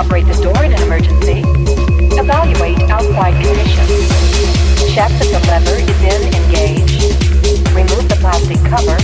operate 0.00 0.26
the 0.26 0.38
door 0.42 0.64
in 0.64 0.72
an 0.72 0.82
emergency. 0.82 1.38
Evaluate 2.22 2.80
outside 2.96 3.34
conditions. 3.44 4.08
Check 4.94 5.10
that 5.18 5.28
the 5.34 5.40
lever 5.50 5.76
is 5.90 6.00
in 6.12 6.22
engaged. 6.40 7.02
Remove 7.76 8.08
the 8.08 8.16
plastic 8.22 8.60
cover. 8.72 8.96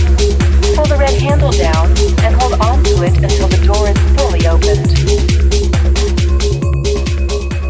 Pull 0.75 0.85
the 0.85 0.97
red 0.97 1.15
handle 1.21 1.51
down 1.51 1.87
and 2.25 2.35
hold 2.41 2.53
on 2.69 2.83
to 2.89 3.03
it 3.07 3.15
until 3.25 3.47
the 3.47 3.61
door 3.69 3.83
is 3.91 3.97
fully 4.17 4.47
opened. 4.53 4.87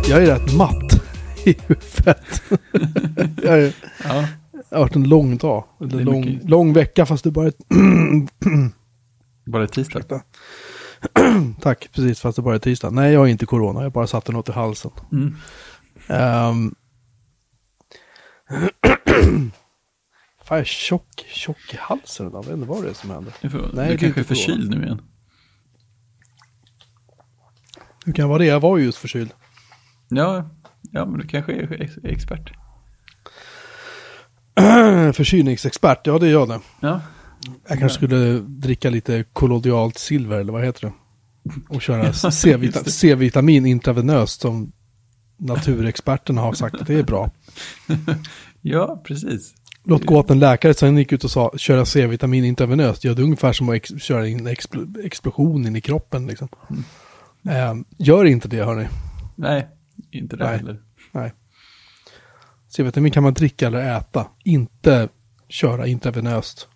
Jag 0.10 0.24
är 0.24 0.26
rätt 0.26 0.54
matt 0.54 0.94
i 1.46 1.56
huvudet. 1.68 2.42
jag, 3.44 3.60
är, 3.60 3.74
Ja, 4.04 4.26
det 4.70 4.76
har 4.76 4.80
varit 4.80 4.96
en 4.96 5.04
lång 5.10 5.38
dag. 5.38 5.64
Det 5.80 5.86
Eller 5.86 6.00
är 6.00 6.04
lång, 6.04 6.26
mycket. 6.26 6.50
lång 6.50 6.74
vecka 6.74 7.06
fast 7.06 7.24
det 7.24 7.32
bara 7.32 7.46
är 7.46 7.50
ett... 7.50 7.60
bara 9.46 9.68
tisdag. 9.68 10.22
Tack, 11.62 11.90
precis 11.94 12.20
fast 12.20 12.36
det 12.36 12.42
bara 12.42 12.56
är 12.56 12.60
tisdag. 12.60 12.90
Nej, 12.90 13.14
jag 13.14 13.20
har 13.20 13.28
inte 13.28 13.46
corona. 13.46 13.84
Jag 13.84 13.92
bara 13.92 14.08
satte 14.08 14.32
något 14.32 14.50
i 14.50 14.52
halsen. 14.52 14.92
Mm. 15.12 15.36
Um, 16.10 16.76
Fan, 20.44 20.58
jag 20.58 20.60
är 20.60 20.64
tjock, 20.64 21.26
tjock 21.28 21.74
i 21.74 21.78
halsen 21.80 22.28
idag. 22.28 22.44
Jag 22.44 22.50
vet 22.50 22.58
inte 22.58 22.70
vad 22.70 22.84
det 22.84 22.90
är 22.90 22.94
som 22.94 23.10
händer. 23.10 23.34
Du, 23.42 23.50
får, 23.50 23.70
Nej, 23.74 23.88
du 23.88 23.94
är 23.94 23.98
kanske 23.98 24.22
är 24.22 24.24
förkyld 24.24 24.70
nu 24.70 24.84
igen. 24.86 25.02
Hur 28.06 28.14
kan 28.14 28.30
vara 28.30 28.40
det? 28.40 28.46
Jag 28.46 28.60
var 28.60 28.78
ju 28.78 28.84
just 28.86 28.98
förkyld. 28.98 29.34
Ja, 30.10 30.50
ja 30.92 31.06
men 31.06 31.20
du 31.20 31.28
kanske 31.28 31.54
är 31.54 31.82
ex- 31.82 31.98
expert. 32.04 32.52
Förkylningsexpert, 35.16 36.08
ja 36.08 36.20
det 36.20 36.28
gör 36.28 36.46
det. 36.48 36.60
Ja, 36.80 37.02
Jag 37.68 37.80
kanske 37.80 37.96
skulle 37.98 38.40
dricka 38.40 38.90
lite 38.90 39.24
kollodialt 39.34 39.98
silver 39.98 40.38
eller 40.40 40.54
vad 40.54 40.66
heter 40.66 40.82
det? 40.88 40.94
Och 41.70 41.82
köra 41.82 42.14
C-vita- 42.14 42.84
C-vitamin 42.90 43.66
intravenöst 43.66 44.42
som 44.42 44.72
naturexperterna 45.38 46.42
har 46.42 46.54
sagt 46.54 46.76
att 46.76 46.88
det 46.88 46.94
är 47.00 47.04
bra. 47.04 47.32
ja 48.62 49.02
precis. 49.06 49.54
Låt 49.84 50.06
gå 50.06 50.20
att 50.20 50.30
en 50.30 50.40
läkare 50.40 50.74
sen 50.74 50.98
gick 50.98 51.12
ut 51.12 51.24
och 51.24 51.32
sa 51.32 51.54
köra 51.58 51.86
C-vitamin 51.86 52.44
intravenöst. 52.46 53.04
Ja, 53.04 53.14
det 53.14 53.22
är 53.22 53.24
ungefär 53.24 53.54
som 53.54 53.70
att 53.70 54.02
köra 54.02 54.28
en 54.28 54.48
expl- 54.48 55.06
explosion 55.06 55.68
in 55.68 55.76
i 55.76 55.82
kroppen 55.82 56.28
liksom. 56.28 56.48
Eh, 57.50 57.74
gör 57.98 58.26
inte 58.26 58.48
det 58.48 58.64
hörni. 58.66 58.88
Nej, 59.36 59.68
inte 60.12 60.36
det 60.36 60.44
Nej. 60.46 60.58
heller. 60.58 60.82
Nej. 61.12 61.34
C-vitamin 62.70 63.12
kan 63.12 63.24
man 63.24 63.34
dricka 63.34 63.68
eller 63.68 63.98
äta. 63.98 64.28
Inte 64.44 65.10
köra 65.50 65.88
intravenöst. 65.88 66.68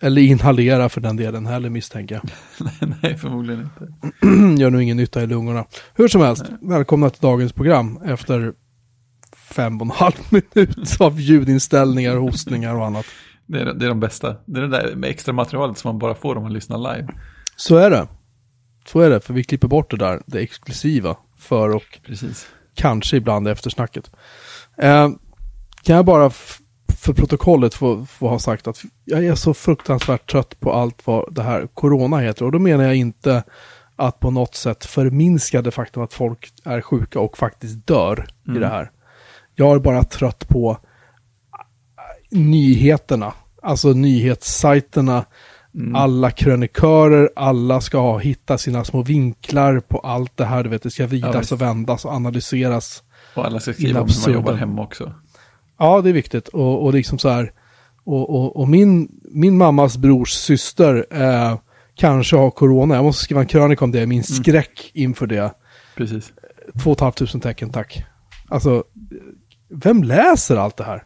Eller 0.00 0.22
inhalera 0.22 0.88
för 0.88 1.00
den 1.00 1.16
delen 1.16 1.46
heller 1.46 1.70
misstänker 1.70 2.14
jag. 2.14 2.30
Nej, 3.02 3.16
förmodligen 3.16 3.60
inte. 3.60 3.92
Gör 4.62 4.70
nog 4.70 4.82
ingen 4.82 4.96
nytta 4.96 5.22
i 5.22 5.26
lungorna. 5.26 5.64
Hur 5.94 6.08
som 6.08 6.20
helst, 6.20 6.44
välkomna 6.60 7.10
till 7.10 7.20
dagens 7.20 7.52
program 7.52 8.00
efter 8.04 8.52
fem 9.36 9.80
och 9.80 9.86
en 9.86 9.90
halv 9.90 10.14
minut 10.30 11.00
av 11.00 11.20
ljudinställningar, 11.20 12.16
hostningar 12.16 12.74
och 12.74 12.86
annat. 12.86 13.06
Det 13.46 13.60
är, 13.60 13.64
det 13.64 13.84
är 13.84 13.88
de 13.88 14.00
bästa. 14.00 14.36
Det 14.44 14.60
är 14.60 14.62
det 14.62 14.68
där 14.68 14.94
med 14.96 15.10
extra 15.10 15.32
materialet 15.32 15.78
som 15.78 15.88
man 15.88 15.98
bara 15.98 16.14
får 16.14 16.36
om 16.36 16.42
man 16.42 16.52
lyssnar 16.52 16.78
live. 16.78 17.08
Så 17.56 17.76
är 17.76 17.90
det. 17.90 18.08
Så 18.86 19.00
är 19.00 19.10
det, 19.10 19.20
för 19.20 19.34
vi 19.34 19.44
klipper 19.44 19.68
bort 19.68 19.90
det 19.90 19.96
där, 19.96 20.22
det 20.26 20.40
exklusiva, 20.40 21.16
för 21.38 21.74
och 21.74 21.98
Precis. 22.06 22.46
kanske 22.74 23.16
ibland 23.16 23.48
eftersnacket. 23.48 24.10
Eh, 24.78 25.08
kan 25.82 25.96
jag 25.96 26.04
bara 26.04 26.30
för 27.00 27.12
protokollet 27.12 27.74
få, 27.74 28.06
få 28.06 28.28
ha 28.28 28.38
sagt 28.38 28.66
att 28.68 28.82
jag 29.04 29.24
är 29.24 29.34
så 29.34 29.54
fruktansvärt 29.54 30.30
trött 30.30 30.60
på 30.60 30.72
allt 30.72 31.06
vad 31.06 31.34
det 31.34 31.42
här 31.42 31.66
corona 31.74 32.18
heter. 32.18 32.44
Och 32.44 32.52
då 32.52 32.58
menar 32.58 32.84
jag 32.84 32.94
inte 32.96 33.42
att 33.96 34.20
på 34.20 34.30
något 34.30 34.54
sätt 34.54 34.84
förminska 34.84 35.62
det 35.62 35.70
faktum 35.70 36.02
att 36.02 36.12
folk 36.14 36.52
är 36.64 36.80
sjuka 36.80 37.20
och 37.20 37.38
faktiskt 37.38 37.86
dör 37.86 38.26
i 38.46 38.48
Mm. 38.48 38.60
det 38.60 38.68
här. 38.68 38.90
Jag 39.54 39.74
är 39.74 39.78
bara 39.78 40.04
trött 40.04 40.48
på 40.48 40.70
äh, 40.70 42.38
nyheterna, 42.38 43.32
alltså 43.62 43.88
nyhetssajterna, 43.92 45.24
Mm. 45.74 45.94
alla 45.96 46.30
krönikörer, 46.30 47.30
alla 47.36 47.80
ska 47.80 47.98
ha, 47.98 48.18
hitta 48.18 48.58
sina 48.58 48.84
små 48.84 49.02
vinklar 49.02 49.80
på 49.80 49.98
allt 49.98 50.36
det 50.36 50.44
här, 50.44 50.62
du 50.64 50.70
vet, 50.70 50.82
det 50.82 50.90
ska 50.90 51.02
Ja, 51.02 51.06
vridas 51.06 51.36
visst. 51.42 51.52
och 51.52 51.60
vändas 51.60 52.04
och 52.04 52.12
analyseras. 52.12 53.02
Och 53.34 53.46
alla 53.46 53.60
ska 53.60 53.72
skriva 53.72 54.00
om 54.00 54.08
hur 54.08 54.26
man 54.26 54.34
jobbar 54.34 54.54
hemma 54.54 54.82
också. 54.82 55.12
Ja, 55.82 56.00
det 56.00 56.08
är 56.08 56.12
viktigt. 56.12 56.48
Och, 56.48 56.84
och 56.84 56.92
liksom 56.92 57.18
så 57.18 57.28
här, 57.28 57.52
och, 58.04 58.30
och, 58.30 58.56
och 58.56 58.68
min, 58.68 59.20
min 59.24 59.58
mammas 59.58 59.96
brors 59.96 60.30
syster 60.30 61.06
eh, 61.10 61.58
kanske 61.94 62.36
har 62.36 62.50
corona. 62.50 62.94
Jag 62.94 63.04
måste 63.04 63.24
skriva 63.24 63.40
en 63.40 63.46
krönika 63.46 63.84
om 63.84 63.90
det, 63.90 64.06
min 64.06 64.24
skräck 64.24 64.90
inför 64.94 65.26
det. 65.26 65.54
Precis. 65.96 66.32
Två 66.82 66.90
och 66.90 66.96
ett 66.96 67.00
halvt 67.00 67.16
tusen 67.16 67.40
tecken, 67.40 67.70
tack. 67.70 68.04
Alltså, 68.48 68.84
vem 69.70 70.02
läser 70.04 70.56
allt 70.56 70.76
det 70.76 70.84
här? 70.84 71.04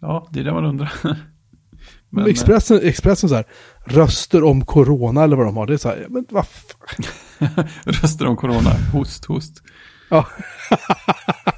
Ja, 0.00 0.28
det 0.30 0.40
är 0.40 0.44
det 0.44 0.52
man 0.52 0.64
undrar. 0.64 0.92
Men, 2.10 2.26
Expressen, 2.26 2.80
Expressen 2.82 3.28
så 3.28 3.34
här, 3.34 3.46
röster 3.86 4.44
om 4.44 4.64
corona 4.64 5.22
eller 5.22 5.36
vad 5.36 5.46
de 5.46 5.56
har. 5.56 5.66
Det 5.66 5.74
är 5.74 5.78
så 5.78 5.88
här, 5.88 6.06
men 6.10 6.26
vad 6.30 6.46
fan? 6.46 7.04
röster 7.84 8.26
om 8.26 8.36
corona. 8.36 8.70
Host, 8.92 9.24
host. 9.24 9.62
Ja. 10.10 10.26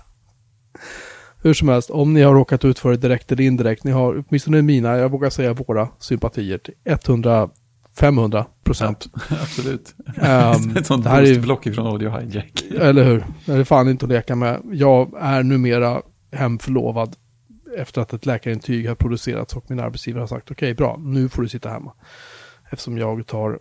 Hur 1.47 1.55
som 1.55 1.69
helst, 1.69 1.91
om 1.91 2.15
ni 2.15 2.23
har 2.23 2.35
råkat 2.35 2.65
ut 2.65 2.79
för 2.79 2.91
det 2.91 2.97
direkt 2.97 3.33
eller 3.33 3.45
indirekt, 3.45 3.85
ni 3.85 3.91
har 3.93 4.25
åtminstone 4.29 4.63
mina, 4.63 4.97
jag 4.97 5.11
vågar 5.11 5.31
säga 5.31 5.53
våra 5.53 5.89
sympatier 5.99 6.59
till 6.59 6.75
100-500 6.85 8.45
procent. 8.65 9.07
Absolut. 9.43 9.95
Ehm, 10.23 10.77
Ett 10.77 10.87
sånt 10.87 11.05
det 11.05 11.11
här 11.11 11.23
är- 11.23 11.41
block 11.41 11.67
ifrån 11.67 11.87
Audio 11.87 12.11
Hijack. 12.11 12.65
Eller 12.81 13.05
hur? 13.05 13.25
Det 13.45 13.53
är 13.53 13.65
fan 13.65 13.89
inte 13.89 14.05
att 14.05 14.11
leka 14.13 14.37
med. 14.37 14.61
Jag 14.73 15.13
är 15.21 15.43
numera 15.43 16.03
hemförlovad 16.33 17.17
efter 17.77 18.01
att 18.01 18.13
ett 18.13 18.27
läkarintyg 18.27 18.89
har 18.89 18.95
producerats 18.95 19.57
och 19.57 19.65
min 19.69 19.81
arbetsgivare 19.81 20.23
har 20.23 20.27
sagt 20.27 20.51
okej 20.51 20.75
bra, 20.75 20.97
nu 21.01 21.29
får 21.29 21.43
du 21.43 21.49
sitta 21.49 21.69
hemma. 21.69 21.93
Eftersom 22.71 22.99
jag 22.99 23.27
tar 23.27 23.59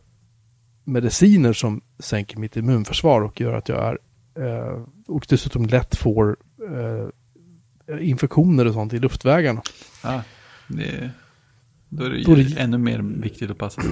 mediciner 0.84 1.53
som 1.53 1.81
sänker 2.00 2.38
mitt 2.38 2.57
immunförsvar 2.57 3.22
och 3.22 3.41
gör 3.41 3.53
att 3.53 3.69
jag 3.69 3.84
är 3.84 3.97
eh, 4.45 4.81
och 5.07 5.25
dessutom 5.29 5.66
lätt 5.66 5.95
får 5.95 6.38
eh, 6.72 7.07
infektioner 8.00 8.68
och 8.68 8.73
sånt 8.73 8.94
i 8.94 9.00
luftvägarna. 9.00 9.62
Ja, 10.03 10.22
det, 10.68 11.09
då 11.90 12.03
är 12.06 12.09
det, 12.09 12.23
Då 12.23 12.31
är 12.31 12.35
det- 12.35 12.62
ännu 12.62 12.78
mer 12.78 13.00
viktigt 13.00 13.51
att 13.51 13.57
passa 13.57 13.81
sig. 13.81 13.91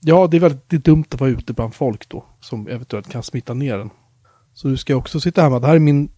Ja, 0.00 0.26
det 0.26 0.36
är 0.36 0.40
väldigt 0.40 0.68
det 0.70 0.76
är 0.76 0.80
dumt 0.80 1.04
att 1.10 1.20
vara 1.20 1.30
ute 1.30 1.52
bland 1.52 1.74
folk 1.74 2.08
då, 2.08 2.24
som 2.40 2.68
eventuellt 2.68 3.08
kan 3.10 3.22
smitta 3.22 3.54
ner 3.54 3.78
den. 3.78 3.90
Så 4.54 4.68
du 4.68 4.76
ska 4.76 4.96
också 4.96 5.20
sitta 5.20 5.42
hemma. 5.42 5.58
Det 5.58 5.66
här 5.66 5.74
är 5.74 5.78
min... 5.78 6.10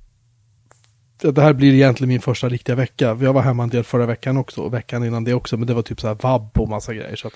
Det 1.23 1.39
här 1.43 1.53
blir 1.53 1.75
egentligen 1.75 2.09
min 2.09 2.21
första 2.21 2.49
riktiga 2.49 2.77
vecka. 2.77 3.19
Jag 3.21 3.33
var 3.33 3.43
hemma 3.43 3.63
en 3.63 3.69
del 3.69 3.85
förra 3.85 4.07
veckan 4.07 4.37
också, 4.37 4.61
och 4.61 4.75
veckan 4.75 5.05
innan 5.05 5.25
det 5.25 5.35
också, 5.35 5.57
men 5.57 5.67
det 5.67 5.75
var 5.75 5.83
typ 5.83 6.01
så 6.01 6.07
här 6.09 6.15
vabb 6.15 6.51
och 6.59 6.69
massa 6.69 6.95
grejer. 6.95 7.17
Så 7.17 7.27
att 7.29 7.35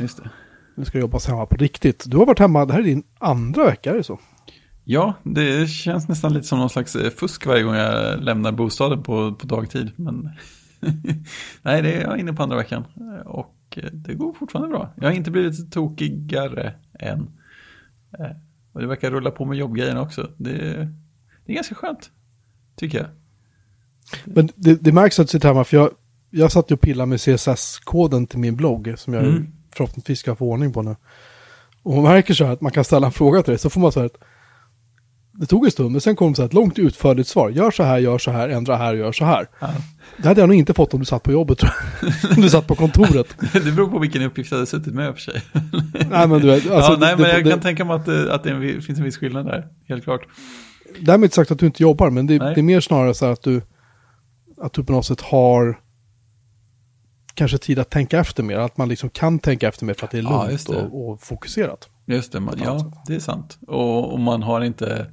Just 0.00 0.16
det. 0.16 0.30
nu 0.76 0.84
ska 0.84 0.98
jag 0.98 1.00
jobba 1.00 1.18
hemma 1.28 1.46
på 1.46 1.56
riktigt. 1.56 2.04
Du 2.06 2.16
har 2.16 2.26
varit 2.26 2.38
hemma, 2.38 2.64
det 2.64 2.72
här 2.72 2.80
är 2.80 2.84
din 2.84 3.02
andra 3.18 3.64
vecka, 3.64 3.90
är 3.90 3.94
det 3.94 4.04
så? 4.04 4.18
Ja, 4.90 5.14
det 5.22 5.68
känns 5.70 6.08
nästan 6.08 6.32
lite 6.32 6.46
som 6.46 6.58
någon 6.58 6.70
slags 6.70 6.96
eh, 6.96 7.10
fusk 7.10 7.46
varje 7.46 7.62
gång 7.62 7.74
jag 7.74 8.22
lämnar 8.22 8.52
bostaden 8.52 9.02
på, 9.02 9.34
på 9.34 9.46
dagtid. 9.46 9.90
Men 9.96 10.30
nej, 11.62 11.82
det 11.82 11.92
är 11.92 12.00
jag 12.02 12.18
inne 12.18 12.32
på 12.32 12.42
andra 12.42 12.56
veckan. 12.56 12.84
Eh, 12.96 13.26
Och 13.26 13.54
eh, 13.76 13.90
det 13.92 14.14
går 14.14 14.32
fortfarande 14.32 14.68
bra. 14.70 14.92
Jag 14.96 15.04
har 15.04 15.12
inte 15.12 15.30
blivit 15.30 15.72
tokigare 15.72 16.74
än. 16.98 17.30
Och 18.72 18.80
det 18.80 18.86
verkar 18.86 19.10
rulla 19.10 19.30
på 19.30 19.44
med 19.44 19.58
jobbgrejerna 19.58 20.00
också. 20.02 20.30
Det, 20.36 20.52
det 21.46 21.52
är 21.52 21.54
ganska 21.54 21.74
skönt, 21.74 22.10
tycker 22.76 22.98
jag. 22.98 23.06
Men 24.24 24.48
det, 24.54 24.74
det 24.84 24.92
märks 24.92 25.18
att 25.20 25.26
du 25.26 25.30
sitter 25.30 25.48
hemma, 25.48 25.64
för 25.64 25.76
jag, 25.76 25.90
jag 26.30 26.52
satt 26.52 26.70
ju 26.70 26.74
och 26.74 26.80
pillade 26.80 27.06
med 27.08 27.18
CSS-koden 27.20 28.26
till 28.26 28.38
min 28.38 28.56
blogg, 28.56 28.94
som 28.96 29.14
jag 29.14 29.24
Mm. 29.24 29.46
förhoppningsvis 29.76 30.18
ska 30.18 30.34
få 30.36 30.50
ordning 30.50 30.72
på 30.72 30.82
nu. 30.82 30.96
Och 31.82 31.94
man 31.94 32.02
märker 32.12 32.34
så 32.34 32.44
här 32.44 32.52
att 32.52 32.60
man 32.60 32.72
kan 32.72 32.84
ställa 32.84 33.06
en 33.06 33.12
fråga 33.12 33.42
till 33.42 33.50
dig, 33.50 33.58
så 33.58 33.70
får 33.70 33.80
man 33.80 33.92
så 33.92 34.00
här 34.00 34.06
att 34.06 34.18
det 35.40 35.46
tog 35.46 35.64
en 35.64 35.70
stund, 35.70 35.90
men 35.90 36.00
sen 36.00 36.16
kom 36.16 36.34
så 36.34 36.42
ett 36.42 36.54
långt 36.54 36.78
utförligt 36.78 37.28
svar. 37.28 37.50
Gör 37.50 37.70
så 37.70 37.82
här, 37.82 37.98
gör 37.98 38.18
så 38.18 38.30
här, 38.30 38.48
ändra 38.48 38.76
här, 38.76 38.94
gör 38.94 39.12
så 39.12 39.24
här. 39.24 39.48
Ja. 39.60 39.68
Det 40.16 40.28
hade 40.28 40.40
jag 40.40 40.48
nog 40.48 40.56
inte 40.56 40.74
fått 40.74 40.94
om 40.94 41.00
du 41.00 41.06
satt 41.06 41.22
på 41.22 41.32
jobbet, 41.32 41.58
tror 41.58 41.72
jag. 42.02 42.30
Om 42.36 42.42
du 42.42 42.50
satt 42.50 42.66
på 42.66 42.74
kontoret. 42.74 43.26
Det 43.52 43.72
beror 43.72 43.88
på 43.88 43.98
vilken 43.98 44.22
uppgift 44.22 44.50
jag 44.50 44.58
hade 44.58 44.66
suttit 44.66 44.94
med 44.94 45.08
i 45.08 45.10
och 45.10 45.14
för 45.14 45.22
sig. 45.22 45.42
nej, 46.10 46.28
men 46.28 46.40
du 46.40 46.46
vet, 46.46 46.70
alltså, 46.70 46.92
ja, 46.92 46.96
nej, 47.00 47.16
det, 47.16 47.22
men 47.22 47.30
jag 47.30 47.44
det, 47.44 47.50
kan 47.50 47.60
tänka 47.60 47.84
mig 47.84 47.96
att, 47.96 48.06
det, 48.06 48.34
att 48.34 48.44
det 48.44 48.50
en 48.50 48.82
finns 48.82 48.98
en 48.98 49.04
viss 49.04 49.16
skillnad 49.16 49.46
där, 49.46 49.66
helt 49.88 50.04
klart. 50.04 50.26
Därmed 51.00 51.24
inte 51.24 51.36
sagt 51.36 51.50
att 51.50 51.58
du 51.58 51.66
inte 51.66 51.82
jobbar, 51.82 52.10
men 52.10 52.26
det, 52.26 52.38
det 52.38 52.60
är 52.60 52.62
mer 52.62 52.80
snarare 52.80 53.14
så 53.14 53.24
här 53.24 53.32
att 53.32 53.42
du, 53.42 53.62
att 54.62 54.72
du 54.72 54.84
på 54.84 54.92
något 54.92 55.06
sätt 55.06 55.20
har 55.20 55.80
kanske 57.34 57.58
tid 57.58 57.78
att 57.78 57.90
tänka 57.90 58.18
efter 58.18 58.42
mer. 58.42 58.56
Att 58.56 58.76
man 58.76 58.88
liksom 58.88 59.10
kan 59.10 59.38
tänka 59.38 59.68
efter 59.68 59.84
mer 59.84 59.94
för 59.94 60.04
att 60.06 60.10
det 60.10 60.18
är 60.18 60.22
Ja, 60.22 60.46
lugnt 60.46 60.66
det. 60.66 60.76
och, 60.76 61.10
och 61.10 61.22
fokuserat. 61.22 61.88
Just 62.06 62.32
det, 62.32 62.40
man, 62.40 62.54
På 62.54 62.60
ett 62.60 62.68
annat 62.68 62.82
ja, 62.94 63.02
det 63.06 63.14
är 63.14 63.20
sant. 63.20 63.58
Och, 63.66 64.12
och 64.12 64.20
man 64.20 64.42
har 64.42 64.60
inte 64.60 65.06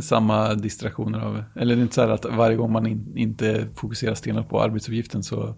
samma 0.00 0.54
distraktioner 0.54 1.18
av, 1.18 1.44
eller 1.54 1.74
det 1.74 1.80
är 1.80 1.82
inte 1.82 1.94
så 1.94 2.00
här 2.00 2.08
att 2.08 2.24
varje 2.24 2.56
gång 2.56 2.72
man 2.72 2.86
in, 2.86 3.16
inte 3.16 3.68
fokuserar 3.74 4.14
stenhårt 4.14 4.48
på 4.48 4.62
arbetsuppgiften 4.62 5.22
så 5.22 5.56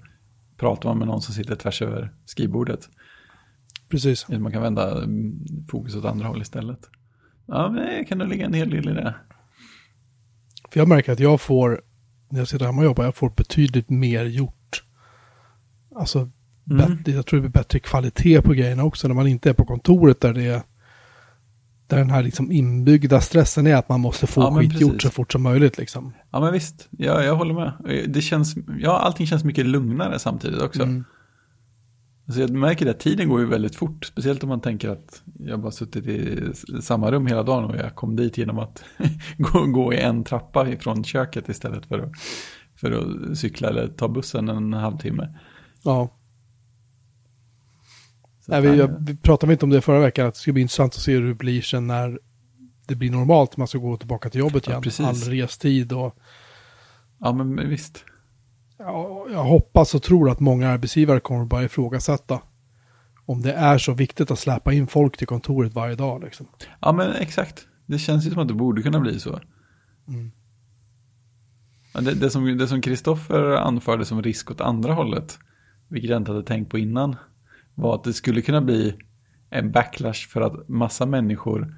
pratar 0.56 0.88
man 0.88 0.98
med 0.98 1.06
någon 1.06 1.22
som 1.22 1.34
sitter 1.34 1.56
tvärs 1.56 1.82
över 1.82 2.12
skrivbordet. 2.24 2.88
Precis. 3.88 4.28
Man 4.28 4.52
kan 4.52 4.62
vända 4.62 5.02
mm, 5.02 5.40
fokus 5.70 5.96
åt 5.96 6.04
andra 6.04 6.28
håll 6.28 6.42
istället. 6.42 6.90
Ja, 7.46 7.70
men 7.70 7.86
det 7.86 8.04
kan 8.04 8.18
nog 8.18 8.28
ligga 8.28 8.46
en 8.46 8.54
hel 8.54 8.70
del 8.70 8.88
i 8.88 8.92
det. 8.92 9.14
För 10.70 10.80
jag 10.80 10.88
märker 10.88 11.12
att 11.12 11.20
jag 11.20 11.40
får, 11.40 11.82
när 12.28 12.38
jag 12.38 12.48
sitter 12.48 12.66
hemma 12.66 12.78
och 12.78 12.84
jobbar, 12.84 13.04
jag 13.04 13.14
får 13.14 13.30
betydligt 13.30 13.90
mer 13.90 14.24
gjort. 14.24 14.84
Alltså, 15.96 16.30
Mm. 16.70 16.96
bättre, 16.96 17.12
jag 17.12 17.26
tror 17.26 17.40
det 17.40 17.48
blir 17.48 17.60
bättre 17.60 17.78
kvalitet 17.78 18.42
på 18.42 18.52
grejerna 18.52 18.84
också 18.84 19.08
när 19.08 19.14
man 19.14 19.26
inte 19.26 19.50
är 19.50 19.54
på 19.54 19.64
kontoret 19.64 20.20
där 20.20 20.34
det 20.34 20.46
är 20.46 20.62
där 21.90 21.96
den 21.98 22.10
här 22.10 22.22
liksom 22.22 22.52
inbyggda 22.52 23.20
stressen 23.20 23.66
är 23.66 23.76
att 23.76 23.88
man 23.88 24.00
måste 24.00 24.26
få 24.26 24.40
Ja, 24.40 24.58
skit 24.58 24.80
gjort 24.80 24.92
precis. 24.92 25.02
så 25.02 25.10
fort 25.10 25.32
som 25.32 25.42
möjligt 25.42 25.78
liksom. 25.78 26.12
Ja, 26.30 26.40
men 26.40 26.52
visst. 26.52 26.88
Ja, 26.90 27.22
jag 27.22 27.36
håller 27.36 27.54
med. 27.54 27.72
Det 28.08 28.20
känns, 28.20 28.54
ja, 28.78 28.98
allting 28.98 29.26
känns 29.26 29.44
mycket 29.44 29.66
lugnare 29.66 30.18
samtidigt 30.18 30.62
också. 30.62 30.82
Mm. 30.82 31.04
Så 32.28 32.40
jag 32.40 32.50
märker 32.50 32.90
att 32.90 33.00
tiden 33.00 33.28
går 33.28 33.40
ju 33.40 33.46
väldigt 33.46 33.76
fort. 33.76 34.04
Speciellt 34.04 34.42
om 34.42 34.48
man 34.48 34.60
tänker 34.60 34.88
att 34.88 35.22
jag 35.38 35.60
bara 35.60 35.72
suttit 35.72 36.06
i 36.06 36.38
samma 36.80 37.10
rum 37.10 37.26
hela 37.26 37.42
dagen 37.42 37.64
och 37.64 37.76
jag 37.76 37.94
kom 37.94 38.16
dit 38.16 38.38
genom 38.38 38.58
att 38.58 38.84
gå, 39.38 39.66
gå 39.66 39.92
i 39.94 40.00
en 40.00 40.24
trappa 40.24 40.68
ifrån 40.68 41.04
köket 41.04 41.48
istället 41.48 41.86
för 41.86 41.98
att, 41.98 42.12
för 42.76 42.90
att 42.92 43.38
cykla 43.38 43.68
eller 43.68 43.88
ta 43.88 44.08
bussen 44.08 44.48
en 44.48 44.72
halvtimme. 44.72 45.28
Ja. 45.82 46.08
Nej, 48.50 48.60
vi, 48.60 48.76
jag, 48.78 49.04
vi 49.06 49.16
pratade 49.16 49.52
inte 49.52 49.64
om 49.64 49.70
det 49.70 49.80
förra 49.80 50.00
veckan, 50.00 50.26
att 50.26 50.34
det 50.34 50.40
ska 50.40 50.52
bli 50.52 50.62
intressant 50.62 50.94
att 50.94 51.00
se 51.00 51.12
hur 51.12 51.28
det 51.28 51.34
blir 51.34 51.62
sen 51.62 51.86
när 51.86 52.18
det 52.86 52.94
blir 52.94 53.10
normalt, 53.10 53.56
man 53.56 53.68
ska 53.68 53.78
gå 53.78 53.96
tillbaka 53.96 54.30
till 54.30 54.40
jobbet 54.40 54.66
Ja, 54.66 54.72
igen. 54.72 54.82
precis. 54.82 55.06
All 55.06 55.14
restid 55.32 55.92
och 55.92 56.16
Ja, 57.18 57.32
men 57.32 57.68
visst. 57.68 58.04
ja, 58.78 59.26
jag 59.32 59.44
hoppas 59.44 59.94
och 59.94 60.02
tror 60.02 60.30
att 60.30 60.40
många 60.40 60.68
arbetsgivare 60.70 61.20
kommer 61.20 61.42
att 61.42 61.48
börja 61.48 61.64
ifrågasätta 61.64 62.40
om 63.26 63.42
det 63.42 63.52
är 63.52 63.78
så 63.78 63.92
viktigt 63.92 64.30
att 64.30 64.38
släppa 64.38 64.72
in 64.72 64.86
folk 64.86 65.16
till 65.16 65.26
kontoret 65.26 65.74
varje 65.74 65.94
dag. 65.94 66.24
Liksom. 66.24 66.46
Ja, 66.80 66.92
men 66.92 67.12
exakt. 67.12 67.66
Det 67.86 67.98
känns 67.98 68.26
ju 68.26 68.30
som 68.30 68.38
att 68.42 68.48
det 68.48 68.54
borde 68.54 68.82
kunna 68.82 69.00
bli 69.00 69.20
så. 69.20 69.40
Mm. 70.08 70.30
Ja, 71.94 72.00
Det, 72.00 72.14
det 72.54 72.66
som 72.68 72.82
Kristoffer 72.82 73.52
anförde 73.56 74.04
som 74.04 74.22
risk 74.22 74.50
åt 74.50 74.60
andra 74.60 74.92
hållet, 74.94 75.38
vilket 75.88 76.10
jag 76.10 76.16
inte 76.16 76.32
hade 76.32 76.44
tänkt 76.44 76.70
på 76.70 76.78
innan, 76.78 77.16
var 77.74 77.94
att 77.94 78.04
det 78.04 78.12
skulle 78.12 78.42
kunna 78.42 78.60
bli 78.60 78.94
en 79.50 79.72
backlash 79.72 80.28
för 80.28 80.40
att 80.40 80.68
massa 80.68 81.06
människor 81.06 81.74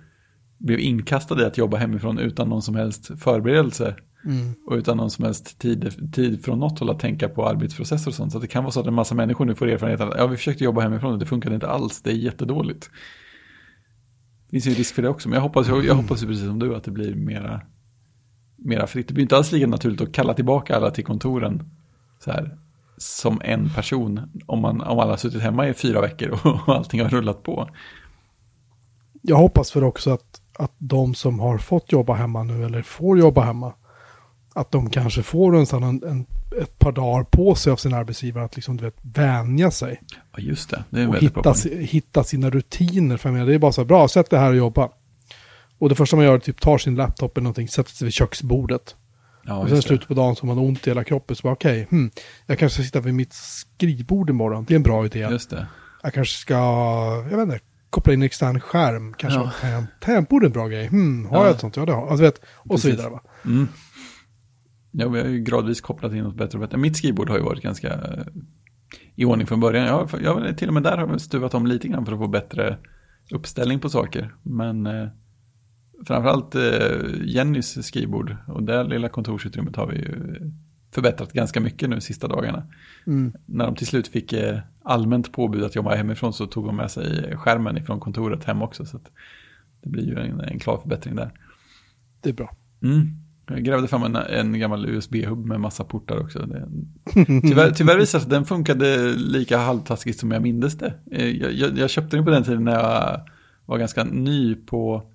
blev 0.58 0.80
inkastade 0.80 1.42
i 1.42 1.46
att 1.46 1.58
jobba 1.58 1.76
hemifrån 1.76 2.18
utan 2.18 2.48
någon 2.48 2.62
som 2.62 2.74
helst 2.74 3.20
förberedelse 3.20 3.96
Mm. 4.24 4.54
och 4.66 4.74
utan 4.74 4.96
någon 4.96 5.10
som 5.10 5.24
helst 5.24 5.58
tid, 5.58 6.12
tid 6.12 6.44
från 6.44 6.58
något 6.58 6.78
håll 6.78 6.90
att 6.90 6.98
tänka 6.98 7.28
på 7.28 7.48
arbetsprocesser 7.48 8.10
och 8.10 8.14
sånt. 8.14 8.32
Så 8.32 8.38
det 8.38 8.46
kan 8.46 8.64
vara 8.64 8.72
så 8.72 8.80
att 8.80 8.86
en 8.86 8.94
massa 8.94 9.14
människor 9.14 9.44
nu 9.44 9.54
får 9.54 9.68
erfarenhet 9.68 10.00
av 10.00 10.10
att 10.10 10.18
ja, 10.18 10.26
vi 10.26 10.36
försökte 10.36 10.64
jobba 10.64 10.80
hemifrån 10.80 11.12
och 11.12 11.18
det 11.18 11.26
funkade 11.26 11.54
inte 11.54 11.68
alls, 11.68 12.02
det 12.02 12.10
är 12.10 12.14
jättedåligt. 12.14 12.90
Det 14.44 14.50
finns 14.50 14.66
ju 14.66 14.70
risk 14.70 14.94
för 14.94 15.02
det 15.02 15.08
också, 15.08 15.28
men 15.28 15.36
jag 15.36 15.42
hoppas, 15.42 15.68
jag, 15.68 15.84
jag 15.84 15.94
hoppas 15.94 16.22
ju 16.22 16.26
precis 16.26 16.46
som 16.46 16.58
du 16.58 16.74
att 16.74 16.84
det 16.84 16.90
blir 16.90 17.14
mera, 17.14 17.60
mera 18.56 18.86
fritt. 18.86 19.08
Det 19.08 19.14
blir 19.14 19.22
inte 19.22 19.36
alls 19.36 19.52
lika 19.52 19.66
naturligt 19.66 20.00
att 20.00 20.12
kalla 20.12 20.34
tillbaka 20.34 20.76
alla 20.76 20.90
till 20.90 21.04
kontoren 21.04 21.70
så 22.24 22.30
här, 22.30 22.58
som 23.02 23.40
en 23.44 23.70
person 23.70 24.20
om, 24.46 24.60
man, 24.60 24.80
om 24.80 24.98
alla 24.98 25.10
har 25.10 25.16
suttit 25.16 25.42
hemma 25.42 25.68
i 25.68 25.74
fyra 25.74 26.00
veckor 26.00 26.30
och, 26.30 26.46
och 26.68 26.76
allting 26.76 27.00
har 27.00 27.08
rullat 27.08 27.42
på. 27.42 27.68
Jag 29.22 29.36
hoppas 29.36 29.70
för 29.70 29.84
också 29.84 30.10
att, 30.10 30.40
att 30.58 30.72
de 30.78 31.14
som 31.14 31.40
har 31.40 31.58
fått 31.58 31.92
jobba 31.92 32.14
hemma 32.14 32.42
nu 32.42 32.64
eller 32.64 32.82
får 32.82 33.18
jobba 33.18 33.42
hemma, 33.42 33.72
att 34.54 34.70
de 34.70 34.90
kanske 34.90 35.22
får 35.22 35.56
en, 35.56 35.82
en, 35.82 36.02
en, 36.04 36.26
ett 36.62 36.78
par 36.78 36.92
dagar 36.92 37.24
på 37.24 37.54
sig 37.54 37.72
av 37.72 37.76
sin 37.76 37.94
arbetsgivare 37.94 38.44
att 38.44 38.56
liksom, 38.56 38.76
du 38.76 38.84
vet, 38.84 38.96
vänja 39.02 39.70
sig. 39.70 40.00
Ja, 40.32 40.38
just 40.38 40.70
det. 40.70 40.84
Det 40.90 41.00
är 41.00 41.04
en 41.04 41.08
och 41.08 41.16
hitta, 41.16 41.54
hitta 41.78 42.24
sina 42.24 42.50
rutiner. 42.50 43.16
För 43.16 43.28
jag 43.28 43.34
menar, 43.34 43.46
det 43.46 43.54
är 43.54 43.58
bara 43.58 43.72
så 43.72 43.80
här, 43.80 43.86
bra, 43.86 44.08
sätt 44.08 44.30
det 44.30 44.38
här 44.38 44.50
och 44.50 44.56
jobba. 44.56 44.88
Och 45.78 45.88
det 45.88 45.94
första 45.94 46.16
man 46.16 46.24
gör 46.24 46.34
är 46.34 46.38
typ 46.38 46.60
tar 46.60 46.78
sin 46.78 46.94
laptop 46.94 47.36
eller 47.36 47.42
någonting, 47.42 47.68
sätter 47.68 47.90
sig 47.90 48.04
vid 48.04 48.14
köksbordet. 48.14 48.96
Ja, 49.44 49.54
och 49.56 49.68
sen 49.68 49.82
slutet 49.82 50.08
på 50.08 50.14
dagen 50.14 50.36
så 50.36 50.46
har 50.46 50.54
man 50.54 50.64
ont 50.64 50.86
i 50.86 50.90
hela 50.90 51.04
kroppen. 51.04 51.36
Så 51.36 51.42
bara 51.42 51.52
okej, 51.52 51.86
hmm, 51.90 52.10
jag 52.46 52.58
kanske 52.58 52.74
ska 52.74 52.82
sitta 52.86 53.00
vid 53.00 53.14
mitt 53.14 53.32
skrivbord 53.32 54.30
imorgon. 54.30 54.64
Det 54.68 54.74
är 54.74 54.76
en 54.76 54.82
bra 54.82 55.06
idé. 55.06 55.18
Just 55.30 55.50
det. 55.50 55.66
Jag 56.02 56.14
kanske 56.14 56.38
ska, 56.38 56.54
jag 57.30 57.36
vet 57.36 57.42
inte, 57.48 57.60
koppla 57.90 58.12
in 58.12 58.22
en 58.22 58.26
extern 58.26 58.60
skärm. 58.60 59.14
Kanske 59.18 59.38
Ja. 59.40 59.44
ha 59.44 59.52
tangent- 59.52 59.86
tangentbord 60.00 60.42
är 60.42 60.46
en 60.46 60.52
bra 60.52 60.68
grej. 60.68 60.86
Hmm, 60.86 61.26
har 61.26 61.36
Ja. 61.36 61.44
jag 61.44 61.54
ett 61.54 61.60
sånt? 61.60 61.76
Ja, 61.76 61.86
det 61.86 61.92
har 61.92 62.00
jag. 62.00 62.08
Alltså, 62.10 62.24
vet, 62.24 62.40
och 62.56 62.80
så 62.80 62.88
vidare. 62.88 63.10
Va? 63.10 63.20
Mm. 63.44 63.68
Ja, 64.90 65.08
vi 65.08 65.20
har 65.20 65.26
ju 65.28 65.38
gradvis 65.40 65.80
kopplat 65.80 66.12
in 66.12 66.24
något 66.24 66.36
bättre 66.36 66.58
och 66.58 66.64
bättre. 66.64 66.78
Mitt 66.78 66.96
skrivbord 66.96 67.28
har 67.28 67.36
ju 67.38 67.42
varit 67.44 67.62
ganska 67.62 67.88
eh, 67.92 68.24
i 69.14 69.24
ordning 69.24 69.46
från 69.46 69.60
början. 69.60 69.86
Jag, 69.86 70.08
jag, 70.22 70.58
till 70.58 70.68
och 70.68 70.74
med 70.74 70.82
där 70.82 70.96
har 70.98 71.06
vi 71.06 71.18
stuvat 71.18 71.54
om 71.54 71.66
lite 71.66 71.88
grann 71.88 72.04
för 72.06 72.12
att 72.12 72.18
få 72.18 72.28
bättre 72.28 72.78
uppställning 73.30 73.80
på 73.80 73.88
saker. 73.88 74.34
Men 74.42 74.86
eh, 74.86 75.08
framförallt 76.06 76.54
eh, 76.54 77.24
Jennys 77.24 77.86
skrivbord 77.86 78.36
och 78.46 78.62
det 78.62 78.84
lilla 78.84 79.08
kontorsutrymmet 79.08 79.76
har 79.76 79.86
vi 79.86 79.96
ju 79.96 80.40
förbättrat 80.94 81.32
ganska 81.32 81.60
mycket 81.60 81.90
nu 81.90 82.00
sista 82.00 82.28
dagarna. 82.28 82.66
Mm. 83.06 83.32
När 83.46 83.66
de 83.66 83.74
till 83.74 83.86
slut 83.86 84.08
fick 84.08 84.32
eh, 84.32 84.58
allmänt 84.82 85.32
påbud 85.32 85.64
att 85.64 85.74
jobba 85.74 85.94
hemifrån 85.94 86.32
så 86.32 86.46
tog 86.46 86.66
de 86.66 86.76
med 86.76 86.90
sig 86.90 87.36
skärmen 87.36 87.76
ifrån 87.76 88.00
kontoret 88.00 88.44
hem 88.44 88.62
också. 88.62 88.84
Så 88.84 89.00
det 89.82 89.88
blir 89.88 90.04
ju 90.04 90.18
en, 90.18 90.40
en 90.40 90.58
klar 90.58 90.78
förbättring 90.82 91.16
där. 91.16 91.30
Det 92.20 92.28
är 92.28 92.34
bra. 92.34 92.56
Mm. 92.82 93.08
Jag 93.46 93.64
grävde 93.64 93.88
fram 93.88 94.02
en, 94.02 94.16
en 94.16 94.58
gammal 94.58 94.86
USB-hubb 94.86 95.46
med 95.46 95.60
massa 95.60 95.84
portar 95.84 96.20
också. 96.20 96.38
Det, 96.38 96.68
tyvärr, 97.24 97.70
tyvärr 97.74 97.98
visar 97.98 97.98
det 97.98 98.06
sig 98.06 98.18
att 98.18 98.30
den 98.30 98.44
funkade 98.44 99.14
lika 99.14 99.58
halvtaskigt 99.58 100.20
som 100.20 100.30
jag 100.30 100.42
mindes 100.42 100.78
det. 100.78 100.94
Eh, 101.10 101.28
Jag, 101.28 101.52
jag, 101.52 101.78
jag 101.78 101.90
köpte 101.90 102.16
den 102.16 102.24
på 102.24 102.30
den 102.30 102.44
tiden 102.44 102.64
när 102.64 102.72
jag 102.72 103.20
var 103.66 103.78
ganska 103.78 104.04
ny 104.04 104.54
på 104.54 105.11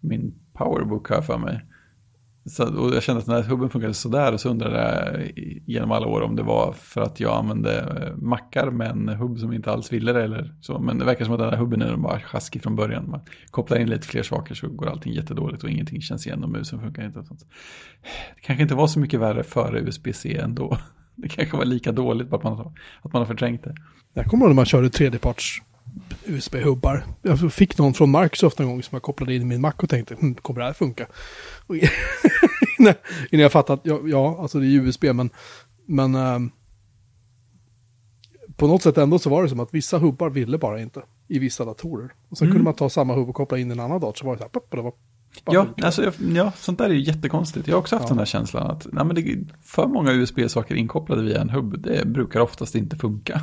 min 0.00 0.34
powerbook 0.52 1.10
här 1.10 1.22
för 1.22 1.38
mig. 1.38 1.60
Så, 2.44 2.78
och 2.78 2.94
jag 2.94 3.02
kände 3.02 3.20
att 3.20 3.26
den 3.26 3.34
här 3.34 3.42
hubben 3.42 3.70
funkade 3.70 3.94
sådär 3.94 4.32
och 4.32 4.40
så 4.40 4.48
undrade 4.48 4.76
jag 4.76 5.30
genom 5.66 5.92
alla 5.92 6.06
år 6.06 6.20
om 6.20 6.36
det 6.36 6.42
var 6.42 6.72
för 6.72 7.00
att 7.00 7.20
jag 7.20 7.36
använde 7.36 7.78
eh, 7.80 8.16
mackar 8.16 8.70
med 8.70 8.90
en 8.90 9.08
hubb 9.08 9.38
som 9.38 9.52
inte 9.52 9.72
alls 9.72 9.92
ville 9.92 10.12
det 10.12 10.24
eller 10.24 10.54
så. 10.60 10.78
Men 10.78 10.98
det 10.98 11.04
verkar 11.04 11.24
som 11.24 11.34
att 11.34 11.40
den 11.40 11.50
här 11.50 11.56
hubben 11.56 11.82
är 11.82 11.96
bara 11.96 12.20
sjaskig 12.20 12.62
från 12.62 12.76
början. 12.76 13.10
Man 13.10 13.20
kopplar 13.50 13.78
in 13.78 13.90
lite 13.90 14.06
fler 14.06 14.22
saker 14.22 14.54
så 14.54 14.68
går 14.68 14.88
allting 14.88 15.12
jättedåligt 15.12 15.64
och 15.64 15.70
ingenting 15.70 16.00
känns 16.00 16.26
igen 16.26 16.44
och 16.44 16.50
musen 16.50 16.80
funkar 16.80 17.04
inte. 17.04 17.18
Och 17.18 17.26
sånt. 17.26 17.46
Det 18.34 18.40
kanske 18.40 18.62
inte 18.62 18.74
var 18.74 18.86
så 18.86 19.00
mycket 19.00 19.20
värre 19.20 19.42
före 19.42 19.80
USB-C 19.80 20.36
ändå. 20.36 20.78
Det 21.16 21.28
kanske 21.28 21.56
var 21.56 21.64
lika 21.64 21.92
dåligt 21.92 22.28
bara 22.28 22.36
att 22.36 22.42
man 22.42 22.56
har, 22.56 22.72
att 23.02 23.12
man 23.12 23.20
har 23.20 23.26
förträngt 23.26 23.64
det. 23.64 23.74
Jag 24.14 24.26
kommer 24.26 24.44
ihåg 24.44 24.50
när 24.50 24.56
man 24.56 24.64
körde 24.64 24.90
tredjeparts 24.90 25.62
USB-hubbar. 26.26 27.04
Jag 27.22 27.52
fick 27.52 27.78
någon 27.78 27.94
från 27.94 28.10
Microsoft 28.20 28.60
en 28.60 28.66
gång 28.66 28.82
som 28.82 28.96
jag 28.96 29.02
kopplade 29.02 29.34
in 29.34 29.42
i 29.42 29.44
min 29.44 29.60
Mac 29.60 29.72
och 29.76 29.88
tänkte, 29.88 30.14
hm, 30.20 30.34
kommer 30.34 30.60
det 30.60 30.66
här 30.66 30.72
funka? 30.72 31.06
Innan, 32.78 32.94
innan 33.30 33.42
jag 33.42 33.52
fattade 33.52 33.74
att, 33.80 33.86
ja, 33.86 34.00
ja, 34.04 34.38
alltså 34.40 34.60
det 34.60 34.66
är 34.66 34.70
USB, 34.70 35.04
men, 35.04 35.30
men 35.86 36.14
ehm, 36.14 36.50
på 38.56 38.66
något 38.66 38.82
sätt 38.82 38.98
ändå 38.98 39.18
så 39.18 39.30
var 39.30 39.42
det 39.42 39.48
som 39.48 39.60
att 39.60 39.74
vissa 39.74 39.98
hubbar 39.98 40.30
ville 40.30 40.58
bara 40.58 40.80
inte 40.80 41.02
i 41.28 41.38
vissa 41.38 41.64
datorer. 41.64 42.12
Och 42.28 42.38
sen 42.38 42.46
Mm. 42.46 42.52
kunde 42.54 42.64
man 42.64 42.74
ta 42.74 42.90
samma 42.90 43.14
hubb 43.14 43.28
och 43.28 43.34
koppla 43.34 43.58
in 43.58 43.70
en 43.70 43.80
annan 43.80 44.00
dator, 44.00 44.18
så 44.18 44.26
var 44.26 44.32
det 44.32 44.38
så 44.38 44.44
här, 44.44 44.48
pop, 44.50 44.66
det 44.70 44.82
var 44.82 44.92
Ja, 45.44 45.66
alltså, 45.82 46.12
ja, 46.34 46.52
sånt 46.56 46.78
där 46.78 46.84
är 46.84 46.94
ju 46.94 47.00
jättekonstigt. 47.00 47.68
Jag 47.68 47.74
har 47.74 47.80
också 47.80 47.96
haft 47.96 48.04
Ja. 48.04 48.08
den 48.08 48.18
här 48.18 48.24
känslan 48.26 48.70
att 48.70 48.86
nej, 48.92 49.04
men 49.04 49.14
det 49.16 49.38
för 49.62 49.86
många 49.86 50.12
USB-saker 50.12 50.74
inkopplade 50.74 51.22
via 51.22 51.40
en 51.40 51.50
hubb, 51.50 51.82
det 51.82 52.06
brukar 52.06 52.40
oftast 52.40 52.74
inte 52.74 52.96
funka. 52.96 53.40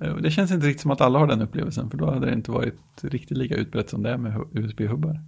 Eh, 0.00 0.16
Det 0.16 0.30
känns 0.30 0.50
inte 0.50 0.66
riktigt 0.66 0.80
som 0.82 0.90
att 0.90 1.00
alla 1.00 1.18
har 1.18 1.26
den 1.26 1.42
upplevelsen, 1.42 1.90
för 1.90 1.98
då 1.98 2.10
hade 2.10 2.26
det 2.26 2.32
inte 2.32 2.50
varit 2.50 2.78
riktigt 3.02 3.36
lika 3.38 3.54
utbrett 3.54 3.90
som 3.90 4.02
det 4.02 4.10
är 4.10 4.16
med 4.16 4.32
hu- 4.32 4.48
USB-hubbar. 4.52 5.20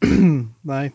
Nej. 0.60 0.92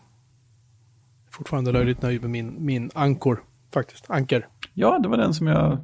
Fortfarande 1.30 1.72
löjligt 1.72 2.02
nöjd 2.02 2.20
med 2.20 2.30
min, 2.30 2.64
min 2.64 2.90
ankor, 2.94 3.42
faktiskt. 3.74 4.10
Anker. 4.10 4.48
Ja, 4.74 4.98
det 4.98 5.08
var 5.08 5.16
den 5.16 5.34
som 5.34 5.46
jag... 5.46 5.78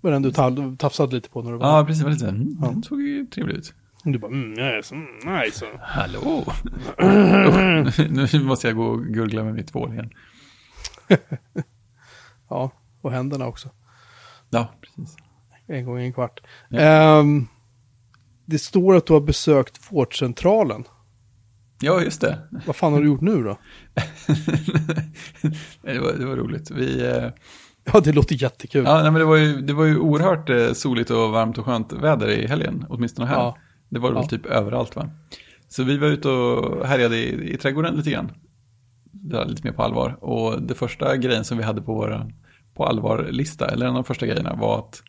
var 0.00 0.10
den 0.10 0.22
du 0.22 0.32
ta- 0.32 0.76
tafsade 0.78 1.14
lite 1.16 1.30
på 1.30 1.42
när 1.42 1.52
du 1.52 1.58
var 1.58 1.78
Ja, 1.78 1.84
precis. 1.84 1.98
Det 1.98 2.04
var 2.04 2.12
lite 2.12 2.28
mm, 2.28 2.58
Ja. 2.62 2.68
Den 2.68 2.82
såg 2.82 3.02
ju 3.02 3.26
trevlig 3.26 3.54
ut. 3.56 3.74
Du 4.04 4.18
bara, 4.18 4.32
mm, 4.32 4.50
nice, 4.50 4.94
mm, 4.94 5.06
nice. 5.44 5.66
Hallå! 5.80 6.44
Nu 8.34 8.44
måste 8.44 8.66
jag 8.66 8.76
gå 8.76 8.84
och 8.86 9.04
gurgla 9.04 9.44
med 9.44 9.54
mitt 9.54 9.68
tvål 9.68 9.92
igen. 9.92 10.10
Ja, 12.48 12.70
och 13.00 13.12
händerna 13.12 13.46
också. 13.46 13.68
Ja, 14.50 14.68
precis. 14.80 15.16
En 15.66 15.84
gång 15.84 16.00
i 16.00 16.04
en 16.06 16.12
kvart. 16.12 16.40
Ja. 16.68 16.80
Ehm, 16.80 17.46
det 18.44 18.58
står 18.58 18.96
att 18.96 19.06
du 19.06 19.12
har 19.12 19.20
besökt 19.20 19.92
vårdcentralen. 19.92 20.84
Ja, 21.80 22.00
just 22.02 22.20
det. 22.20 22.38
Vad 22.66 22.76
fan 22.76 22.92
har 22.92 23.00
du 23.00 23.06
gjort 23.06 23.20
nu 23.20 23.42
då? 23.42 23.58
det, 25.82 25.98
var, 25.98 26.12
det 26.12 26.26
var 26.26 26.36
roligt. 26.36 26.70
Vi... 26.70 27.06
Eh, 27.10 27.28
Ja, 27.92 28.00
det 28.00 28.12
låter 28.12 28.42
jättekul. 28.42 28.84
Ja, 28.84 28.94
nej, 29.02 29.10
men 29.10 29.14
det 29.14 29.24
var 29.24 29.36
ju, 29.36 29.60
det 29.60 29.72
var 29.72 29.84
ju 29.84 29.98
oerhört 29.98 30.50
eh, 30.50 30.72
soligt 30.72 31.10
och 31.10 31.30
varmt 31.30 31.58
och 31.58 31.64
skönt 31.64 31.92
väder 31.92 32.28
i 32.28 32.46
helgen, 32.46 32.86
åtminstone 32.88 33.28
här. 33.28 33.34
Ja. 33.36 33.56
Det 33.88 33.98
var 33.98 34.08
det 34.08 34.14
väl 34.14 34.24
Ja. 34.24 34.28
typ 34.28 34.46
överallt 34.46 34.96
va? 34.96 35.10
Så 35.68 35.82
vi 35.82 35.96
var 35.98 36.08
ute 36.08 36.28
och 36.28 36.86
härjade 36.86 37.16
i, 37.16 37.52
i 37.54 37.56
trädgården 37.56 37.94
lite 37.96 38.10
grann. 38.10 38.32
Det 39.12 39.36
var 39.36 39.44
lite 39.44 39.64
mer 39.66 39.72
på 39.72 39.82
allvar. 39.82 40.24
Och 40.24 40.62
det 40.62 40.74
första 40.74 41.16
grejen 41.16 41.44
som 41.44 41.58
vi 41.58 41.64
hade 41.64 41.82
på 41.82 41.94
vår 41.94 42.32
på 42.74 42.84
allvar-lista, 42.86 43.68
eller 43.68 43.86
en 43.86 43.90
av 43.90 43.94
de 43.94 44.04
första 44.04 44.26
grejerna 44.26 44.54
var 44.54 44.78
att 44.78 45.02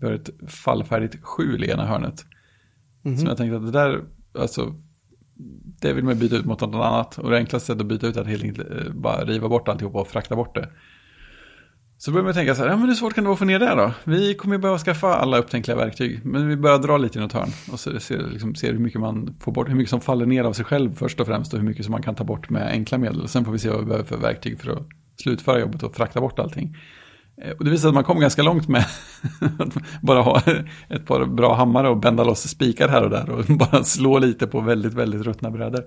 vi 0.00 0.06
har 0.06 0.14
ett 0.14 0.30
fallfärdigt 0.46 1.16
skjul 1.22 1.64
i 1.64 1.70
ena 1.70 1.86
hörnet. 1.86 2.24
Mhm. 3.02 3.16
Som 3.16 3.28
jag 3.28 3.36
tänkte 3.36 3.56
att 3.56 3.66
det 3.66 3.70
där, 3.70 4.04
alltså, 4.38 4.74
det 5.80 5.92
vill 5.92 6.04
man 6.04 6.18
byta 6.18 6.36
ut 6.36 6.44
mot 6.44 6.60
något 6.60 6.74
annat. 6.74 7.18
Och 7.18 7.30
det 7.30 7.36
enklaste 7.36 7.66
sättet 7.66 7.80
att 7.80 7.86
byta 7.86 8.06
ut 8.06 8.16
är 8.16 8.20
att 8.20 8.26
helt 8.26 8.44
enkelt 8.44 8.70
eh, 8.70 8.92
bara 8.92 9.24
riva 9.24 9.48
bort 9.48 9.68
alltihopa 9.68 10.00
och 10.00 10.08
frakta 10.08 10.36
bort 10.36 10.54
det. 10.54 10.68
Så 12.00 12.10
börjar 12.10 12.24
man 12.24 12.34
tänka 12.34 12.54
så 12.54 12.62
här, 12.62 12.70
ja 12.70 12.76
men 12.76 12.88
hur 12.88 12.94
svårt 12.94 13.14
kan 13.14 13.24
det 13.24 13.28
vara 13.28 13.32
att 13.32 13.38
få 13.38 13.44
ner 13.44 13.58
det 13.58 13.74
då? 13.74 13.92
Vi 14.04 14.34
kommer 14.34 14.54
ju 14.54 14.60
behöva 14.60 14.78
skaffa 14.78 15.14
alla 15.14 15.38
upptänkliga 15.38 15.76
verktyg, 15.76 16.20
men 16.24 16.48
vi 16.48 16.56
börjar 16.56 16.78
dra 16.78 16.96
lite 16.96 17.18
i 17.18 17.22
något 17.22 17.32
hörn. 17.32 17.48
Och 17.72 17.80
så 17.80 18.00
ser, 18.00 18.18
liksom, 18.18 18.54
ser 18.54 18.72
hur 18.72 18.78
mycket 18.78 19.00
man 19.00 19.36
får 19.40 19.52
bort, 19.52 19.68
hur 19.68 19.74
mycket 19.74 19.90
som 19.90 20.00
faller 20.00 20.26
ner 20.26 20.44
av 20.44 20.52
sig 20.52 20.64
själv 20.64 20.94
först 20.94 21.20
och 21.20 21.26
främst 21.26 21.52
och 21.52 21.60
hur 21.60 21.66
mycket 21.66 21.84
som 21.84 21.92
man 21.92 22.02
kan 22.02 22.14
ta 22.14 22.24
bort 22.24 22.50
med 22.50 22.68
enkla 22.68 22.98
medel. 22.98 23.28
Sen 23.28 23.44
får 23.44 23.52
vi 23.52 23.58
se 23.58 23.70
vad 23.70 23.78
vi 23.78 23.84
behöver 23.84 24.04
för 24.04 24.16
verktyg 24.16 24.60
för 24.60 24.70
att 24.70 24.86
slutföra 25.22 25.60
jobbet 25.60 25.82
och 25.82 25.94
frakta 25.94 26.20
bort 26.20 26.38
allting. 26.38 26.76
Eh, 27.42 27.50
och 27.50 27.64
det 27.64 27.70
visar 27.70 27.88
att 27.88 27.94
man 27.94 28.04
kom 28.04 28.20
ganska 28.20 28.42
långt 28.42 28.68
med 28.68 28.84
att 29.58 29.74
bara 30.02 30.22
ha 30.22 30.42
ett 30.88 31.06
par 31.06 31.24
bra 31.26 31.54
hammare 31.54 31.88
och 31.88 32.00
bända 32.00 32.24
loss 32.24 32.48
spikar 32.48 32.88
här 32.88 33.02
och 33.02 33.10
där 33.10 33.30
och 33.30 33.44
bara 33.70 33.84
slå 33.84 34.18
lite 34.18 34.46
på 34.46 34.60
väldigt, 34.60 34.94
väldigt 34.94 35.22
ruttna 35.22 35.50
brädor. 35.50 35.84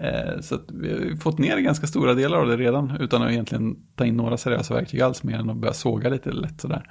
Eh, 0.00 0.40
så 0.40 0.54
att 0.54 0.64
vi 0.72 0.92
har 0.92 1.16
fått 1.16 1.38
ner 1.38 1.58
ganska 1.58 1.86
stora 1.86 2.14
delar 2.14 2.38
av 2.38 2.46
det 2.46 2.56
redan 2.56 2.96
utan 3.00 3.22
att 3.22 3.30
egentligen 3.30 3.76
ta 3.96 4.04
in 4.04 4.16
några 4.16 4.36
seriösa 4.36 4.74
verktyg 4.74 5.00
alls 5.00 5.22
mer 5.22 5.38
än 5.38 5.50
att 5.50 5.56
börja 5.56 5.74
såga 5.74 6.08
lite 6.08 6.32
lätt 6.32 6.60
sådär. 6.60 6.84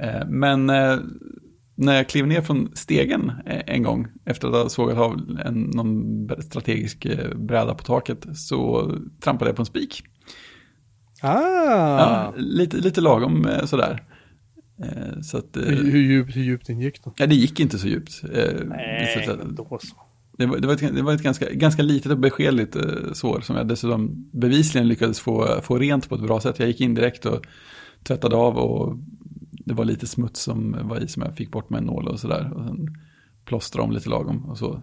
Eh, 0.00 0.26
men 0.28 0.66
när 1.78 1.94
jag 1.94 2.08
klev 2.08 2.26
ner 2.26 2.40
från 2.40 2.70
stegen 2.74 3.32
en 3.46 3.82
gång 3.82 4.06
efter 4.24 4.48
att 4.48 4.54
ha 4.54 4.68
sågat 4.68 4.98
av 4.98 5.12
en, 5.44 5.60
någon 5.60 6.28
strategisk 6.42 7.06
bräda 7.34 7.74
på 7.74 7.84
taket 7.84 8.26
så 8.34 8.90
trampade 9.20 9.48
jag 9.48 9.56
på 9.56 9.62
en 9.62 9.66
spik. 9.66 10.02
Ah! 11.22 11.98
Ja, 11.98 12.32
lite, 12.36 12.76
lite 12.76 13.00
lagom 13.00 13.46
eh, 13.46 13.64
sådär. 13.64 14.02
Eh, 14.82 15.20
Så 15.22 15.38
att, 15.38 15.56
eh, 15.56 15.62
Hur, 15.62 15.90
hur, 15.90 16.00
djupt, 16.00 16.36
hur 16.36 16.42
djupt 16.42 16.68
ingick 16.68 17.04
den? 17.04 17.12
ja, 17.16 17.26
det 17.26 17.34
gick 17.34 17.60
inte 17.60 17.78
så 17.78 17.88
djupt. 17.88 18.22
Eh, 18.32 19.24
så 19.24 19.30
att- 19.30 19.56
då 19.56 19.78
så. 19.82 19.96
Det 20.38 20.46
var, 20.46 20.58
det 20.58 20.66
var 20.66 20.74
ett, 20.74 20.94
det 20.96 21.02
var 21.02 21.12
ett 21.12 21.22
ganska, 21.22 21.52
ganska 21.52 21.82
litet 21.82 22.12
och 22.12 22.18
beskedligt 22.18 22.76
sår 23.12 23.40
som 23.40 23.56
jag 23.56 23.68
dessutom 23.68 24.30
bevisligen 24.32 24.88
lyckades 24.88 25.20
få, 25.20 25.60
få 25.62 25.78
rent 25.78 26.08
på 26.08 26.14
ett 26.14 26.20
bra 26.22 26.40
sätt. 26.40 26.58
Jag 26.58 26.68
gick 26.68 26.80
in 26.80 26.94
direkt 26.94 27.26
och 27.26 27.46
tvättade 28.02 28.36
av 28.36 28.56
och 28.56 28.96
det 29.52 29.74
var 29.74 29.84
lite 29.84 30.06
smuts 30.06 30.40
som 30.42 30.76
var 30.82 31.00
i 31.04 31.08
som 31.08 31.22
jag 31.22 31.36
fick 31.36 31.50
bort 31.50 31.70
med 31.70 31.78
en 31.78 31.84
nål 31.84 32.08
och 32.08 32.20
sådär. 32.20 32.52
Och 32.54 32.64
sen 32.64 32.96
plåstrade 33.44 33.84
om 33.88 33.92
lite 33.92 34.08
lagom 34.08 34.44
och 34.44 34.58
så. 34.58 34.82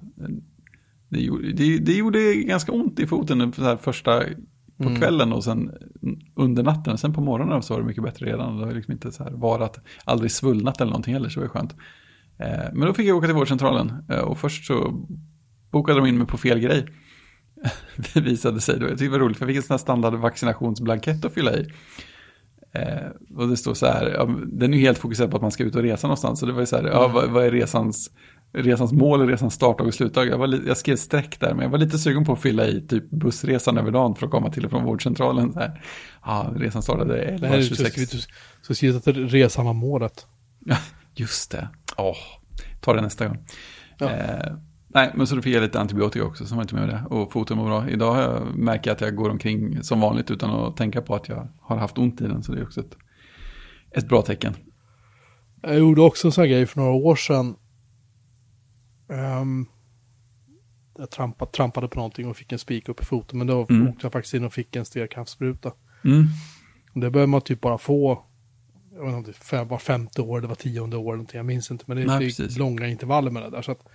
Det 1.10 1.20
gjorde, 1.22 1.52
det, 1.52 1.78
det 1.78 1.94
gjorde 1.94 2.34
ganska 2.36 2.72
ont 2.72 3.00
i 3.00 3.08
foten 3.08 3.42
här 3.58 3.78
första 3.78 4.24
på 4.77 4.84
Mm. 4.84 4.96
kvällen 4.96 5.34
och 5.34 5.44
sen 5.44 5.72
under 6.36 6.63
natten. 6.63 6.98
Sen 6.98 7.13
på 7.13 7.22
morgonen 7.22 7.63
så 7.63 7.74
var 7.74 7.82
det 7.82 7.88
mycket 7.88 8.03
bättre 8.03 8.25
redan. 8.25 8.58
Det 8.58 8.65
har 8.65 8.74
liksom 8.74 8.92
inte 8.94 9.12
så 9.12 9.24
här 9.24 9.32
varat, 9.32 9.80
aldrig 10.06 10.32
svullnat 10.32 10.82
eller 10.82 10.92
någonting 10.92 11.13
heller 11.13 11.30
så 11.30 11.39
det 11.39 11.46
var 11.46 11.53
skönt. 11.53 11.75
Eh, 12.39 12.74
Men 12.74 12.88
då 12.88 12.94
fick 12.94 13.08
jag 13.08 13.18
åka 13.18 13.27
till 13.27 13.36
vårdcentralen 13.36 13.94
eh, 14.10 14.20
och 14.20 14.38
först 14.38 14.65
så 14.65 15.06
bokade 15.72 16.00
de 16.00 16.08
in 16.08 16.18
mig 16.18 16.27
på 16.27 16.38
fel 16.38 16.60
grej. 16.60 16.86
Det 18.13 18.20
visade 18.22 18.62
sig 18.62 18.80
då, 18.80 18.84
jag 18.86 18.89
tyckte 18.92 19.06
det 19.06 19.10
var 19.12 19.20
roligt 19.20 19.38
för 19.38 19.46
jag 19.46 19.50
fick 19.50 19.58
en 19.58 19.63
sån 19.63 19.74
här 19.74 19.77
standard 19.80 20.13
vaccinationsblankett 20.13 21.25
att 21.25 21.34
fylla 21.34 21.53
i. 21.53 21.68
Eh, 22.72 23.10
och 23.38 23.48
det 23.48 23.58
står 23.58 23.74
så 23.74 23.86
här, 23.86 24.10
ja, 24.18 24.25
den 24.48 24.74
är 24.74 24.77
ju 24.77 24.84
helt 24.84 24.98
fokuserad 24.98 25.30
på 25.32 25.36
att 25.38 25.42
man 25.42 25.51
ska 25.51 25.63
ut 25.63 25.75
och 25.75 25.82
resa 25.82 26.08
någonstans. 26.08 26.39
Så 26.39 26.46
det 26.46 26.51
var 26.51 26.60
ju 26.60 26.65
så 26.65 26.75
här, 26.75 26.84
ja, 26.84 27.08
vad, 27.08 27.30
vad 27.30 27.46
är 27.46 27.51
resans, 27.51 28.12
resans 28.53 28.91
mål 28.91 29.22
och 29.22 29.27
resans 29.27 29.53
startdag 29.53 29.83
och 29.83 29.93
slutdag? 29.93 30.25
Jag, 30.25 30.38
var 30.38 30.60
jag 30.67 30.77
skrev 30.77 30.95
streck 30.95 31.39
där, 31.39 31.53
men 31.53 31.63
jag 31.63 31.69
var 31.69 31.77
lite 31.77 31.98
sugen 31.98 32.25
på 32.25 32.33
att 32.33 32.41
fylla 32.41 32.67
i 32.67 32.81
typ 32.88 33.10
bussresan 33.10 33.77
över 33.77 33.91
dagen 33.91 34.15
för 34.15 34.25
att 34.25 34.31
komma 34.31 34.51
till 34.51 34.65
och 34.65 34.72
från 34.72 34.83
vårdcentralen. 34.83 35.53
Så 35.53 35.60
här. 35.60 35.81
Ja, 36.25 36.53
resan 36.55 36.83
startade 36.83 37.38
Det 37.39 37.48
här 37.48 37.57
är 37.57 37.62
11.26. 37.62 38.27
så, 38.62 38.75
skrivit 38.75 39.07
att 39.07 39.15
resan 39.15 39.65
var 39.65 39.74
målet. 39.74 40.27
Ja, 40.65 40.77
just 41.15 41.51
det. 41.51 41.69
Åh, 41.98 42.17
ta 42.81 42.93
det 42.93 43.01
nästa 43.01 43.27
gång. 43.27 43.38
Ja. 43.98 44.10
Eh, 44.10 44.53
nej, 44.88 45.12
men 45.15 45.27
så 45.27 45.36
då 45.36 45.41
fick 45.41 45.55
jag 45.55 45.63
lite 45.63 45.79
antibiotika 45.79 46.25
också 46.25 46.45
som 46.45 46.57
var 46.57 46.63
inte 46.63 46.75
med 46.75 46.89
det. 46.89 47.03
Och 47.10 47.31
foten 47.31 47.57
mår 47.57 47.65
bra. 47.65 47.89
Idag 47.89 48.17
jag, 48.17 48.55
märker 48.55 48.89
jag 48.89 48.95
att 48.95 49.01
jag 49.01 49.15
går 49.15 49.29
omkring 49.29 49.83
som 49.83 50.00
vanligt 50.00 50.31
utan 50.31 50.50
att 50.50 50.77
tänka 50.77 51.01
på 51.01 51.15
att 51.15 51.29
jag 51.29 51.48
har 51.62 51.77
haft 51.77 51.98
ont 51.98 52.22
i 52.22 52.27
den. 52.27 52.43
Så 52.43 52.51
det 52.51 52.60
är 52.60 52.63
också 52.63 52.79
ett, 52.79 52.98
ett 53.91 54.07
bra 54.07 54.22
tecken. 54.22 54.53
Jag 55.62 55.79
gjorde 55.79 56.01
också 56.01 56.27
en 56.27 56.31
sån 56.31 56.41
här 56.41 56.50
grej 56.50 56.65
för 56.65 56.79
några 56.79 56.93
år 56.93 57.15
sedan. 57.15 57.55
Ehm, 59.10 59.65
jag 60.98 61.10
trampade, 61.12 61.51
trampade 61.51 61.88
på 61.88 61.95
någonting 61.95 62.27
och 62.27 62.38
fick 62.38 62.51
en 62.51 62.60
spik 62.60 62.89
upp 62.89 63.01
i 63.01 63.05
foten. 63.05 63.38
Men 63.38 63.48
då 63.48 63.65
Mm. 63.69 63.88
åkte 63.88 64.05
jag 64.05 64.12
faktiskt 64.13 64.33
in 64.33 64.43
och 64.43 64.53
fick 64.53 64.75
en 64.75 64.86
stelkrampsspruta. 64.86 65.72
Mm. 66.05 66.25
Det 66.93 67.10
behöver 67.12 67.27
man 67.27 67.41
typ 67.41 67.62
bara 67.62 67.77
få. 67.77 68.24
Jag 68.93 69.05
vet 69.05 69.15
inte 69.15 69.33
fem- 69.33 69.67
var 69.67 69.77
femte 69.77 70.22
år, 70.22 70.41
det 70.41 70.48
var 70.48 70.55
tionde 70.55 70.98
år, 70.98 71.12
någonting, 71.13 71.38
jag 71.38 71.45
minns 71.45 71.72
inte. 71.72 71.83
Men 71.88 71.98
det, 71.98 72.05
Nej, 72.05 72.19
det 72.19 72.25
är 72.25 72.27
precis. 72.27 72.57
långa 72.57 72.88
intervaller 72.88 73.31
med 73.31 73.43
det 73.43 73.50
där. 73.50 73.62
Så 73.62 73.72
att 73.72 73.88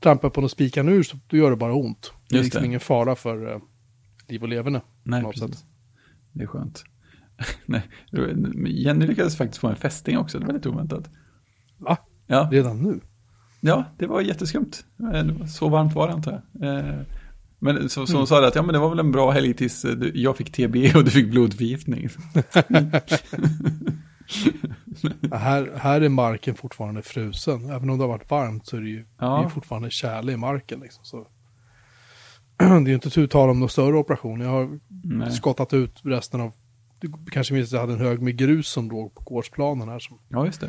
trampar 0.00 0.30
på 0.30 0.40
någon 0.40 0.50
spika 0.50 0.82
nu 0.82 1.04
så 1.04 1.16
då 1.26 1.36
gör 1.36 1.50
det 1.50 1.56
bara 1.56 1.74
ont. 1.74 2.12
Det 2.28 2.34
är 2.34 2.38
Just 2.38 2.46
liksom 2.46 2.62
det. 2.62 2.66
ingen 2.66 2.80
fara 2.80 3.14
för 3.16 3.52
eh, 3.52 3.58
liv 4.28 4.42
och 4.42 4.48
leverne. 4.48 4.80
Nej, 5.02 5.22
något 5.22 5.34
precis. 5.34 5.56
sätt. 5.58 5.66
Det 6.32 6.42
är 6.42 6.46
skönt. 6.46 6.84
Nej, 7.66 7.82
Jenny 8.66 9.06
lyckades 9.06 9.36
faktiskt 9.36 9.60
få 9.60 9.68
en 9.68 9.76
fästing 9.76 10.18
också. 10.18 10.38
Det 10.38 10.46
var 10.46 10.52
lite 10.54 10.68
oväntat. 10.68 11.10
Va? 11.78 11.96
Ja, 12.26 12.48
Redan 12.52 12.82
nu? 12.82 13.00
Ja 13.60 13.84
det 13.98 14.06
var 14.06 14.20
jätteskumt. 14.20 14.70
Eh, 15.14 15.46
Så 15.46 15.68
varmt 15.68 15.94
var 15.94 16.08
det 16.08 16.14
antar 16.14 16.42
jag. 16.52 16.78
Eh, 16.78 16.94
Men 17.58 17.88
så, 17.88 18.06
så 18.06 18.12
Mm. 18.12 18.18
hon 18.20 18.26
sa 18.26 18.40
det 18.40 18.46
att 18.48 18.54
ja, 18.54 18.62
men 18.62 18.72
det 18.72 18.78
var 18.78 18.88
väl 18.88 18.98
en 18.98 19.12
bra 19.12 19.30
helg 19.30 19.54
tills 19.54 19.84
eh, 19.84 19.90
du- 19.96 20.12
jag 20.14 20.36
fick 20.36 20.52
TB 20.52 20.92
och 20.96 21.04
du 21.04 21.10
fick 21.10 21.30
blodförgiftning. 21.30 22.08
Här, 25.32 25.72
här 25.76 26.00
är 26.00 26.08
marken 26.08 26.54
fortfarande 26.54 27.02
frusen. 27.02 27.70
Även 27.70 27.90
om 27.90 27.98
det 27.98 28.04
har 28.04 28.08
varit 28.08 28.30
varmt 28.30 28.66
så 28.66 28.76
är 28.76 28.80
det 28.80 28.88
ju 28.88 29.04
Ja. 29.18 29.38
det 29.38 29.44
är 29.44 29.48
fortfarande 29.48 29.90
tjäle 29.90 30.32
i 30.32 30.36
marken. 30.36 30.80
Liksom, 30.80 31.04
så. 31.04 31.26
Det 32.58 32.64
är 32.64 32.80
ju 32.88 32.94
inte 32.94 33.10
tu 33.10 33.26
tal 33.26 33.50
om 33.50 33.60
någon 33.60 33.68
större 33.68 33.96
operation. 33.96 34.40
Jag 34.40 34.48
har 34.50 34.78
Nej. 35.04 35.32
skottat 35.32 35.74
ut 35.74 36.00
resten 36.04 36.40
av, 36.40 36.52
du 37.00 37.12
kanske 37.30 37.54
minns 37.54 37.68
att 37.68 37.72
jag 37.72 37.80
hade 37.80 37.92
en 37.92 37.98
hög 37.98 38.22
med 38.22 38.36
grus 38.36 38.68
som 38.68 38.90
låg 38.90 39.14
på 39.14 39.22
gårdsplanen 39.24 39.88
här. 39.88 39.98
Som, 39.98 40.18
Ja, 40.28 40.46
just 40.46 40.60
det. 40.60 40.68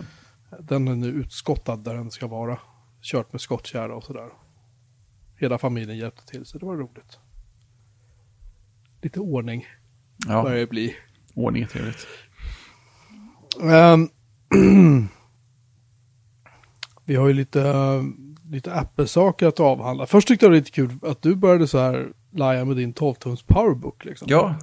den 0.60 0.88
är 0.88 0.96
nu 0.96 1.08
utskottad 1.08 1.84
där 1.84 1.94
den 1.96 2.12
ska 2.12 2.28
vara. 2.28 2.58
Kört 3.02 3.32
med 3.34 3.42
skottkärra 3.42 3.96
och 3.96 4.04
sådär. 4.04 4.30
Hela 5.38 5.58
familjen 5.58 5.98
hjälpte 5.98 6.26
till 6.26 6.46
så 6.46 6.58
det 6.58 6.66
var 6.66 6.76
roligt. 6.76 7.20
Lite 9.02 9.20
ordning 9.20 9.66
Ja, 10.28 10.44
börjar 10.44 10.58
det 10.58 10.68
bli. 10.70 10.96
ordning 11.34 11.64
är 11.64 11.68
trevligt. 11.68 12.08
Ehm, 13.62 14.10
vi 17.06 17.16
har 17.16 17.28
ju 17.28 17.34
lite, 17.34 17.74
lite 18.50 18.74
Apple-saker 18.74 19.48
att 19.48 19.60
avhandla. 19.60 20.06
Först 20.06 20.28
tyckte 20.28 20.46
jag 20.46 20.52
det 20.52 20.56
var 20.56 20.60
lite 20.60 20.72
kul 20.72 20.92
att 21.04 21.22
du 21.22 21.36
började 21.36 21.68
så 21.68 21.78
här 21.78 22.14
laja 22.32 22.66
med 22.66 22.78
din 22.78 22.94
12-tums 22.94 23.44
powerbook. 23.48 24.06
Liksom. 24.06 24.28
Ja, 24.32 24.56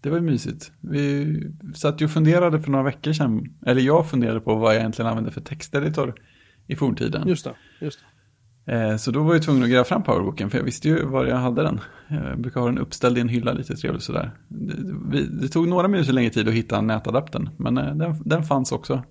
det 0.00 0.10
var 0.10 0.16
ju 0.16 0.22
mysigt. 0.22 0.72
Vi 0.80 1.26
satt 1.74 2.00
ju 2.00 2.04
och 2.04 2.10
funderade 2.10 2.62
för 2.62 2.70
några 2.70 2.84
veckor 2.84 3.12
sedan, 3.12 3.54
eller 3.66 3.80
jag 3.82 4.10
funderade 4.10 4.40
på 4.40 4.54
vad 4.54 4.74
jag 4.74 4.80
egentligen 4.80 5.08
använde 5.10 5.30
för 5.30 5.40
texteditor 5.40 6.14
i 6.72 6.76
forntiden. 6.76 7.28
Just 7.28 7.44
det, 7.44 7.54
just 7.80 7.98
det. 8.64 8.72
Eh, 8.72 8.96
Så 8.96 9.10
då 9.10 9.22
var 9.22 9.34
jag 9.34 9.42
tvungen 9.42 9.62
att 9.62 9.70
gräva 9.70 9.84
fram 9.84 10.02
powerbooken, 10.02 10.50
för 10.50 10.58
jag 10.58 10.64
visste 10.64 10.88
ju 10.88 11.04
var 11.04 11.24
jag 11.26 11.36
hade 11.36 11.62
den. 11.62 11.80
Jag 12.08 12.40
brukar 12.40 12.60
ha 12.60 12.66
den 12.68 12.78
uppställd 12.78 13.18
i 13.18 13.20
en 13.20 13.28
hylla 13.28 13.52
lite 13.52 13.76
trevligt 13.76 14.02
sådär. 14.02 14.30
Det, 14.48 14.74
det, 15.18 15.26
det 15.40 15.48
tog 15.48 15.68
några 15.68 15.88
minuter 15.88 16.12
längre 16.12 16.30
tid 16.30 16.48
att 16.48 16.54
hitta 16.54 16.80
nätadaptern, 16.80 17.48
men 17.56 17.78
eh, 17.78 17.94
den, 17.94 18.22
den 18.24 18.42
fanns 18.42 18.72
också. 18.72 19.02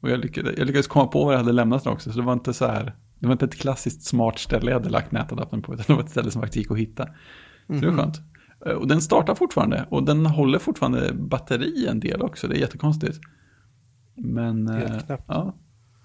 Och 0.00 0.10
jag 0.10 0.20
lyckades, 0.20 0.54
jag 0.58 0.66
lyckades 0.66 0.86
komma 0.86 1.06
på 1.06 1.24
var 1.24 1.32
jag 1.32 1.38
hade 1.38 1.52
lämnat 1.52 1.84
den 1.84 1.92
också, 1.92 2.12
så 2.12 2.18
det 2.18 2.24
var 2.24 2.32
inte 2.32 2.54
så 2.54 2.66
här, 2.66 2.94
det 3.18 3.26
var 3.26 3.32
inte 3.32 3.44
ett 3.44 3.54
klassiskt 3.54 4.02
smart 4.02 4.38
ställe 4.38 4.70
jag 4.70 4.78
hade 4.78 4.90
lagt 4.90 5.12
nätadaptern 5.12 5.62
på, 5.62 5.74
utan 5.74 5.84
det 5.86 5.94
var 5.94 6.00
ett 6.02 6.10
ställe 6.10 6.30
som 6.30 6.42
faktiskt 6.42 6.56
gick 6.56 6.70
att 6.70 6.78
hitta. 6.78 7.06
Så 7.66 7.72
det 7.72 7.86
var 7.90 7.96
skönt. 7.96 8.20
Eh, 8.66 8.72
Och 8.72 8.88
den 8.88 9.00
startar 9.00 9.34
fortfarande, 9.34 9.86
och 9.90 10.02
den 10.02 10.26
håller 10.26 10.58
fortfarande 10.58 11.12
batteri 11.14 11.86
en 11.86 12.00
del 12.00 12.22
också, 12.22 12.48
det 12.48 12.56
är 12.56 12.60
jättekonstigt. 12.60 13.18
Men, 14.16 14.68
Helt 14.68 14.90
eh, 14.92 14.98
knäppt. 15.06 15.24
ja. 15.28 15.54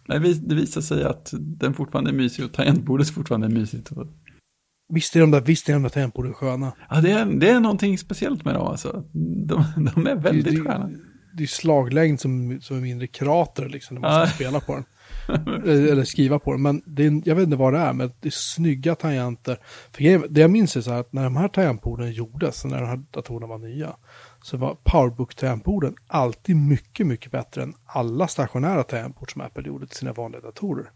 Nej, 0.08 0.20
det 0.34 0.56
visar 0.56 0.82
sig 0.82 1.04
att 1.04 1.34
den 1.34 1.74
fortfarande 1.74 2.12
är 2.12 2.14
mysig 2.14 2.46
och 2.46 2.54
tangentbordet 2.54 3.10
fortfarande 3.10 3.48
är 3.48 3.52
mysigt. 3.52 3.92
Visst 4.94 5.16
är 5.16 5.20
de 5.20 5.32
där, 5.32 5.42
visst 5.42 5.70
är 5.70 5.74
de 5.74 5.84
där 5.84 5.90
temporden 5.90 6.34
sköna. 6.34 6.74
Ja, 6.90 7.02
det 7.02 7.12
är, 7.12 7.26
det 7.26 7.50
är 7.50 7.60
någonting 7.60 7.98
speciellt 7.98 8.46
med 8.46 8.56
dem 8.56 8.68
alltså. 8.68 9.04
De, 9.48 9.66
de 9.96 10.08
är 10.08 10.16
väldigt 10.16 10.56
det, 10.56 10.72
sköna. 10.72 10.88
det, 10.88 10.98
det 11.34 11.44
är 11.44 11.48
slaglängd 11.48 12.20
som, 12.20 12.62
som 12.62 12.78
är 12.78 12.82
mindre 12.82 13.08
krater 13.08 13.70
liksom 13.70 13.96
när 13.96 14.02
man 14.02 14.28
ska 14.28 14.36
spela 14.36 14.60
på 14.60 14.74
den. 14.76 14.86
eller, 15.64 15.92
eller 15.92 16.04
skriva 16.04 16.40
på 16.40 16.52
den. 16.52 16.62
Men 16.62 16.82
det 16.86 17.06
är, 17.06 17.22
jag 17.26 17.36
vet 17.36 17.44
inte 17.44 17.58
vad 17.58 17.74
det 17.74 17.80
är, 17.80 17.94
men 17.94 18.12
det 18.20 18.28
är 18.28 18.32
snygga 18.32 18.96
tangenter. 18.96 19.58
För 19.92 20.28
det 20.30 20.42
jag 20.42 20.52
minns 20.52 20.78
är 20.78 20.82
så 20.82 20.92
här 20.92 21.00
att 21.00 21.14
när 21.14 21.24
de 21.24 21.36
här 21.36 21.48
tangentborden 21.48 22.12
gjordes, 22.12 22.66
när 22.66 22.82
de 22.82 22.88
här 22.88 23.04
datorerna 23.12 23.48
var 23.48 23.58
nya, 23.58 23.96
så 24.44 24.58
var 24.58 24.78
Powerbook-tangentborden 24.84 25.96
alltid 26.08 26.56
mycket, 26.56 27.08
mycket 27.08 27.32
bättre 27.32 27.64
än 27.64 27.74
alla 27.86 28.28
stationära 28.28 28.84
tangentbord 28.84 29.32
som 29.34 29.42
Apple 29.42 29.64
gjorde 29.68 29.88
till 29.88 29.98
sina 29.98 30.14
vanliga 30.14 30.42
datorer. 30.42 30.92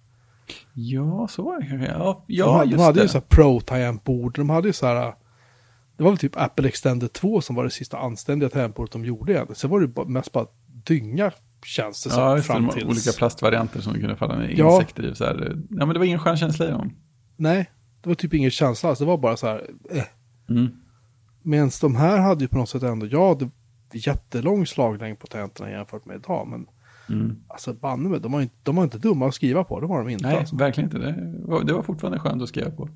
Ja, 0.74 1.27
så 1.27 1.44
var 1.44 1.60
det 1.62 1.68
kanske. 1.68 1.88
Ja, 1.88 2.24
de, 2.27 2.34
ja 2.34 2.51
hade- 2.58 2.66
just 2.66 2.77
de 2.77 2.84
hade 2.84 3.00
det. 3.00 3.04
ju 3.04 3.08
så 3.08 3.18
här 3.18 3.25
Pro-tangentbord, 3.30 4.36
de 4.36 4.50
hade 4.50 4.68
ju 4.68 4.74
så 4.74 4.86
här, 4.88 5.13
det 5.98 6.04
var 6.04 6.12
väl 6.12 6.18
typ 6.18 6.38
Apple 6.38 6.68
Extended 6.68 7.13
2 7.13 7.42
som 7.42 7.56
var 7.56 7.63
det 7.63 7.70
sista 7.70 7.98
anständiga 7.98 8.50
tangentbordet 8.50 8.92
de 8.92 9.06
gjorde 9.06 9.34
egentligen. 9.34 9.56
Sen 9.56 9.70
var 9.70 9.80
det 9.82 10.06
mest 10.06 10.32
bara 10.32 10.46
dynga 10.86 11.32
känns 11.66 12.04
det 12.04 12.10
som. 12.10 12.24
Ja, 12.24 12.36
just 12.36 12.48
det, 12.48 12.54
fram 12.54 12.68
de 12.68 12.74
tills... 12.74 12.86
olika 12.86 13.12
plastvarianter 13.18 13.82
som 13.82 13.94
kunde 13.94 14.16
falla 14.16 14.36
ner, 14.38 14.54
Ja. 14.58 14.74
insekter 14.75 15.04
i. 15.12 15.16
Så 15.16 15.25
här. 15.25 15.58
Ja, 15.70 15.86
men 15.86 15.89
det 15.89 16.00
var 16.00 16.06
ingen 16.06 16.20
skön 16.20 16.38
känsla 16.38 16.66
i 16.68 16.72
dem. 16.72 16.94
Nej, 17.38 17.70
det 18.01 18.10
var 18.10 18.16
typ 18.16 18.34
ingen 18.34 18.51
känsla 18.51 18.89
alls. 18.89 19.00
Det 19.00 19.06
var 19.06 19.18
bara 19.18 19.38
så 19.38 19.48
här, 19.48 19.70
eh. 19.92 20.04
Mm. 20.50 20.68
Medan 21.48 21.72
de 21.82 21.96
här 21.96 22.18
hade 22.18 22.44
ju 22.44 22.48
på 22.48 22.58
något 22.58 22.70
sätt 22.70 22.84
ändå, 22.84 23.08
ja, 23.12 23.39
det 23.92 23.98
jättelång 24.08 24.66
slaglängd 24.66 25.20
på 25.20 25.27
tangenterna 25.27 25.72
jämfört 25.72 26.06
med 26.06 26.16
idag, 26.16 26.48
men 26.48 26.68
Mm. 27.10 27.36
alltså 27.48 27.74
banne 27.74 28.10
mig, 28.10 28.20
de 28.20 28.32
var, 28.32 28.42
inte, 28.42 28.56
de 28.63 28.75
var 28.75 28.84
inte 28.84 28.98
dumma 28.98 29.27
att 29.27 29.34
skriva 29.34 29.63
på, 29.63 29.80
det 29.80 29.88
var 29.88 30.00
de 30.00 30.10
inte. 30.10 30.27
Nej, 30.27 30.38
alltså. 30.38 30.56
verkligen 30.56 30.89
inte. 30.89 30.98
Det 30.98 31.48
var, 31.48 31.63
det 31.63 31.74
var 31.74 31.84
fortfarande 31.84 32.20
skönt 32.20 32.42
att 32.42 32.50
skriva 32.50 32.72
på. 32.72 32.89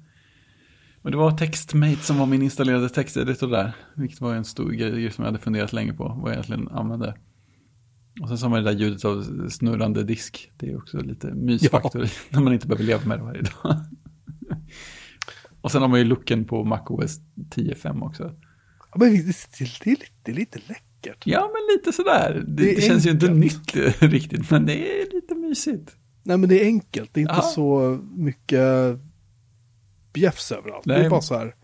Men 1.01 1.11
det 1.11 1.17
var 1.17 1.31
Textmate 1.31 1.95
som 2.01 2.17
var 2.17 2.25
min 2.25 2.41
installerade 2.41 2.89
texteditor 2.89 3.47
där. 3.47 3.75
Vilket 3.95 4.21
var 4.21 4.35
en 4.35 4.45
stor 4.45 4.71
grej 4.71 5.11
som 5.11 5.23
jag 5.23 5.31
hade 5.31 5.43
funderat 5.43 5.73
länge 5.73 5.93
på 5.93 6.03
vad 6.03 6.29
jag 6.29 6.33
egentligen 6.33 6.67
använde. 6.67 7.15
Och 8.21 8.27
sen 8.27 8.37
så 8.37 8.45
har 8.45 8.49
man 8.49 8.63
det 8.63 8.71
där 8.71 8.79
ljudet 8.79 9.05
av 9.05 9.47
snurrande 9.49 10.03
disk. 10.03 10.51
Det 10.57 10.71
är 10.71 10.77
också 10.77 10.97
lite 10.97 11.33
mysfaktor 11.33 12.07
när 12.29 12.41
man 12.41 12.53
inte 12.53 12.67
behöver 12.67 12.83
leva 12.83 13.05
med 13.05 13.19
det 13.19 13.23
varje 13.23 13.41
dag. 13.41 13.75
Och 15.61 15.71
sen 15.71 15.81
har 15.81 15.89
man 15.89 15.99
ju 15.99 16.05
looken 16.05 16.45
på 16.45 16.63
MacOS 16.63 17.19
10.5 17.55 18.03
också. 18.05 18.23
Ja, 18.91 18.97
men 18.99 19.11
det, 19.11 19.17
det, 19.59 19.63
är 19.63 19.89
lite, 19.89 20.05
det 20.23 20.31
är 20.31 20.35
lite 20.35 20.59
läckert. 20.67 21.23
Ja, 21.25 21.39
men 21.53 21.75
lite 21.77 21.91
sådär. 21.93 22.43
Det, 22.47 22.63
Det 22.63 22.75
det 22.75 22.81
känns 22.81 23.05
ju 23.05 23.11
inte 23.11 23.29
nytt 23.33 23.75
riktigt, 23.99 24.51
men 24.51 24.65
det 24.65 25.01
är 25.01 25.13
lite 25.15 25.35
mysigt. 25.35 25.95
Nej, 26.23 26.37
men 26.37 26.49
det 26.49 26.61
är 26.61 26.65
enkelt, 26.65 27.09
det 27.13 27.19
är 27.19 27.21
inte 27.21 27.33
Ja. 27.33 27.41
så 27.41 27.99
mycket 28.11 28.99
bjäfs 30.13 30.51
överallt. 30.51 30.83
Det 30.85 30.93
Nej. 30.97 31.05
är 31.05 31.09
bara 31.09 31.21
så 31.21 31.37
här, 31.37 31.55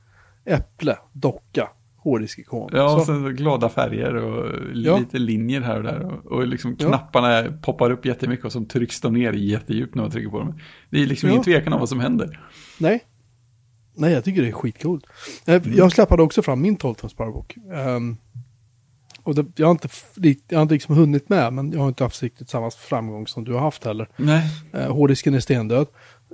äpple, 0.45 0.97
docka, 1.13 1.69
hårddiskikon. 1.97 2.69
Ja, 2.73 2.93
och 2.95 2.99
så, 2.99 3.05
sen 3.05 3.35
glada 3.35 3.69
färger 3.69 4.15
och 4.15 4.55
Ja. 4.73 4.97
lite 4.99 5.19
linjer 5.19 5.61
här 5.61 5.77
och 5.77 5.83
där. 5.83 6.05
Och, 6.05 6.25
och 6.31 6.47
liksom 6.47 6.75
Ja. 6.79 6.87
knapparna 6.87 7.51
poppar 7.61 7.91
upp 7.91 8.05
jättemycket 8.05 8.45
och 8.45 8.51
så 8.51 8.65
trycks 8.65 9.01
de 9.01 9.13
ner 9.13 9.33
jättedjupt 9.33 9.95
när 9.95 10.01
man 10.03 10.11
trycker 10.11 10.29
på 10.29 10.39
dem. 10.39 10.59
Det 10.89 11.01
är 11.01 11.05
liksom 11.05 11.27
Ja. 11.29 11.33
ingen 11.33 11.43
tvekan 11.43 11.73
om 11.73 11.79
vad 11.79 11.89
som 11.89 11.99
händer. 11.99 12.39
Nej. 12.79 13.03
Nej, 13.97 14.13
jag 14.13 14.23
tycker 14.23 14.41
det 14.41 14.47
är 14.47 14.51
skitcoolt. 14.51 15.05
Eh. 15.45 15.61
Jag 15.65 15.91
släppade 15.91 16.23
också 16.23 16.41
fram 16.41 16.61
min 16.61 16.77
12-tums 16.77 17.15
Powerbook. 17.15 17.57
Ehm, 17.73 18.17
och 19.23 19.35
det, 19.35 19.45
jag 19.55 19.67
har 19.67 19.71
inte, 19.71 19.89
jag 20.47 20.57
har 20.57 20.61
inte 20.61 20.73
liksom 20.73 20.95
hunnit 20.95 21.29
med, 21.29 21.53
men 21.53 21.71
jag 21.71 21.79
har 21.79 21.87
inte 21.87 22.03
haft 22.03 22.23
riktigt 22.23 22.49
samma 22.49 22.71
framgång 22.71 23.27
som 23.27 23.43
du 23.43 23.53
har 23.53 23.59
haft 23.59 23.83
heller. 23.83 24.09
Nej. 24.17 24.49
Uh, 24.75 24.91
hårddisken 24.91 25.33
är 25.33 25.39
stendöd. 25.39 25.87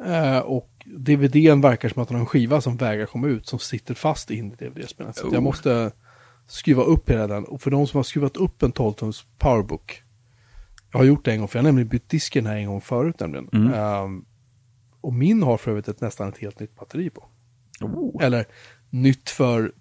Eh, 0.05 0.39
och 0.39 0.69
DVDn 0.85 1.61
verkar 1.61 1.89
som 1.89 2.01
att 2.01 2.07
den 2.07 2.15
har 2.15 2.21
en 2.21 2.25
skiva 2.25 2.61
som 2.61 2.77
vägrar 2.77 3.05
komma 3.05 3.27
ut, 3.27 3.47
som 3.47 3.59
sitter 3.59 3.93
fast 3.93 4.31
in 4.31 4.51
i 4.51 4.55
DVD-spelaren. 4.55 5.13
Så 5.13 5.27
Oh. 5.27 5.33
jag 5.33 5.43
måste 5.43 5.91
skruva 6.47 6.83
upp 6.83 7.09
hela 7.09 7.27
den. 7.27 7.43
Och 7.43 7.61
för 7.61 7.71
de 7.71 7.87
som 7.87 7.97
har 7.97 8.03
skruvat 8.03 8.37
upp 8.37 8.63
en 8.63 8.73
12-tums 8.73 9.25
Powerbook, 9.37 10.03
jag 10.91 10.99
har 10.99 11.05
gjort 11.05 11.25
det 11.25 11.31
en 11.31 11.39
gång, 11.39 11.47
för 11.47 11.59
jag 11.59 11.63
har 11.63 11.67
nämligen 11.67 11.87
bytt 11.87 12.09
disken 12.09 12.45
här 12.45 12.55
en 12.55 12.67
gång 12.67 12.81
förut 12.81 13.19
nämligen. 13.19 13.49
Mm. 13.53 13.73
Ehm, 13.73 14.25
och 15.01 15.13
min 15.13 15.43
har 15.43 15.57
för 15.57 15.71
övrigt 15.71 15.87
ett 15.87 16.01
nästan 16.01 16.29
ett 16.29 16.37
helt 16.37 16.59
nytt 16.59 16.75
batteri 16.75 17.09
på. 17.09 17.25
Oh. 17.85 18.25
Eller 18.25 18.45
nytt 18.89 19.29
för 19.29 19.71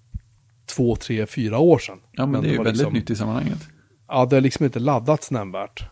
två, 0.66 0.97
tre, 0.97 1.26
fyra 1.26 1.59
år 1.59 1.78
sedan. 1.78 1.99
Ja, 2.12 2.26
men, 2.26 2.42
det 2.42 2.49
är 2.49 2.50
ju 2.50 2.56
väldigt 2.56 2.76
liksom, 2.76 2.92
nytt 2.92 3.11
i 3.11 3.16
sammanhanget. 3.16 3.68
Ja, 4.09 4.26
det 4.30 4.37
har 4.37 4.40
liksom 4.40 4.64
inte 4.64 4.78
laddats 4.78 5.30
nämnvärt. 5.30 5.85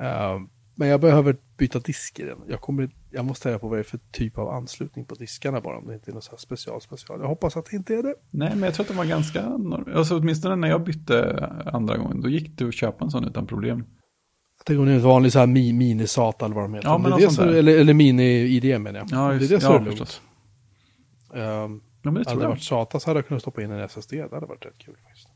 Ehm, 0.00 0.48
men 0.74 0.88
jag 0.88 1.00
behöver 1.00 1.36
byta 1.56 1.78
disk 1.78 2.20
i 2.20 2.22
den. 2.22 2.38
Jag, 2.48 2.60
kommer, 2.60 2.90
jag 3.10 3.24
måste 3.24 3.48
reda 3.48 3.58
på 3.58 3.68
vad 3.68 3.78
det 3.78 3.82
är 3.82 3.84
för 3.84 4.00
typ 4.12 4.38
av 4.38 4.48
anslutning 4.48 5.04
på 5.04 5.14
diskarna 5.14 5.60
bara. 5.60 5.78
Om 5.78 5.86
det 5.86 5.94
inte 5.94 6.10
är 6.10 6.14
något 6.14 6.24
så 6.24 6.30
här 6.30 6.38
special, 6.38 6.80
special. 6.80 7.20
Jag 7.20 7.28
hoppas 7.28 7.56
att 7.56 7.66
det 7.70 7.76
inte 7.76 7.94
är 7.94 8.02
det. 8.02 8.14
Nej, 8.30 8.50
men 8.50 8.62
jag 8.62 8.74
tror 8.74 8.84
att 8.84 8.88
de 8.88 8.96
var 8.96 9.04
ganska, 9.04 9.58
alltså 9.96 10.16
åtminstone 10.16 10.56
när 10.56 10.68
jag 10.68 10.84
bytte 10.84 11.46
andra 11.72 11.96
gången, 11.96 12.20
då 12.20 12.28
gick 12.28 12.58
det 12.58 12.64
att 12.64 12.74
köpa 12.74 13.04
en 13.04 13.10
sån 13.10 13.24
utan 13.24 13.46
problem. 13.46 13.84
Jag 14.58 14.66
tänker 14.66 14.80
om 14.80 14.86
det 14.86 14.92
är 14.92 14.96
en 14.96 15.02
vanlig 15.02 15.32
så 15.32 15.38
här 15.38 15.46
mi, 15.46 15.72
mini-SATA 15.72 16.44
eller 16.44 16.54
vad 16.54 16.64
de 16.64 16.74
heter. 16.74 16.88
Ja, 16.88 16.98
men 16.98 17.10
det 17.10 17.16
är 17.16 17.26
det 17.26 17.32
så, 17.32 17.42
eller, 17.42 17.78
eller 17.78 17.94
mini-ID 17.94 18.78
menar 18.78 18.98
jag. 19.00 19.08
Ja, 19.10 19.32
just, 19.32 19.48
det 19.48 19.54
är 19.54 19.56
det 19.56 19.64
så 19.64 19.70
ja, 19.70 19.74
är 19.74 19.78
det 19.78 19.84
lugnt. 19.84 19.98
förstås. 19.98 20.22
Ehm, 21.34 21.80
Ja, 22.04 22.10
men 22.10 22.22
det 22.22 22.28
hade 22.30 22.40
det 22.42 22.48
varit 22.48 22.62
SATA 22.62 23.00
så 23.00 23.10
hade 23.10 23.18
jag 23.18 23.26
kunnat 23.26 23.42
stoppa 23.42 23.62
in 23.62 23.70
en 23.70 23.80
SSD. 23.80 24.10
Det 24.12 24.34
hade 24.34 24.46
varit 24.46 24.66
rätt 24.66 24.78
kul 24.78 24.96
faktiskt. 25.04 25.28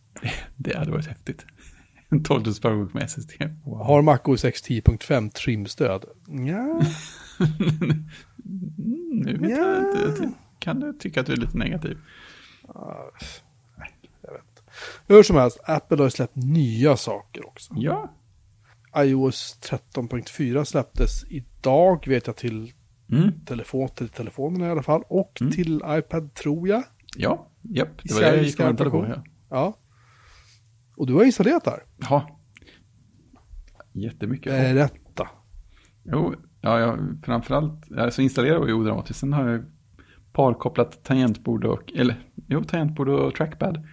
Det 0.57 0.77
hade 0.77 0.91
varit 0.91 1.07
häftigt. 1.07 1.47
En 2.09 2.25
12 2.25 2.45
Powerbook 2.63 2.95
med 2.95 3.03
SSD. 3.03 3.33
Wow. 3.65 3.79
Har 3.87 4.03
MacOS 4.03 4.45
X 4.45 4.63
10.5 4.65 5.31
trimstöd? 5.31 6.05
Ja. 6.27 6.81
Nu 9.13 9.37
vet 9.39 9.51
Ja. 9.51 9.57
jag 9.57 9.79
inte. 10.09 10.23
Jag 10.23 10.33
kan 10.59 10.81
du 10.81 10.93
tycka 10.93 11.21
att 11.21 11.27
du 11.27 11.33
är 11.33 11.37
lite 11.37 11.57
negativ? 11.59 11.99
Jag 12.75 13.13
vet 14.33 14.41
inte. 14.49 14.63
Hur 15.07 15.23
som 15.23 15.37
helst, 15.37 15.59
Apple 15.65 16.03
har 16.03 16.09
släppt 16.09 16.37
nya 16.37 16.97
saker 16.97 17.47
också. 17.47 17.75
Ja. 17.77 18.13
iOS 18.97 19.59
13.4 19.63 20.65
släpptes 20.65 21.25
idag, 21.29 22.05
vet 22.09 22.27
jag, 22.27 22.37
till, 22.37 22.73
Mm. 23.13 23.41
telefon, 23.45 23.89
till 23.89 24.09
telefonerna 24.09 24.67
i 24.67 24.71
alla 24.71 24.83
fall. 24.83 25.03
Och 25.09 25.41
Mm. 25.41 25.53
till 25.53 25.83
iPad, 25.87 26.35
tror 26.35 26.69
jag. 26.69 26.83
Ja, 27.17 27.51
japp. 27.63 27.89
Det 28.05 28.15
var 28.15 28.21
det 28.21 28.37
jag 28.37 28.45
gick 28.45 28.61
och 28.61 28.67
väntade 28.67 28.91
på. 28.91 29.07
Ja. 29.09 29.25
Ja. 29.51 29.79
Och 30.97 31.07
du 31.07 31.15
har 31.15 31.25
installerat 31.25 31.65
där. 31.65 31.83
ja. 32.11 32.41
Jättemycket. 33.93 34.53
Berätta. 34.53 35.29
Jo, 36.05 36.35
ja, 36.61 36.81
jag, 36.81 37.19
framförallt, 37.25 37.93
alltså 37.99 38.23
installera 38.23 38.59
var 38.59 38.67
ju 38.67 38.73
odramatiskt. 38.73 39.21
Sen 39.21 39.33
har 39.33 39.49
jag 39.49 39.65
parkopplat 40.33 41.05
tangentbord 41.05 41.65
och, 41.65 41.93
eller, 41.97 42.29
jo, 42.49 42.65
tangentbord 42.65 43.09
och 43.09 43.35
trackpad 43.35 43.87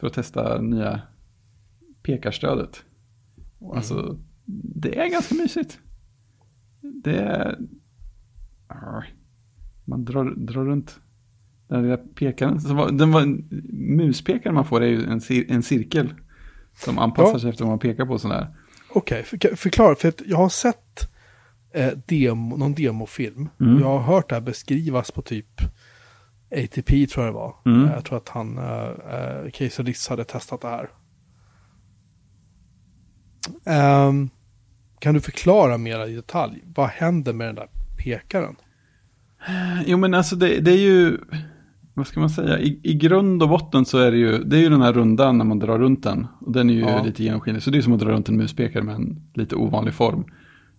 för 0.00 0.06
att 0.06 0.12
testa 0.12 0.60
nya 0.60 1.00
pekarstödet. 2.02 2.84
Och 3.58 3.76
Alltså, 3.76 4.18
det 4.74 4.98
är 4.98 5.10
ganska 5.10 5.34
mysigt. 5.34 5.78
Det 7.04 7.16
är, 7.18 7.58
man 9.84 10.04
drar, 10.04 10.24
drar 10.36 10.64
runt 10.64 11.00
den 11.68 11.82
lilla 11.82 11.96
pekaren. 11.96 12.60
Så 12.60 12.74
var, 12.74 12.90
den 12.90 13.12
var, 13.12 13.26
muspekaren 13.96 14.54
man 14.54 14.64
får 14.64 14.80
är 14.82 14.86
ju 14.86 15.04
en, 15.04 15.20
cir, 15.20 15.46
en 15.48 15.62
cirkel 15.62 16.14
som 16.74 16.98
anpassar 16.98 17.32
Ja. 17.32 17.38
sig 17.38 17.50
efter 17.50 17.64
vad 17.64 17.70
man 17.72 17.78
pekar 17.78 18.06
på 18.06 18.18
sådär. 18.18 18.56
Okej, 18.94 19.22
för, 19.22 19.56
förklara. 19.56 19.94
För 19.94 20.08
att 20.08 20.22
jag 20.26 20.36
har 20.36 20.48
sett 20.48 21.10
eh, 21.74 21.92
demo, 22.06 22.56
någon 22.56 22.74
demofilm. 22.74 23.48
Mm. 23.60 23.80
Jag 23.80 23.86
har 23.86 24.14
hört 24.14 24.28
det 24.28 24.34
här 24.34 24.42
beskrivas 24.42 25.10
på 25.10 25.22
typ 25.22 25.60
ATP 26.50 27.06
tror 27.06 27.24
jag 27.26 27.34
det 27.34 27.38
var. 27.38 27.54
Mm. 27.64 27.84
Eh, 27.84 27.92
Jag 27.92 28.04
tror 28.04 28.18
att 28.18 28.28
han, 28.28 28.58
uh, 28.58 29.44
uh, 29.44 29.50
Casey 29.50 29.84
Liss 29.84 30.08
hade 30.08 30.24
testat 30.24 30.60
det 30.60 30.68
här. 30.68 30.88
Ehm, 33.64 34.30
kan 34.98 35.14
du 35.14 35.20
förklara 35.20 35.78
mera 35.78 36.06
i 36.06 36.14
detalj? 36.14 36.62
Vad 36.74 36.88
händer 36.88 37.32
med 37.32 37.46
den 37.48 37.54
där 37.54 37.68
pekaren? 38.04 38.56
Jo 39.86 39.98
men 39.98 40.14
alltså 40.14 40.36
det, 40.36 40.60
det 40.60 40.70
är 40.70 40.78
ju, 40.78 41.18
vad 41.94 42.06
ska 42.06 42.20
man 42.20 42.30
säga, 42.30 42.58
I, 42.58 42.80
i 42.82 42.94
grund 42.94 43.42
och 43.42 43.48
botten 43.48 43.84
så 43.84 43.98
är 43.98 44.10
det 44.10 44.16
ju, 44.18 44.38
det 44.44 44.56
är 44.56 44.60
ju 44.60 44.68
den 44.68 44.82
här 44.82 44.92
rundan 44.92 45.38
när 45.38 45.44
man 45.44 45.58
drar 45.58 45.78
runt 45.78 46.02
den. 46.02 46.26
Och 46.40 46.52
den 46.52 46.70
är 46.70 46.74
ju 46.74 46.80
Ja. 46.80 47.02
lite 47.04 47.24
genomskinlig, 47.24 47.62
så 47.62 47.70
det 47.70 47.78
är 47.78 47.82
som 47.82 47.92
att 47.92 48.00
dra 48.00 48.10
runt 48.10 48.28
en 48.28 48.36
muspekare 48.36 48.82
med 48.82 48.94
en 48.94 49.22
lite 49.34 49.56
ovanlig 49.56 49.94
form. 49.94 50.24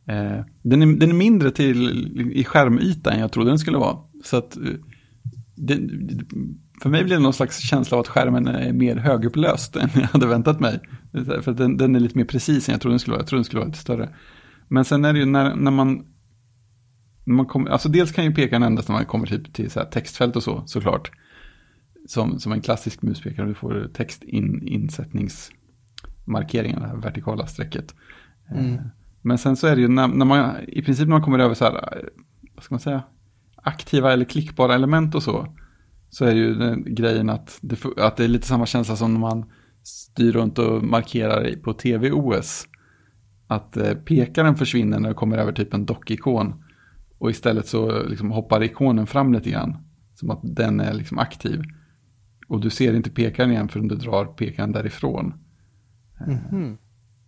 Eh, 0.07 0.45
den, 0.61 0.81
är, 0.81 0.99
den 0.99 1.09
är 1.09 1.13
mindre 1.13 1.51
till 1.51 2.31
i 2.33 2.43
skärmyta 2.43 3.11
än 3.11 3.19
jag 3.19 3.31
trodde 3.31 3.49
den 3.49 3.59
skulle 3.59 3.77
vara. 3.77 3.97
Så 4.23 4.37
att, 4.37 4.57
eh, 4.57 4.63
det, 5.55 5.79
för 6.81 6.89
mig 6.89 7.03
blir 7.03 7.15
det 7.15 7.21
någon 7.23 7.33
slags 7.33 7.59
känsla 7.59 7.97
av 7.97 8.01
att 8.01 8.07
skärmen 8.07 8.47
är 8.47 8.73
mer 8.73 8.95
högupplöst 8.95 9.75
än 9.75 9.89
jag 9.93 10.01
hade 10.01 10.27
väntat 10.27 10.59
mig. 10.59 10.79
För 11.41 11.53
den, 11.53 11.77
den 11.77 11.95
är 11.95 11.99
lite 11.99 12.17
mer 12.17 12.25
precis 12.25 12.69
än 12.69 12.73
jag 12.73 12.81
trodde 12.81 12.93
den 12.93 12.99
skulle 12.99 13.11
vara. 13.13 13.21
Jag 13.21 13.27
trodde 13.27 13.39
den 13.39 13.45
skulle 13.45 13.59
vara 13.59 13.67
lite 13.67 13.79
större. 13.79 14.09
Men 14.67 14.85
sen 14.85 15.05
är 15.05 15.13
det 15.13 15.19
ju 15.19 15.25
när, 15.25 15.55
när 15.55 15.71
man 15.71 16.03
man 17.27 17.45
kommer, 17.45 17.69
alltså 17.69 17.89
dels 17.89 18.11
kan 18.11 18.25
ju 18.25 18.33
pekaren 18.33 18.63
ändras 18.63 18.87
när 18.87 18.95
man 18.95 19.05
kommer 19.05 19.27
typ 19.27 19.53
till 19.53 19.71
så 19.71 19.79
här 19.79 19.87
textfält 19.87 20.35
och 20.35 20.43
så, 20.43 20.63
såklart. 20.65 21.11
Som, 22.07 22.39
som 22.39 22.51
en 22.51 22.61
klassisk 22.61 23.01
muspekare, 23.01 23.47
du 23.47 23.53
får 23.53 23.89
textinsättningsmarkeringen, 23.93 26.79
det 26.79 26.87
här 26.87 26.95
vertikala 26.95 27.47
strecket. 27.47 27.95
Mm. 28.51 28.73
Eh, 28.73 28.79
Men 29.21 29.37
sen 29.37 29.55
så 29.55 29.67
är 29.67 29.75
det 29.75 29.81
ju 29.81 29.87
när, 29.87 30.07
när 30.07 30.25
man, 30.25 30.55
i 30.67 30.81
princip 30.81 31.07
när 31.07 31.15
man 31.15 31.21
kommer 31.21 31.39
över 31.39 31.55
så 31.55 31.65
här, 31.65 31.73
eh, 31.73 31.79
vad 32.55 32.63
ska 32.63 32.75
man 32.75 32.79
säga, 32.79 33.03
aktiva 33.55 34.13
eller 34.13 34.25
klickbara 34.25 34.75
element 34.75 35.15
och 35.15 35.23
så, 35.23 35.53
så 36.09 36.25
är 36.25 36.35
ju 36.35 36.55
den 36.55 36.95
grejen 36.95 37.29
att 37.29 37.59
det, 37.61 37.85
att 37.97 38.17
det 38.17 38.23
är 38.23 38.27
lite 38.27 38.47
samma 38.47 38.65
känsla 38.65 38.95
som 38.95 39.13
när 39.13 39.19
man 39.19 39.45
styr 39.83 40.31
runt 40.31 40.59
och 40.59 40.83
markerar 40.83 41.55
på 41.55 41.73
tv-OS. 41.73 42.67
Att 43.47 43.77
eh, 43.77 43.93
pekaren 43.93 44.55
försvinner 44.55 44.99
när 44.99 45.09
det 45.09 45.15
kommer 45.15 45.37
över 45.37 45.51
typ 45.51 45.73
en 45.73 45.85
dockikon. 45.85 46.63
Och 47.17 47.29
istället 47.29 47.67
så 47.67 48.03
liksom 48.03 48.31
hoppar 48.31 48.63
ikonen 48.63 49.07
fram 49.07 49.33
lite 49.33 49.49
grann. 49.49 49.77
Som 50.13 50.29
att 50.29 50.39
den 50.43 50.79
är 50.79 50.93
liksom 50.93 51.19
aktiv. 51.19 51.61
Och 52.47 52.61
du 52.61 52.69
ser 52.69 52.93
inte 52.93 53.09
pekaren 53.09 53.51
igen 53.51 53.67
förrän 53.67 53.87
du 53.87 53.95
drar 53.95 54.25
pekaren 54.25 54.71
därifrån. 54.71 55.33
Mhm. 56.27 56.77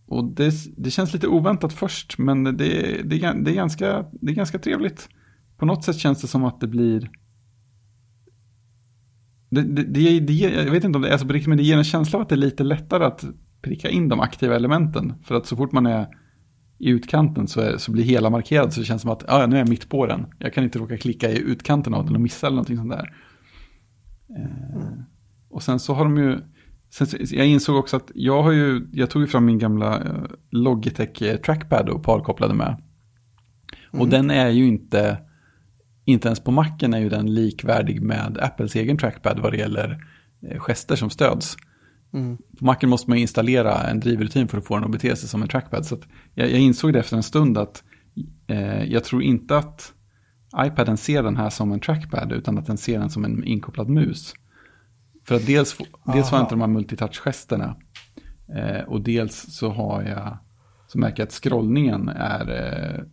Och 0.07 0.23
det, 0.33 0.53
det 0.77 0.91
känns 0.91 1.13
lite 1.13 1.27
oväntat 1.27 1.73
först, 1.73 2.17
men 2.17 2.43
det, 2.43 2.51
det, 2.51 3.19
det, 3.43 3.51
är 3.51 3.55
ganska, 3.55 4.05
det 4.11 4.31
är 4.31 4.35
ganska 4.35 4.59
trevligt. 4.59 5.09
På 5.57 5.65
något 5.65 5.83
sätt 5.83 5.95
känns 5.95 6.21
det 6.21 6.27
som 6.27 6.45
att 6.45 6.59
det 6.59 6.67
blir... 6.67 7.11
Det, 9.49 9.61
det, 9.61 10.19
det, 10.19 10.33
jag 10.33 10.71
vet 10.71 10.83
inte 10.83 10.97
om 10.97 11.01
det 11.01 11.09
är 11.09 11.17
så 11.17 11.27
på 11.27 11.33
riktigt, 11.33 11.49
men 11.49 11.57
det 11.57 11.63
ger 11.63 11.77
en 11.77 11.83
känsla 11.83 12.17
av 12.17 12.21
att 12.21 12.29
det 12.29 12.35
är 12.35 12.37
lite 12.37 12.63
lättare 12.63 13.05
att 13.05 13.25
pricka 13.61 13.89
in 13.89 14.09
de 14.09 14.19
aktiva 14.19 14.55
elementen. 14.55 15.13
För 15.23 15.35
att 15.35 15.45
så 15.45 15.55
fort 15.55 15.71
man 15.71 15.85
är 15.85 16.07
i 16.79 16.89
utkanten 16.89 17.47
så, 17.47 17.61
är, 17.61 17.77
så 17.77 17.91
blir 17.91 18.03
hela 18.03 18.29
markerad 18.29 18.73
så 18.73 18.79
det 18.79 18.85
känns 18.85 19.01
som 19.01 19.11
att 19.11 19.23
ah, 19.27 19.45
nu 19.45 19.55
är 19.55 19.59
jag 19.59 19.69
mitt 19.69 19.89
på 19.89 20.05
den. 20.05 20.25
Jag 20.39 20.53
kan 20.53 20.63
inte 20.63 20.79
råka 20.79 20.97
klicka 20.97 21.29
i 21.31 21.39
utkanten 21.39 21.93
av 21.93 22.05
den 22.05 22.15
och 22.15 22.21
missa 22.21 22.47
eller 22.47 22.55
någonting 22.55 22.77
sånt 22.77 22.91
där. 22.91 23.13
Eh, 24.37 24.91
och 25.49 25.63
sen 25.63 25.79
så 25.79 25.93
har 25.93 26.03
de 26.03 26.17
ju, 26.17 26.39
sen, 26.89 27.07
jag 27.31 27.47
insåg 27.47 27.75
också 27.75 27.97
att 27.97 28.11
jag 28.15 28.43
har 28.43 28.51
ju, 28.51 28.87
jag 28.93 29.09
tog 29.09 29.21
ju 29.21 29.27
fram 29.27 29.45
min 29.45 29.59
gamla 29.59 30.01
eh, 30.01 30.23
Logitech 30.49 31.21
eh, 31.21 31.37
trackpad 31.37 31.89
och 31.89 32.03
parkopplade 32.03 32.53
med. 32.53 32.81
Och 33.91 34.07
den 34.07 34.31
är 34.31 34.49
ju 34.49 34.67
inte, 34.67 35.17
inte 36.05 36.27
ens 36.27 36.39
på 36.39 36.51
macken 36.51 36.93
är 36.93 36.99
ju 36.99 37.09
den 37.09 37.33
likvärdig 37.33 38.01
med 38.01 38.37
Apples 38.41 38.75
egen 38.75 38.97
trackpad 38.97 39.39
vad 39.39 39.53
det 39.53 39.57
gäller 39.57 40.05
gester 40.57 40.95
som 40.95 41.09
stöds. 41.09 41.57
Mm. 42.13 42.37
På 42.37 42.65
macken 42.65 42.89
måste 42.89 43.09
man 43.09 43.17
installera 43.17 43.83
en 43.83 43.99
drivrutin 43.99 44.47
för 44.47 44.57
att 44.57 44.65
få 44.65 44.75
den 44.75 44.83
att 44.83 44.91
bete 44.91 45.15
sig 45.15 45.29
som 45.29 45.41
en 45.41 45.47
trackpad. 45.47 45.85
Så 45.85 45.97
jag, 46.33 46.51
jag 46.51 46.59
insåg 46.59 46.93
det 46.93 46.99
efter 46.99 47.17
en 47.17 47.23
stund 47.23 47.57
att 47.57 47.83
eh, 48.47 48.83
jag 48.83 49.03
tror 49.03 49.23
inte 49.23 49.57
att 49.57 49.93
iPaden 50.57 50.97
ser 50.97 51.23
den 51.23 51.37
här 51.37 51.49
som 51.49 51.71
en 51.71 51.79
trackpad 51.79 52.31
utan 52.31 52.57
att 52.57 52.65
den 52.65 52.77
ser 52.77 52.99
den 52.99 53.09
som 53.09 53.25
en 53.25 53.43
inkopplad 53.43 53.89
mus. 53.89 54.33
För 55.25 55.35
att 55.35 55.45
dels, 55.45 55.77
dels 56.13 56.29
har 56.29 56.37
jag 56.37 56.43
inte 56.43 56.55
de 56.55 56.61
här 56.61 56.67
multitouch-gesterna 56.67 57.75
eh, 58.55 58.87
och 58.87 59.01
dels 59.01 59.35
så 59.35 59.69
har 59.69 60.03
jag 60.03 60.37
så 60.87 60.97
märker 60.99 61.21
jag 61.21 61.27
att 61.27 61.33
scrollningen 61.33 62.09
är 62.09 62.51
eh, 62.51 63.03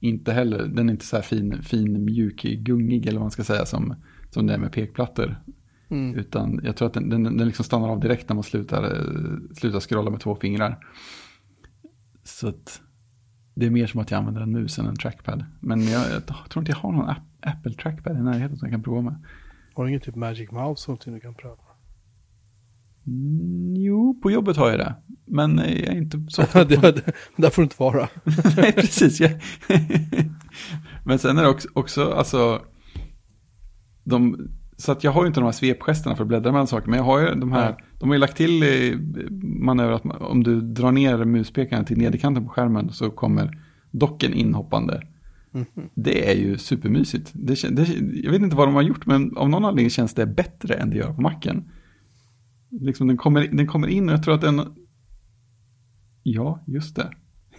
inte 0.00 0.32
heller, 0.32 0.66
den 0.66 0.88
är 0.88 0.92
inte 0.92 1.06
så 1.06 1.16
här 1.16 1.22
fin, 1.22 1.62
fin 1.62 2.04
mjuk, 2.04 2.42
gungig 2.42 3.06
eller 3.06 3.18
vad 3.18 3.24
man 3.24 3.30
ska 3.30 3.44
säga 3.44 3.66
som, 3.66 3.94
som 4.30 4.46
det 4.46 4.54
är 4.54 4.58
med 4.58 4.72
pekplattor. 4.72 5.36
Mm. 5.94 6.14
Utan 6.18 6.60
jag 6.62 6.76
tror 6.76 6.88
att 6.88 6.94
den, 6.94 7.08
den, 7.08 7.22
den 7.22 7.46
liksom 7.46 7.64
stannar 7.64 7.88
av 7.88 8.00
direkt 8.00 8.28
när 8.28 8.34
man 8.34 8.44
slutar, 8.44 8.82
eh, 8.84 9.54
slutar 9.54 9.80
scrolla 9.80 10.10
med 10.10 10.20
två 10.20 10.34
fingrar. 10.34 10.78
Så 12.24 12.48
att 12.48 12.80
det 13.54 13.66
är 13.66 13.70
mer 13.70 13.86
som 13.86 14.00
att 14.00 14.10
jag 14.10 14.18
använder 14.18 14.40
en 14.40 14.52
mus 14.52 14.78
än 14.78 14.86
en 14.86 14.96
trackpad. 14.96 15.44
Men 15.60 15.82
jag, 15.82 16.02
jag 16.10 16.26
tror 16.26 16.62
inte 16.62 16.72
jag 16.72 16.76
har 16.76 16.92
någon 16.92 17.08
app, 17.08 17.22
Apple 17.40 17.74
trackpad 17.74 18.16
i 18.16 18.20
närheten 18.20 18.56
som 18.56 18.66
jag 18.66 18.72
kan 18.72 18.82
prova 18.82 19.00
med. 19.00 19.24
Har 19.74 19.84
du 19.84 19.90
ingen 19.90 20.00
typ 20.00 20.14
Magic 20.14 20.50
Mouse 20.50 20.84
eller 20.84 20.92
någonting 20.92 21.14
du 21.14 21.20
kan 21.20 21.34
pröva? 21.34 21.56
Mm, 23.06 23.76
jo, 23.76 24.20
på 24.22 24.30
jobbet 24.30 24.56
har 24.56 24.70
jag 24.70 24.78
det. 24.78 24.94
Men 25.24 25.58
jag 25.58 25.68
är 25.68 25.96
inte 25.96 26.26
så 26.28 26.42
där 27.36 27.50
får 27.50 27.62
du 27.62 27.62
inte 27.62 27.76
vara. 27.78 28.08
Nej, 28.56 28.72
precis. 28.72 29.20
Men 31.04 31.18
sen 31.18 31.38
är 31.38 31.42
det 31.42 31.48
också, 31.48 31.68
också 31.72 32.12
alltså, 32.12 32.62
de, 34.04 34.48
så 34.76 34.92
att 34.92 35.04
jag 35.04 35.10
har 35.10 35.22
ju 35.22 35.26
inte 35.26 35.40
de 35.40 35.44
här 35.44 35.52
svepgesterna 35.52 36.16
för 36.16 36.24
att 36.24 36.28
bläddra 36.28 36.52
mellan 36.52 36.66
saker, 36.66 36.88
men 36.88 36.98
jag 36.98 37.04
har 37.04 37.20
ju 37.20 37.34
de 37.34 37.52
här, 37.52 37.70
Nej. 37.70 37.84
de 37.98 38.08
har 38.08 38.14
ju 38.14 38.20
lagt 38.20 38.36
till 38.36 38.64
manöver 39.40 39.92
att 39.92 40.04
om 40.20 40.42
du 40.42 40.60
drar 40.60 40.92
ner 40.92 41.24
muspekaren 41.24 41.84
till 41.84 41.98
nederkanten 41.98 42.44
på 42.44 42.50
skärmen 42.50 42.92
så 42.92 43.10
kommer 43.10 43.60
docken 43.90 44.32
inhoppande. 44.32 45.02
Mhm. 45.50 45.88
Det 45.94 46.30
är 46.30 46.36
ju 46.36 46.58
supermysigt. 46.58 47.30
Det, 47.34 47.76
det, 47.76 47.88
jag 48.22 48.30
vet 48.32 48.42
inte 48.42 48.56
vad 48.56 48.68
de 48.68 48.74
har 48.74 48.82
gjort, 48.82 49.06
men 49.06 49.36
av 49.36 49.48
någon 49.48 49.64
anledning 49.64 49.90
känns 49.90 50.14
det 50.14 50.26
bättre 50.26 50.74
än 50.74 50.90
det 50.90 50.96
gör 50.96 51.12
på 51.12 51.20
macken. 51.20 51.70
Liksom 52.70 53.06
den, 53.08 53.16
kommer, 53.16 53.48
den 53.48 53.66
kommer 53.66 53.88
in 53.88 54.08
och 54.08 54.12
jag 54.12 54.22
tror 54.22 54.34
att 54.34 54.40
den... 54.40 54.60
Ja, 56.22 56.64
just 56.66 56.96
det. 56.96 57.10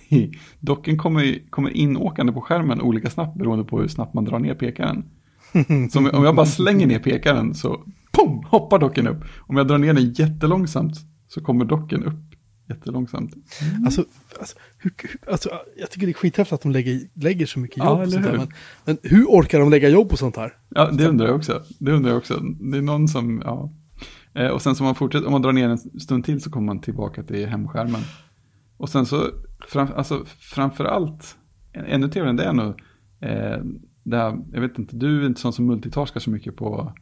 Docken 0.59 0.97
kommer, 0.97 1.49
kommer 1.49 1.69
inåkande 1.69 2.33
på 2.33 2.41
skärmen 2.41 2.81
olika 2.81 3.09
snabbt 3.09 3.37
beroende 3.37 3.65
på 3.65 3.81
hur 3.81 3.87
snabbt 3.87 4.13
man 4.13 4.25
drar 4.25 4.39
ner 4.39 4.53
pekaren. 4.53 5.05
Så 5.91 5.99
om, 5.99 6.23
jag 6.23 6.35
bara 6.35 6.45
slänger 6.45 6.87
ner 6.87 6.99
pekaren 6.99 7.55
så 7.55 7.83
pum, 8.11 8.43
hoppar 8.45 8.79
docken 8.79 9.07
upp. 9.07 9.23
Om 9.37 9.57
jag 9.57 9.67
drar 9.67 9.77
ner 9.77 9.93
den 9.93 10.13
jättelångsamt 10.13 10.95
så 11.27 11.41
kommer 11.41 11.65
docken 11.65 12.03
upp 12.03 12.35
jättelångsamt. 12.69 13.33
Alltså, 13.85 14.05
alltså, 14.39 14.57
hur, 14.77 14.93
alltså, 15.27 15.49
jag 15.77 15.91
tycker 15.91 16.07
det 16.07 16.11
är 16.11 16.13
skithäftigt 16.13 16.53
att 16.53 16.61
de 16.61 16.71
lägger, 16.71 17.01
lägger 17.13 17.45
så 17.45 17.59
mycket 17.59 17.77
Ja, 17.77 17.89
jobb 17.89 17.97
på 17.97 18.03
eller 18.03 18.11
sånt 18.11 18.25
här. 18.25 18.37
Men, 18.37 18.47
men 18.85 18.97
hur 19.03 19.25
orkar 19.25 19.59
de 19.59 19.69
lägga 19.69 19.89
jobb 19.89 20.09
på 20.09 20.17
sånt 20.17 20.35
här? 20.35 20.53
Ja, 20.69 20.91
det 20.91 21.07
undrar 21.07 21.27
jag 21.27 21.35
också. 21.35 21.63
Det 21.79 21.91
undrar 21.91 22.11
jag 22.11 22.17
också. 22.17 22.39
Det 22.59 22.77
är 22.77 22.81
någon 22.81 23.07
som, 23.07 23.41
ja. 23.45 23.71
Eh, 24.33 24.47
Och 24.47 24.61
sen 24.61 24.75
så 24.75 24.83
man 24.83 24.95
fortsätter, 24.95 25.25
om 25.25 25.31
man 25.31 25.41
drar 25.41 25.51
ner 25.53 25.69
en 25.69 25.77
stund 25.77 26.25
till 26.25 26.41
så 26.41 26.51
kommer 26.51 26.65
man 26.65 26.81
tillbaka 26.81 27.23
till 27.23 27.47
hemskärmen. 27.47 28.01
Och 28.77 28.89
sen 28.89 29.05
så, 29.05 29.27
fram, 29.67 29.87
alltså 29.95 30.25
framför 30.39 30.85
allt, 30.85 31.35
ännu 31.73 32.07
trevligare 32.09 32.29
än 32.29 32.35
det 32.35 32.43
är 32.43 32.53
nog, 32.53 32.81
eh, 33.21 33.63
det 34.05 34.17
här, 34.17 34.37
jag 34.51 34.61
vet 34.61 34.77
inte, 34.79 34.95
du 34.95 35.21
är 35.21 35.25
inte 35.25 35.41
sån 35.41 35.53
som 35.53 35.65
multitaskar 35.65 36.19
så 36.19 36.29
mycket 36.29 36.55
på, 36.55 36.93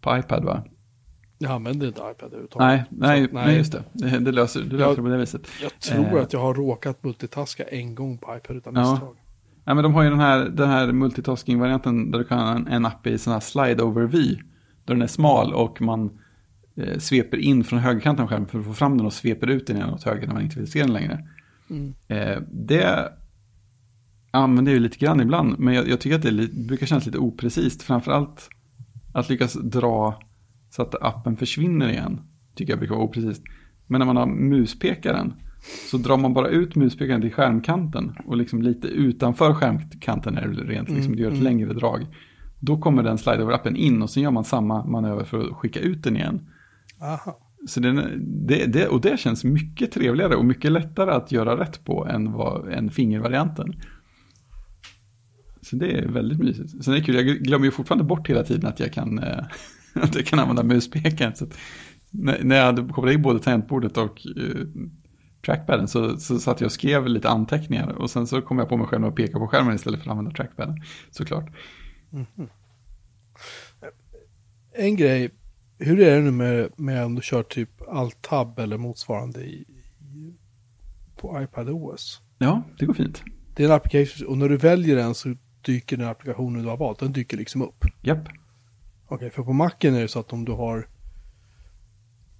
på 0.00 0.16
iPad 0.18 0.44
va? 0.44 0.64
Jag 1.38 1.50
använder 1.52 1.86
inte 1.86 2.00
iPad 2.00 2.26
överhuvudtaget. 2.26 2.66
Nej, 2.66 2.84
nej, 2.90 3.28
Så, 3.28 3.34
nej, 3.34 3.56
just 3.56 3.72
det. 3.72 3.82
Det, 3.92 4.18
det 4.18 4.32
löser, 4.32 4.60
du 4.60 4.66
löser 4.76 4.84
Ja. 4.90 4.94
det 4.96 5.02
på 5.02 5.08
det 5.08 5.16
viset. 5.16 5.46
Jag 5.62 5.78
tror 5.80 6.16
Eh. 6.18 6.22
att 6.22 6.32
jag 6.32 6.40
har 6.40 6.54
råkat 6.54 7.04
multitaska 7.04 7.64
en 7.64 7.94
gång 7.94 8.18
på 8.18 8.36
iPad 8.36 8.56
utan 8.56 8.74
Ja. 8.74 8.90
misstag. 8.90 9.16
Ja, 9.64 9.74
men 9.74 9.84
de 9.84 9.94
har 9.94 10.02
ju 10.02 10.10
den 10.10 10.20
här, 10.20 10.44
den 10.48 10.68
här 10.68 10.92
multitasking-varianten 10.92 12.10
där 12.10 12.18
du 12.18 12.24
kan 12.24 12.38
ha 12.38 12.54
en, 12.56 12.66
en 12.66 12.86
app 12.86 13.06
i 13.06 13.18
sån 13.18 13.32
här 13.32 13.40
slide 13.40 13.82
over 13.82 14.02
V. 14.02 14.18
Där 14.84 14.94
den 14.94 15.02
är 15.02 15.06
smal 15.06 15.52
och 15.54 15.80
man 15.82 16.18
eh, 16.76 16.98
sveper 16.98 17.36
in 17.36 17.64
från 17.64 17.78
högerkanten 17.78 18.22
av 18.22 18.28
skärmen 18.28 18.48
för 18.48 18.58
att 18.58 18.64
få 18.64 18.72
fram 18.72 18.96
den 18.96 19.06
och 19.06 19.12
sveper 19.12 19.46
ut 19.46 19.66
den 19.66 19.76
igen 19.76 19.90
åt 19.90 20.02
höger 20.04 20.26
när 20.26 20.34
man 20.34 20.42
inte 20.42 20.58
vill 20.58 20.70
se 20.70 20.80
den 20.80 20.92
längre. 20.92 21.28
Mm. 21.70 21.94
Eh, 22.08 22.42
det 22.52 23.12
använder 24.32 24.72
ju 24.72 24.78
lite 24.78 24.98
grann 24.98 25.20
ibland, 25.20 25.58
men 25.58 25.74
jag, 25.74 25.88
jag 25.88 26.00
tycker 26.00 26.16
att 26.16 26.22
det 26.22 26.52
brukar 26.68 26.86
kännas 26.86 27.06
lite 27.06 27.18
oprecist. 27.18 27.82
Framförallt 27.82 28.48
att 29.14 29.28
lyckas 29.28 29.54
dra 29.54 30.22
så 30.70 30.82
att 30.82 30.94
appen 31.02 31.36
försvinner 31.36 31.88
igen, 31.88 32.20
tycker 32.54 32.72
jag 32.72 32.78
brukar 32.78 32.94
vara 32.94 33.04
oprecist. 33.04 33.42
Men 33.86 33.98
när 33.98 34.06
man 34.06 34.16
har 34.16 34.26
muspekaren 34.26 35.34
så 35.90 35.96
drar 35.96 36.16
man 36.16 36.34
bara 36.34 36.48
ut 36.48 36.74
muspekaren 36.74 37.20
till 37.20 37.32
skärmkanten 37.32 38.12
och 38.26 38.36
liksom 38.36 38.62
lite 38.62 38.88
utanför 38.88 39.54
skärmkanten 39.54 40.38
är 40.38 40.48
det 40.48 40.62
rent, 40.62 40.88
liksom, 40.88 41.04
Mm, 41.04 41.16
du 41.16 41.22
gör 41.22 41.30
ett 41.30 41.38
mm. 41.38 41.44
längre 41.44 41.72
drag. 41.72 42.06
Då 42.60 42.78
kommer 42.78 43.02
den 43.02 43.18
slide 43.18 43.42
over 43.42 43.52
appen 43.52 43.76
in 43.76 44.02
och 44.02 44.10
så 44.10 44.20
gör 44.20 44.30
man 44.30 44.44
samma 44.44 44.84
manöver 44.84 45.24
för 45.24 45.38
att 45.38 45.56
skicka 45.56 45.80
ut 45.80 46.02
den 46.02 46.16
igen. 46.16 46.48
Aha. 47.00 47.38
Så 47.66 47.80
den, 47.80 48.02
det, 48.46 48.66
det, 48.66 48.88
och 48.88 49.00
det 49.00 49.20
känns 49.20 49.44
mycket 49.44 49.92
trevligare 49.92 50.34
och 50.34 50.44
mycket 50.44 50.72
lättare 50.72 51.10
att 51.10 51.32
göra 51.32 51.60
rätt 51.60 51.84
på 51.84 52.06
än, 52.06 52.32
vad, 52.32 52.72
än 52.72 52.90
fingervarianten. 52.90 53.74
Så 55.62 55.76
det 55.76 55.98
är 55.98 56.08
väldigt 56.08 56.38
mysigt. 56.38 56.84
Sen 56.84 56.94
är 56.94 56.98
det 56.98 57.04
kul, 57.04 57.14
jag 57.14 57.26
glömmer 57.26 57.64
ju 57.64 57.70
fortfarande 57.70 58.04
bort 58.04 58.30
hela 58.30 58.42
tiden 58.42 58.66
att 58.66 58.80
jag 58.80 58.92
kan, 58.92 59.18
eh, 59.18 59.44
att 59.94 60.14
jag 60.14 60.26
kan 60.26 60.38
använda 60.38 60.62
muspekaren. 60.62 61.34
Så 61.34 61.46
när, 62.10 62.56
jag 62.56 62.64
hade 62.64 62.92
kopplat 62.92 63.14
in 63.14 63.22
både 63.22 63.38
tangentbordet 63.38 63.96
och 63.96 64.26
eh, 64.36 64.66
trackpaden 65.46 65.88
så, 65.88 66.16
så 66.16 66.38
satt 66.38 66.60
jag 66.60 66.66
och 66.66 66.72
skrev 66.72 67.06
lite 67.06 67.28
anteckningar 67.28 67.88
och 67.88 68.10
sen 68.10 68.26
så 68.26 68.42
kom 68.42 68.58
jag 68.58 68.68
på 68.68 68.76
mig 68.76 68.86
själv 68.86 69.04
att 69.04 69.14
peka 69.14 69.38
på 69.38 69.48
skärmen 69.48 69.74
istället 69.74 70.00
för 70.00 70.06
att 70.06 70.10
använda 70.10 70.30
trackpaden. 70.30 70.76
Såklart. 71.10 71.50
En 74.72 74.96
grej, 74.96 75.30
hur 75.78 76.00
är 76.00 76.16
det 76.16 76.22
nu 76.22 76.30
med, 76.30 76.70
med 76.76 77.04
om 77.04 77.14
du 77.14 77.22
kör 77.22 77.42
typ 77.42 77.82
Alt-Tab 77.88 78.58
eller 78.58 78.78
motsvarande 78.78 79.40
i, 79.40 79.64
i, 80.00 80.34
på 81.16 81.42
iPad 81.42 81.68
OS? 81.70 82.20
Ja, 82.38 82.62
det 82.78 82.86
går 82.86 82.94
fint. 82.94 83.22
Det 83.54 83.64
är 83.64 83.68
en 83.68 83.74
application 83.74 84.28
och 84.28 84.38
när 84.38 84.48
du 84.48 84.56
väljer 84.56 84.96
den 84.96 85.14
så 85.14 85.34
dyker 85.62 85.96
den 85.96 86.08
applikationen 86.08 86.62
du 86.62 86.68
har 86.68 86.76
valt, 86.76 86.98
den 86.98 87.12
dyker 87.12 87.36
liksom 87.36 87.62
upp. 87.62 87.84
Japp. 88.02 88.28
Okej, 89.08 89.30
för 89.30 89.42
på 89.42 89.52
macken 89.52 89.94
är 89.94 90.00
det 90.00 90.08
så 90.08 90.20
att 90.20 90.32
om 90.32 90.44
du 90.44 90.52
har 90.52 90.86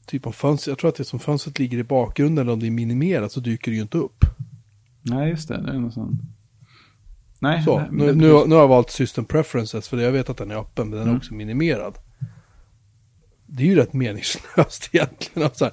typ 0.07 0.27
om 0.27 0.33
fönster, 0.33 0.71
jag 0.71 0.79
tror 0.79 0.89
att 0.89 0.95
det 0.97 1.03
är 1.03 1.05
som 1.05 1.19
fönstret 1.19 1.59
ligger 1.59 1.79
i 1.79 1.85
bakgrunden 1.85 2.43
eller 2.43 2.53
om 2.53 2.61
det 2.61 2.67
är 2.67 2.71
minimerat 2.71 3.33
så 3.33 3.41
dyker 3.41 3.71
det 3.71 3.77
ju 3.77 3.83
inte 3.83 3.99
upp. 3.99 4.25
Nej, 5.03 5.31
just 5.31 5.49
det. 5.49 5.63
Det 5.63 5.71
är 5.73 5.79
något 5.79 5.95
sånt. 5.95 6.21
Nej, 7.41 7.63
Så, 7.63 7.79
nej, 7.79 7.89
nu, 7.93 8.07
nu, 8.15 8.23
nu 8.47 8.55
har 8.55 8.61
jag 8.63 8.69
valt 8.69 8.91
System 8.91 9.25
Preferences 9.25 9.89
för 9.89 9.99
jag 9.99 10.13
vet 10.13 10.31
att 10.31 10.37
den 10.37 10.51
är 10.51 10.55
öppen 10.61 10.89
men 10.89 10.99
den 10.99 11.01
är 11.01 11.05
Mm. 11.11 11.17
också 11.17 11.35
minimerad. 11.35 11.99
Det 13.47 13.63
är 13.63 13.67
ju 13.67 13.75
rätt 13.75 13.93
meningslöst 13.93 14.89
egentligen. 14.93 15.45
Alltså, 15.47 15.71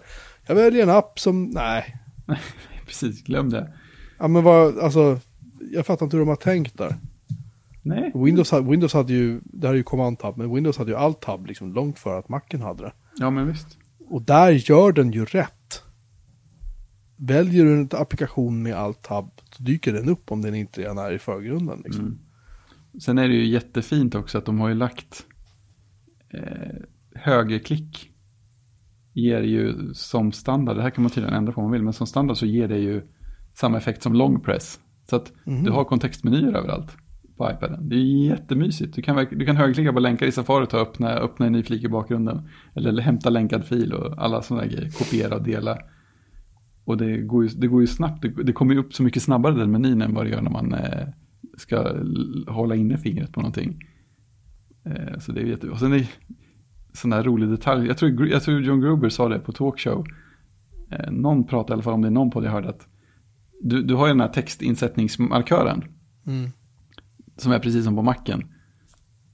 jag 0.48 0.56
väljer 0.56 0.84
en 0.84 0.90
app 0.90 1.20
som, 1.20 1.44
nej. 1.46 1.96
Precis, 2.86 3.24
glöm 3.24 3.50
det. 3.50 3.74
Ja 4.20 4.28
men 4.28 4.44
vad, 4.44 4.80
alltså, 4.80 5.20
jag 5.72 5.86
fattar 5.86 6.06
inte 6.06 6.18
hur 6.18 6.22
de 6.22 6.30
har 6.30 6.36
tänkt 6.36 6.78
där. 6.78 6.96
Nej, 7.82 8.12
Windows, 8.16 8.54
Windows 8.54 8.94
hade 8.94 9.14
ju, 9.14 9.42
det 9.44 9.68
här 9.68 9.74
är 9.74 9.78
ju 9.78 9.84
Command 9.84 10.20
Tab, 10.20 10.38
men 10.38 10.54
Windows 10.56 10.78
hade 10.78 10.92
ju 10.92 10.98
Alt 10.98 11.22
Tab 11.22 11.46
liksom 11.48 11.74
långt 11.74 12.00
före 12.00 12.18
att 12.20 12.30
Macen 12.30 12.62
hade 12.62 12.84
det. 12.84 12.94
ja 13.20 13.30
men 13.30 13.48
visst. 13.48 13.78
Och 14.10 14.22
där 14.22 14.50
gör 14.52 14.92
den 14.92 15.12
ju 15.12 15.26
rätt. 15.26 15.84
Väljer 17.18 17.66
du 17.66 17.74
en 17.74 17.90
applikation 17.92 18.64
med 18.64 18.74
Alt 18.76 19.02
Tab 19.02 19.32
så 19.58 19.64
dyker 19.64 19.94
den 19.94 20.10
upp 20.10 20.32
om 20.32 20.42
den 20.42 20.56
inte 20.56 20.82
redan 20.82 20.98
är 20.98 21.12
i 21.12 21.20
förgrunden. 21.20 21.82
Liksom. 21.86 22.06
Mm. 22.06 22.20
Sen 23.02 23.18
är 23.18 23.28
det 23.28 23.34
ju 23.34 23.46
jättefint 23.48 24.16
också 24.16 24.38
att 24.38 24.46
de 24.46 24.60
har 24.60 24.70
ju 24.70 24.76
lagt 24.76 25.26
eh, 26.34 26.76
högerklick. 27.16 28.10
Ger 29.14 29.42
ju 29.42 29.94
som 29.94 30.32
standard, 30.32 30.76
det 30.78 30.82
här 30.84 30.90
kan 30.90 31.02
man 31.02 31.12
tydligen 31.12 31.36
ändra 31.38 31.54
på 31.54 31.62
om 31.62 31.66
man 31.66 31.72
vill, 31.72 31.84
men 31.84 31.94
som 31.94 32.08
standard 32.08 32.38
så 32.38 32.46
ger 32.46 32.68
det 32.68 32.78
ju 32.78 33.02
samma 33.54 33.78
effekt 33.78 34.04
som 34.04 34.14
long 34.14 34.42
press. 34.42 34.80
Så 35.10 35.16
att 35.16 35.32
Mhm. 35.46 35.64
du 35.64 35.72
har 35.72 35.84
kontextmenyer 35.86 36.54
överallt 36.54 36.98
på 37.40 37.52
iPaden. 37.52 37.90
Det 37.90 37.96
är 37.96 38.26
jättemysigt. 38.26 38.96
Du 38.96 39.02
kan, 39.02 39.28
du 39.32 39.46
kan 39.46 39.58
högerklicka 39.58 39.94
på 39.94 40.00
länkar 40.00 40.26
i 40.26 40.32
Safari 40.32 40.66
och 40.66 40.74
öppna, 40.74 41.10
öppna 41.10 41.46
en 41.46 41.52
ny 41.52 41.64
flik 41.64 41.84
i 41.84 41.88
bakgrunden. 41.88 42.48
Eller, 42.74 42.90
eller 42.90 43.04
hämta 43.04 43.30
länkad 43.30 43.66
fil 43.66 43.94
och 43.94 44.24
alla 44.24 44.42
sådana 44.42 44.66
grejer. 44.66 44.90
Kopiera 44.90 45.36
och 45.36 45.44
dela. 45.44 45.78
Och 46.86 46.98
det 46.98 47.18
går 47.18 47.44
ju, 47.44 47.50
det 47.50 47.68
går 47.68 47.82
ju 47.82 47.88
snabbt, 47.88 48.22
det, 48.22 48.44
det 48.44 48.54
kommer 48.54 48.74
ju 48.74 48.80
upp 48.80 48.94
så 48.94 49.04
mycket 49.04 49.24
snabbare 49.24 49.56
den 49.56 49.72
menyn 49.72 50.02
än 50.02 50.14
vad 50.14 50.26
det 50.26 50.30
gör 50.30 50.42
när 50.42 50.52
man 50.52 50.74
eh, 50.74 51.08
ska 51.58 51.96
hålla 52.48 52.76
inne 52.76 52.98
fingret 52.98 53.32
på 53.32 53.42
någonting. 53.42 53.84
Eh, 54.86 55.20
så 55.20 55.32
det 55.32 55.42
är 55.42 55.46
jätte... 55.46 55.70
Och 55.70 55.80
sen 55.80 55.94
är 55.94 56.08
sån 56.94 57.14
här 57.14 57.24
rolig 57.24 57.50
detalj, 57.50 57.88
jag 57.88 57.98
tror, 57.98 58.28
jag 58.28 58.44
tror 58.44 58.62
John 58.62 58.82
Gruber 58.82 59.10
sa 59.10 59.30
det 59.30 59.40
på 59.40 59.52
talkshow. 59.52 60.06
Eh, 60.92 61.12
någon 61.12 61.48
pratade 61.48 61.72
i 61.72 61.74
alla 61.74 61.84
fall 61.84 61.94
om 61.94 62.02
det, 62.02 62.08
i 62.08 62.12
någon 62.12 62.32
podd 62.32 62.44
jag 62.44 62.52
hörde 62.52 62.70
att 62.70 62.88
du, 63.62 63.84
du 63.84 63.96
har 63.96 64.08
ju 64.08 64.14
den 64.14 64.22
här 64.22 64.28
textinsättningsmarkören. 64.28 65.84
Mm. 66.28 66.50
Som 67.40 67.52
är 67.52 67.60
precis 67.60 67.86
som 67.86 67.96
på 67.96 68.02
macken. 68.02 68.44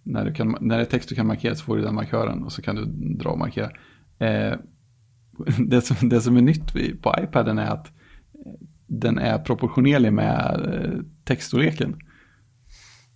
När, 0.03 0.25
du 0.25 0.33
kan, 0.33 0.57
när 0.61 0.77
det 0.77 0.83
är 0.83 0.85
text 0.85 1.09
du 1.09 1.15
kan 1.15 1.27
markera 1.27 1.55
så 1.55 1.63
får 1.63 1.77
du 1.77 1.83
den 1.83 1.95
markören 1.95 2.43
och 2.43 2.51
så 2.51 2.61
kan 2.61 2.75
du 2.75 2.85
dra 3.15 3.29
och 3.29 3.39
markera. 3.39 3.71
Eh, 4.19 4.59
det, 5.67 5.81
som, 5.81 6.09
det 6.09 6.21
som 6.21 6.37
är 6.37 6.41
nytt 6.41 6.73
på 7.01 7.15
iPaden 7.23 7.57
är 7.57 7.69
att 7.69 7.91
den 8.87 9.17
är 9.17 9.39
proportionerlig 9.39 10.13
med 10.13 10.61
eh, 10.73 10.99
textstorleken. 11.23 11.99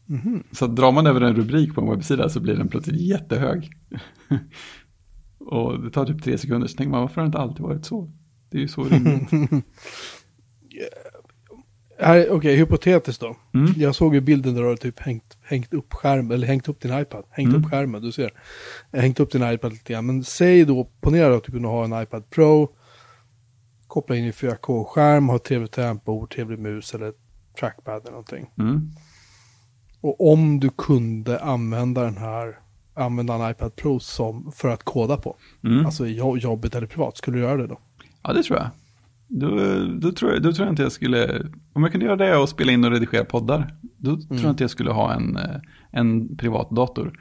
Mhm. 0.06 0.44
Så 0.52 0.66
att 0.66 0.76
drar 0.76 0.92
man 0.92 1.08
över 1.08 1.22
en 1.22 1.36
rubrik 1.36 1.76
på 1.76 1.82
en 1.82 1.90
webbsida 1.90 2.30
så 2.30 2.40
blir 2.40 2.56
den 2.56 2.68
plötsligt 2.68 3.02
jättehög. 3.02 3.70
och 5.38 5.84
det 5.84 5.92
tar 5.92 6.06
typ 6.06 6.24
tre 6.24 6.38
sekunder, 6.38 6.68
så 6.68 6.78
tänker 6.78 6.92
man 6.92 7.02
varför 7.02 7.16
har 7.16 7.24
det 7.24 7.28
inte 7.28 7.38
alltid 7.38 7.62
varit 7.62 7.86
så? 7.86 8.12
Det 8.50 8.58
är 8.58 8.62
ju 8.62 8.68
så 8.68 8.84
rimligt. 8.84 9.30
Okej, 12.30 12.56
hypotetiskt 12.56 13.22
då. 13.22 13.36
Mm. 13.54 13.74
Jag 13.78 13.96
såg 13.96 14.16
ju 14.16 14.22
bilden 14.22 14.54
där 14.56 14.62
du 14.62 14.68
har 14.68 14.76
typ 14.76 15.00
hängt, 15.00 15.38
hängt 15.44 15.74
upp 15.74 15.94
skärm, 15.94 16.32
eller 16.32 16.48
hängt 16.48 16.70
upp 16.70 16.82
din 16.82 17.00
iPad. 17.00 17.24
Hängt 17.30 17.50
Mm. 17.50 17.64
upp 17.66 17.72
skärmen, 17.72 18.02
du 18.02 18.12
ser. 18.12 18.34
Hängt 18.94 19.20
upp 19.20 19.32
din 19.32 19.52
iPad 19.54 19.72
lite 19.72 19.94
grann. 19.94 20.06
Men 20.06 20.24
säg 20.24 20.66
då, 20.66 20.90
ponera 21.02 21.36
att 21.36 21.44
du 21.44 21.52
kunde 21.52 21.68
ha 21.68 21.84
en 21.84 22.02
iPad 22.04 22.30
Pro, 22.30 22.70
koppla 23.88 24.16
in 24.16 24.26
i 24.26 24.32
4K-skärm, 24.32 25.30
ha 25.30 25.40
trevligt 25.40 25.72
tangentbord, 25.72 26.34
trevlig 26.34 26.60
mus 26.60 26.94
eller 26.94 27.14
trackpad 27.60 28.02
eller 28.02 28.12
någonting. 28.12 28.50
Mm. 28.60 28.92
Och 30.02 30.32
om 30.32 30.60
du 30.60 30.70
kunde 30.70 31.40
använda 31.40 32.04
den 32.04 32.18
här, 32.18 32.60
använda 32.94 33.34
en 33.34 33.52
iPad 33.52 33.76
Pro 33.76 34.00
som, 34.00 34.52
för 34.56 34.70
att 34.70 34.84
koda 34.84 35.18
på, 35.18 35.36
Mm. 35.64 35.86
alltså 35.86 36.08
i 36.08 36.20
jobbet 36.40 36.76
eller 36.76 36.88
privat, 36.88 37.18
skulle 37.18 37.38
du 37.38 37.44
göra 37.44 37.58
det 37.58 37.68
då? 37.68 37.80
Ja, 38.24 38.34
det 38.34 38.44
tror 38.44 38.58
jag. 38.60 38.70
Då, 39.32 39.50
då, 40.00 40.12
tror 40.12 40.32
jag. 40.34 40.44
då 40.44 40.54
tror 40.54 40.66
jag 40.68 40.72
inte 40.72 40.84
jag 40.84 40.92
skulle, 40.92 41.46
om 41.74 41.84
jag 41.84 41.92
kunde 41.92 42.06
göra 42.06 42.16
det 42.16 42.38
och 42.38 42.50
spela 42.50 42.72
in 42.72 42.86
och 42.86 42.92
redigera 42.92 43.26
poddar, 43.26 43.76
då 43.98 44.16
tror 44.22 44.40
jag 44.42 44.50
inte 44.50 44.64
jag 44.64 44.72
skulle 44.72 44.92
ha 44.92 45.14
en, 45.14 45.38
eh, 45.38 45.56
en 45.92 46.38
privat 46.38 46.70
dator. 46.70 47.20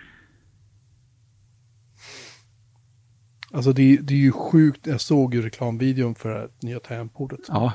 Alltså 3.53 3.73
det, 3.73 3.83
är- 3.95 4.03
det 4.03 4.15
är 4.15 4.19
ju 4.19 4.33
sjukt, 4.33 4.87
jag 4.87 5.01
såg 5.01 5.35
ju 5.35 5.43
reklamvideon 5.43 6.15
för 6.15 6.29
det 6.29 6.35
här 6.39 6.49
nya 6.63 6.81
tangentbordet. 6.81 7.41
Ja, 7.49 7.73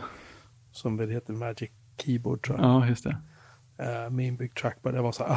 Som 0.71 0.97
väl 0.97 1.09
heter 1.09 1.33
Magic 1.33 1.69
Keyboard 1.97 2.43
tror 2.45 2.57
jag. 2.59 2.65
ja 2.65 2.87
just 2.87 3.03
det. 3.03 3.17
Eh, 3.79 4.09
med 4.09 4.27
inbyggd 4.27 4.55
trackpad. 4.57 4.95
Jag 4.95 5.03
var 5.03 5.11
så 5.11 5.23
här, 5.23 5.31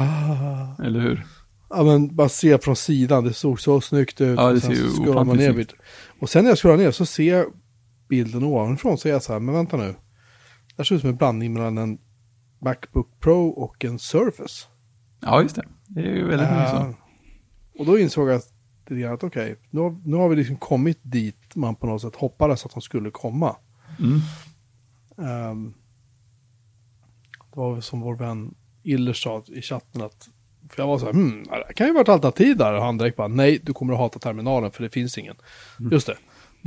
ah. 0.79 0.83
Eller 0.83 0.99
hur? 0.99 1.25
Ja 1.69 1.83
men 1.83 2.15
bara 2.15 2.29
se 2.29 2.57
från 2.57 2.75
sidan, 2.75 3.23
det 3.23 3.33
såg 3.33 3.59
så 3.59 3.81
snyggt 3.81 4.21
ut. 4.21 4.37
Ja, 4.39 4.47
det 4.49 4.55
Och 4.55 4.61
sen 4.61 4.75
ser 4.75 4.83
ju 4.83 4.99
man 4.99 5.09
ofantligt 5.09 5.39
ner 5.49 5.53
vid- 5.53 5.73
Och 6.19 6.29
sen 6.29 6.43
när 6.43 6.51
jag 6.51 6.57
scrollar 6.57 6.77
ner 6.77 6.91
så 6.91 7.05
ser 7.05 7.37
jag 7.37 7.45
bilden 8.07 8.43
ovanifrån 8.43 8.97
så 8.97 9.07
är 9.07 9.11
jag 9.11 9.23
så 9.23 9.33
här, 9.33 9.39
men 9.39 9.55
vänta 9.55 9.77
nu. 9.77 9.83
Det 9.87 9.93
här 10.77 10.83
ser 10.83 10.95
ut 10.95 11.01
som 11.01 11.09
en 11.09 11.15
blandning 11.15 11.53
mellan 11.53 11.77
en 11.77 11.97
Macbook 12.59 13.19
Pro 13.19 13.47
och 13.49 13.85
en 13.85 13.99
Surface. 13.99 14.65
Ja, 15.19 15.41
just 15.41 15.55
det. 15.55 15.65
Det 15.87 15.99
är 16.01 16.15
ju 16.15 16.27
väldigt 16.27 16.49
mycket 16.49 16.73
Eh, 16.73 16.81
så. 16.81 16.93
och 17.79 17.85
då 17.85 17.99
insåg 17.99 18.29
jag 18.29 18.41
lite 18.89 19.11
att 19.11 19.23
okej, 19.23 19.55
nu, 19.69 19.81
har- 19.81 20.01
nu 20.05 20.15
har 20.17 20.29
vi 20.29 20.35
liksom 20.35 20.57
kommit 20.57 20.99
dit 21.01 21.55
man 21.55 21.75
på 21.75 21.87
något 21.87 22.01
sätt 22.01 22.15
hoppades 22.15 22.65
att 22.65 22.71
de 22.73 22.81
skulle 22.81 23.11
komma. 23.11 23.55
Mm. 23.99 24.19
Ehm, 25.29 25.73
det 27.53 27.59
var 27.59 27.81
som 27.81 28.01
vår 28.01 28.15
vän 28.15 28.55
Iller 28.83 29.13
sa 29.13 29.43
i 29.47 29.61
chatten 29.61 30.01
att 30.01 30.29
för 30.69 30.81
jag 30.81 30.87
var 30.87 30.97
så 30.99 31.05
här, 31.05 31.13
hmm, 31.13 31.43
det 31.67 31.73
kan 31.73 31.87
ju 31.87 31.93
vara 31.93 32.01
ett 32.01 32.09
alternativ 32.09 32.57
där. 32.57 32.73
Och 32.73 32.81
han 32.83 32.97
direkt 32.97 33.17
bara, 33.17 33.27
nej, 33.27 33.59
du 33.63 33.73
kommer 33.73 33.93
att 33.93 33.99
hata 33.99 34.19
terminalen 34.19 34.71
för 34.71 34.83
det 34.83 34.89
finns 34.89 35.17
ingen. 35.17 35.35
Just 35.91 36.07
det, 36.07 36.17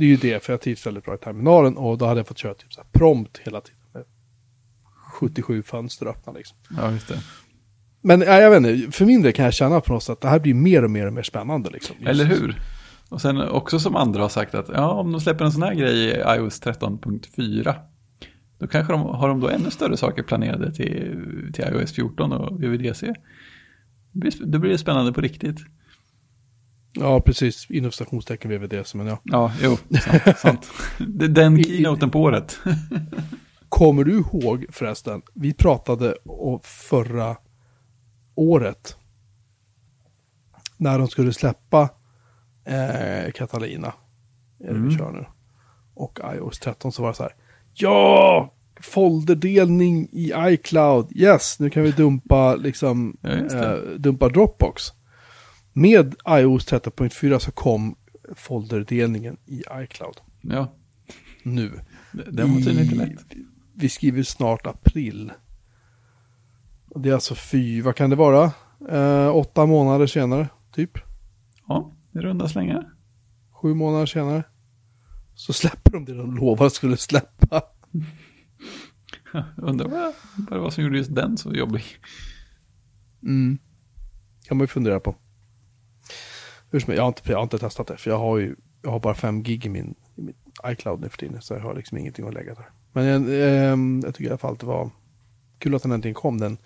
det 0.01 0.05
är 0.05 0.09
ju 0.09 0.17
det, 0.17 0.43
för 0.43 0.53
jag 0.53 0.61
trivs 0.61 0.85
väldigt 0.87 1.05
bra 1.05 1.15
i 1.15 1.17
terminalen 1.17 1.77
och 1.77 1.97
då 1.97 2.05
hade 2.05 2.19
jag 2.19 2.27
fått 2.27 2.37
köra 2.37 2.53
typ 2.53 2.73
så 2.73 2.81
här 2.81 2.87
prompt 2.91 3.37
hela 3.37 3.61
tiden. 3.61 3.79
Med 3.93 4.03
77 5.19 5.63
fönster 5.63 6.05
öppna 6.05 6.33
liksom. 6.33 6.57
Ja, 6.77 6.91
just 6.91 7.07
det. 7.07 7.17
Men 8.01 8.21
ja, 8.21 8.39
jag 8.41 8.49
vet 8.49 8.71
inte, 8.71 8.91
för 8.91 9.05
min 9.05 9.21
del 9.21 9.33
kan 9.33 9.45
jag 9.45 9.53
känna 9.53 9.81
på 9.81 9.93
något 9.93 10.03
sätt 10.03 10.13
att 10.13 10.21
det 10.21 10.27
här 10.27 10.39
blir 10.39 10.53
mer 10.53 10.83
och 10.83 10.91
mer 10.91 11.07
och 11.07 11.13
mer 11.13 11.23
spännande 11.23 11.69
liksom. 11.69 11.95
Just- 11.99 12.09
Eller 12.09 12.25
hur? 12.25 12.61
Och 13.09 13.21
sen 13.21 13.41
också 13.41 13.79
som 13.79 13.95
andra 13.95 14.21
har 14.21 14.29
sagt 14.29 14.55
att 14.55 14.69
ja, 14.69 14.91
om 14.91 15.11
de 15.11 15.21
släpper 15.21 15.45
en 15.45 15.51
sån 15.51 15.63
här 15.63 15.73
grej 15.73 15.97
i 15.97 16.09
iOS 16.11 16.61
13.4 16.61 17.75
då 18.59 18.67
kanske 18.67 18.93
de 18.93 19.01
har 19.01 19.27
de 19.27 19.39
då 19.39 19.49
ännu 19.49 19.71
större 19.71 19.97
saker 19.97 20.23
planerade 20.23 20.73
till, 20.73 21.51
till 21.53 21.65
iOS 21.65 21.91
14 21.91 22.33
och 22.33 22.63
VVDC. 22.63 23.13
Det 24.11 24.19
blir, 24.19 24.45
det 24.45 24.59
blir 24.59 24.77
spännande 24.77 25.13
på 25.13 25.21
riktigt. 25.21 25.57
Ja, 26.93 27.21
precis. 27.21 27.69
Inom 27.71 27.91
stationstecken 27.91 28.51
VVDC, 28.51 28.97
men 28.97 29.07
ja. 29.07 29.17
Ja, 29.23 29.51
jo, 29.61 29.77
sant. 30.01 30.37
sant. 30.37 30.71
Den 31.29 31.63
keynoten 31.63 32.09
på 32.09 32.19
året. 32.21 32.59
Kommer 33.69 34.03
du 34.03 34.11
ihåg 34.19 34.65
förresten, 34.69 35.21
vi 35.33 35.53
pratade 35.53 36.15
om 36.25 36.59
förra 36.63 37.35
året 38.35 38.95
när 40.77 40.99
de 40.99 41.07
skulle 41.07 41.33
släppa 41.33 41.89
eh, 42.65 43.31
Catalina, 43.31 43.93
är 44.59 44.67
det 44.67 44.73
vi 44.73 44.77
Mm. 44.79 44.97
kör 44.97 45.11
nu, 45.11 45.25
och 45.93 46.19
iOS 46.35 46.59
13 46.59 46.91
så 46.91 47.01
var 47.01 47.09
det 47.09 47.15
så 47.15 47.23
här, 47.23 47.35
ja, 47.73 48.53
folderdelning 48.81 50.09
i 50.11 50.33
iCloud, 50.37 51.11
yes, 51.15 51.59
nu 51.59 51.69
kan 51.69 51.83
vi 51.83 51.91
dumpa 51.91 52.55
liksom, 52.55 53.17
Ja, 53.21 53.29
eh, 53.29 53.75
dumpa 53.97 54.29
Dropbox. 54.29 54.83
Med 55.73 56.15
iOS 56.29 56.67
13.4 56.71 57.39
så 57.39 57.51
kom 57.51 57.95
folderdelningen 58.35 59.37
i 59.45 59.63
iCloud 59.73 60.17
Ja, 60.41 60.73
nu. 61.43 61.79
det, 62.11 62.31
det 62.31 62.43
var 62.43 62.55
tydligen 62.55 62.83
inte 62.83 62.95
lätt. 62.95 63.25
Vi 63.73 63.89
skriver 63.89 64.23
snart 64.23 64.67
april. 64.67 65.31
Det 66.95 67.09
är 67.09 67.13
alltså 67.13 67.35
fy, 67.35 67.81
vad 67.81 67.95
kan 67.95 68.09
det 68.09 68.15
vara? 68.15 68.51
Eh, 68.89 69.35
åtta 69.35 69.65
månader 69.65 70.07
senare, 70.07 70.47
typ. 70.71 70.91
Ja, 71.67 71.93
i 72.11 72.17
runda 72.17 72.49
slängar. 72.49 72.93
Sju 73.51 73.73
månader 73.73 74.05
senare. 74.05 74.43
Så 75.35 75.53
släpper 75.53 75.91
de 75.91 76.05
det 76.05 76.13
de 76.13 76.35
lovade 76.35 76.69
skulle 76.69 76.97
släppa. 76.97 77.61
Undrar 79.57 79.87
vad, 79.87 80.13
vad 80.37 80.57
det 80.57 80.59
var 80.59 80.69
som 80.69 80.83
gjorde 80.83 80.97
just 80.97 81.15
den 81.15 81.37
så 81.37 81.53
jobbig. 81.53 81.83
Mm. 83.23 83.57
Kan 84.47 84.57
man 84.57 84.63
ju 84.63 84.67
fundera 84.67 84.99
på. 84.99 85.15
Hur 86.71 86.79
som 86.79 86.93
jag 86.93 87.01
har 87.01 87.07
inte, 87.07 87.31
jag 87.31 87.37
har 87.37 87.43
inte 87.43 87.57
testat 87.57 87.87
det, 87.87 87.97
för 87.97 88.09
jag 88.09 88.17
har 88.17 88.37
ju 88.37 88.55
jag 88.81 88.91
har 88.91 88.99
bara 88.99 89.13
fem 89.13 89.43
gig 89.43 89.65
i 89.65 89.69
min, 89.69 89.95
i 90.15 90.21
min 90.21 90.35
iCloud 90.65 91.01
nu 91.01 91.09
för 91.09 91.17
tiden, 91.17 91.41
så 91.41 91.53
jag 91.53 91.61
har 91.61 91.75
liksom 91.75 91.97
ingenting 91.97 92.27
att 92.27 92.33
lägga 92.33 92.53
där. 92.53 92.69
Men 92.93 93.27
eh, 93.29 94.05
jag 94.05 94.15
tycker 94.15 94.25
i 94.25 94.29
alla 94.29 94.37
fall 94.37 94.53
att 94.53 94.59
det 94.59 94.65
var 94.65 94.89
kul 95.59 95.75
att 95.75 95.83
den 95.83 95.91
äntligen 95.91 96.15
kom, 96.15 96.37
den 96.37 96.57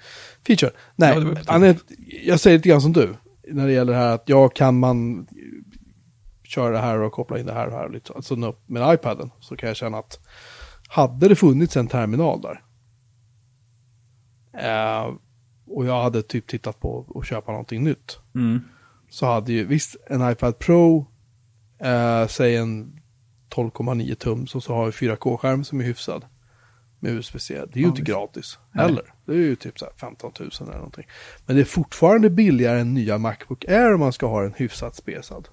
feature. 0.48 0.72
Nej, 0.96 1.14
Ja, 1.14 1.20
tiden. 1.20 1.38
Anette, 1.48 1.94
jag 2.24 2.40
säger 2.40 2.58
lite 2.58 2.70
grann 2.70 2.82
som 2.82 2.94
du, 2.94 3.16
när 3.48 3.68
det 3.68 3.74
gäller 3.74 3.94
det 3.94 4.00
här 4.00 4.16
att 4.16 4.30
ja, 4.30 4.50
kan 4.50 4.80
man 4.80 5.28
köra 6.44 6.70
det 6.70 6.80
här 6.80 7.00
och 7.00 7.12
koppla 7.12 7.40
in 7.40 7.46
det 7.46 7.54
här 7.54 7.68
och 7.68 7.74
här, 7.74 7.86
och 7.96 8.16
alltså 8.16 8.36
upp 8.36 8.70
med 8.70 8.94
iPaden, 8.94 9.32
så 9.40 9.56
kan 9.56 9.68
jag 9.68 9.76
känna 9.76 9.98
att 9.98 10.20
hade 10.88 11.28
det 11.28 11.36
funnits 11.36 11.78
en 11.78 11.88
terminal 11.88 12.42
där, 12.42 12.62
eh, 14.58 15.14
och 15.68 15.86
jag 15.86 16.04
hade 16.04 16.22
typ 16.22 16.48
tittat 16.48 16.80
på 16.80 17.06
att 17.16 17.28
köpa 17.28 17.52
någonting 17.52 17.84
nytt, 17.84 18.20
Mm. 18.36 18.62
Så 19.16 19.26
hade 19.26 19.54
ju 19.54 19.66
visst 19.66 19.96
en 20.08 20.32
iPad 20.32 20.60
Pro, 20.60 21.08
eh, 21.80 22.28
säg 22.28 22.56
en 22.56 23.02
12,9 23.50 24.16
tum, 24.16 24.48
så, 24.48 24.62
så 24.62 24.74
har 24.76 24.86
vi 24.86 24.92
4K-skärm 24.92 25.64
som 25.64 25.80
är 25.80 25.84
hyfsad. 25.84 26.26
Med 27.00 27.12
USB-C. 27.12 27.54
Det 27.54 27.62
är 27.62 27.78
ju 27.78 27.82
Ja, 27.82 27.88
inte 27.88 28.02
visst. 28.02 28.08
gratis 28.12 28.60
Nej. 28.72 28.86
heller. 28.86 29.14
Det 29.26 29.32
är 29.32 29.38
ju 29.38 29.56
typ 29.56 29.80
så 29.80 29.86
här 29.86 29.94
15 29.94 30.32
000 30.40 30.50
eller 30.62 30.74
någonting. 30.74 31.06
Men 31.46 31.56
det 31.56 31.62
är 31.62 31.66
fortfarande 31.66 32.30
billigare 32.30 32.80
än 32.80 32.94
nya 32.94 33.18
Macbook 33.18 33.66
Air 33.66 33.94
om 33.94 34.00
man 34.00 34.14
ska 34.14 34.28
ha 34.28 34.44
en 34.44 34.54
hyfsat 34.54 34.96
spesad. 34.96 35.48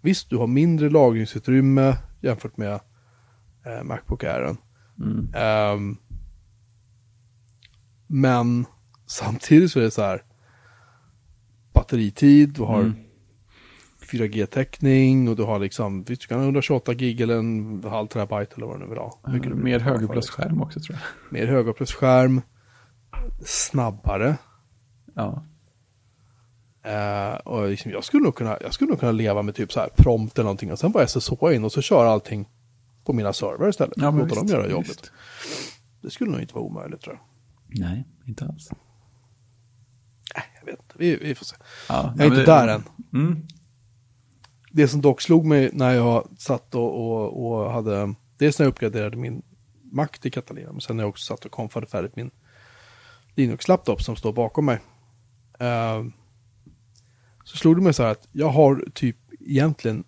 Visst, 0.00 0.30
du 0.30 0.36
har 0.36 0.46
mindre 0.46 0.90
lagringsutrymme 0.90 1.96
jämfört 2.20 2.56
med 2.56 2.80
eh, 3.66 3.82
Macbook 3.82 4.24
Airen. 4.24 4.56
Mm. 4.98 5.34
Ehm, 5.34 5.96
men 8.06 8.66
samtidigt 9.06 9.72
så 9.72 9.78
är 9.78 9.84
det 9.84 9.90
så 9.90 10.02
här 10.02 10.22
batteritid, 11.72 12.48
du 12.48 12.62
har 12.62 12.80
Mm. 12.80 12.94
4G-täckning 14.12 15.28
och 15.28 15.36
du 15.36 15.42
har 15.42 15.58
liksom, 15.58 16.04
du 16.04 16.16
kan 16.16 16.38
ha 16.38 16.44
128 16.44 16.94
gig 16.94 17.20
eller 17.20 17.36
en 17.38 17.84
halv 17.84 18.06
terabyte 18.06 18.54
eller 18.56 18.66
vad 18.66 18.76
det 18.76 18.84
nu 18.84 18.88
vill 18.90 18.98
ha. 18.98 19.20
Vill 19.26 19.54
Mer 19.54 19.78
högupplösskärm 19.80 20.62
också 20.62 20.80
tror 20.80 20.98
jag. 20.98 21.32
Mer 21.32 21.46
högupplösskärm, 21.46 22.40
snabbare. 23.44 24.36
Ja. 25.14 25.44
Eh, 26.84 27.34
och 27.34 27.68
liksom, 27.68 27.90
jag, 27.90 28.04
skulle 28.04 28.22
nog 28.24 28.34
kunna, 28.34 28.58
jag 28.60 28.74
skulle 28.74 28.90
nog 28.90 29.00
kunna 29.00 29.12
leva 29.12 29.42
med 29.42 29.54
typ 29.54 29.72
så 29.72 29.80
här 29.80 29.88
prompt 29.96 30.38
eller 30.38 30.44
någonting 30.44 30.72
och 30.72 30.78
sen 30.78 30.92
bara 30.92 31.06
SSH 31.06 31.32
in 31.54 31.64
och 31.64 31.72
så 31.72 31.82
kör 31.82 32.04
allting 32.06 32.48
på 33.04 33.12
mina 33.12 33.32
servrar 33.32 33.68
istället. 33.68 33.94
Ja, 33.96 34.10
Låta 34.10 34.34
dem 34.34 34.46
göra 34.46 34.68
jobbet. 34.68 34.88
visst. 34.88 35.12
Det 36.02 36.10
skulle 36.10 36.30
nog 36.30 36.40
inte 36.40 36.54
vara 36.54 36.64
omöjligt 36.64 37.00
tror 37.00 37.14
jag. 37.16 37.80
Nej, 37.80 38.04
inte 38.26 38.44
alls. 38.44 38.70
Jag 40.64 40.72
vet 40.72 40.80
inte. 40.80 40.94
Vi, 40.98 41.16
vi 41.16 41.34
får 41.34 41.44
se. 41.44 41.56
Ja, 41.88 42.14
Jag 42.16 42.26
är 42.26 42.30
inte 42.30 42.44
där 42.44 42.68
än. 42.68 42.82
Mm. 43.12 43.46
Det 44.70 44.88
som 44.88 45.00
dock 45.00 45.20
slog 45.20 45.46
mig 45.46 45.70
när 45.72 45.94
jag 45.94 46.28
satt 46.38 46.74
och, 46.74 47.06
och, 47.06 47.46
och 47.46 47.72
hade, 47.72 48.14
dels 48.38 48.58
när 48.58 48.66
jag 48.66 48.70
uppgraderade 48.70 49.16
min 49.16 49.42
Mac 49.92 50.08
till 50.20 50.32
Catalina, 50.32 50.72
men 50.72 50.80
sen 50.80 50.96
när 50.96 51.04
jag 51.04 51.08
också 51.08 51.34
satt 51.34 51.44
och 51.44 51.52
konfade 51.52 51.86
färdigt 51.86 52.16
min 52.16 52.30
Linux-laptop 53.34 54.02
som 54.02 54.16
står 54.16 54.32
bakom 54.32 54.64
mig. 54.64 54.78
Eh, 55.58 56.04
så 57.44 57.56
slog 57.56 57.76
det 57.76 57.82
mig 57.82 57.94
så 57.94 58.02
här 58.02 58.10
att 58.10 58.28
jag 58.32 58.48
har 58.48 58.84
typ 58.94 59.16
egentligen 59.40 60.04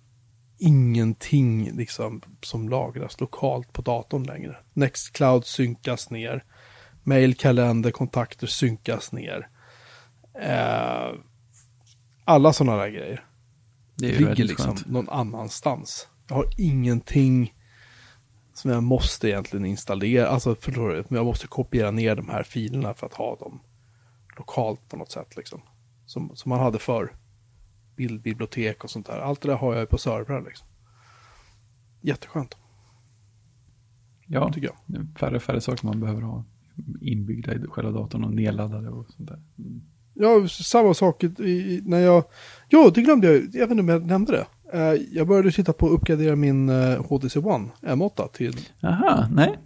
ingenting 0.58 1.76
liksom 1.76 2.22
som 2.42 2.68
lagras 2.68 3.20
lokalt 3.20 3.72
på 3.72 3.82
datorn 3.82 4.22
längre. 4.22 4.56
Nextcloud 4.72 5.44
synkas 5.44 6.10
ner. 6.10 6.44
Mail, 7.02 7.34
kalender, 7.34 7.90
kontakter 7.90 8.46
synkas 8.46 9.12
ner. 9.12 9.48
Eh, 10.40 11.14
alla 12.24 12.52
sådana 12.52 12.76
där 12.76 12.88
grejer 12.88 13.24
Det 13.96 14.18
ligger 14.18 14.44
liksom 14.44 14.66
skönt. 14.76 14.86
någon 14.86 15.08
annanstans. 15.08 16.08
Jag 16.28 16.34
har 16.36 16.46
ingenting 16.58 17.54
som 18.52 18.70
jag 18.70 18.82
måste 18.82 19.28
egentligen 19.28 19.66
installera, 19.66 20.28
alltså 20.28 20.54
förstår 20.54 20.88
du, 20.88 20.94
men 21.08 21.16
jag 21.16 21.26
måste 21.26 21.46
kopiera 21.46 21.90
ner 21.90 22.16
de 22.16 22.28
här 22.28 22.42
filerna 22.42 22.94
för 22.94 23.06
att 23.06 23.14
ha 23.14 23.36
dem 23.36 23.60
lokalt 24.36 24.88
på 24.88 24.96
något 24.96 25.12
sätt 25.12 25.36
liksom. 25.36 25.60
Som, 26.06 26.36
som 26.36 26.48
man 26.50 26.60
hade 26.60 26.78
för 26.78 27.12
bildbibliotek 27.96 28.84
och 28.84 28.90
sånt 28.90 29.06
där. 29.06 29.18
Allt 29.18 29.40
det 29.40 29.48
där 29.48 29.56
har 29.56 29.74
jag 29.74 29.88
på 29.88 29.98
servrar 29.98 30.42
liksom. 30.44 30.66
Jätteskönt, 32.00 32.56
Ja, 34.26 34.52
tycker 34.52 34.66
jag. 34.88 35.06
färre 35.18 35.36
och 35.36 35.42
färre 35.42 35.60
saker 35.60 35.86
man 35.86 36.00
behöver 36.00 36.22
ha 36.22 36.44
inbyggda 37.00 37.54
i 37.54 37.58
själva 37.68 37.90
datorn 37.90 38.24
och 38.24 38.32
nedladdade 38.34 38.88
och 38.90 39.06
sånt 39.10 39.28
där. 39.28 39.42
Mm. 39.58 39.82
Ja, 40.14 40.48
samma 40.48 40.94
sak 40.94 41.24
i, 41.24 41.82
när 41.84 42.00
jag... 42.00 42.24
Jo, 42.68 42.90
det 42.90 43.02
glömde 43.02 43.26
jag. 43.26 43.36
Jag 43.36 43.60
vet 43.60 43.70
inte 43.70 43.80
om 43.80 43.88
jag 43.88 44.06
nämnde 44.06 44.32
det. 44.32 44.46
Eh, 44.78 45.02
jag 45.12 45.26
började 45.26 45.52
titta 45.52 45.72
på 45.72 45.86
att 45.86 45.92
uppgradera 45.92 46.36
min 46.36 46.68
eh, 46.68 47.04
HTC 47.06 47.38
One 47.38 47.68
M8 47.82 48.28
till 48.32 48.56
Aha, 48.82 49.28
nej. 49.30 49.58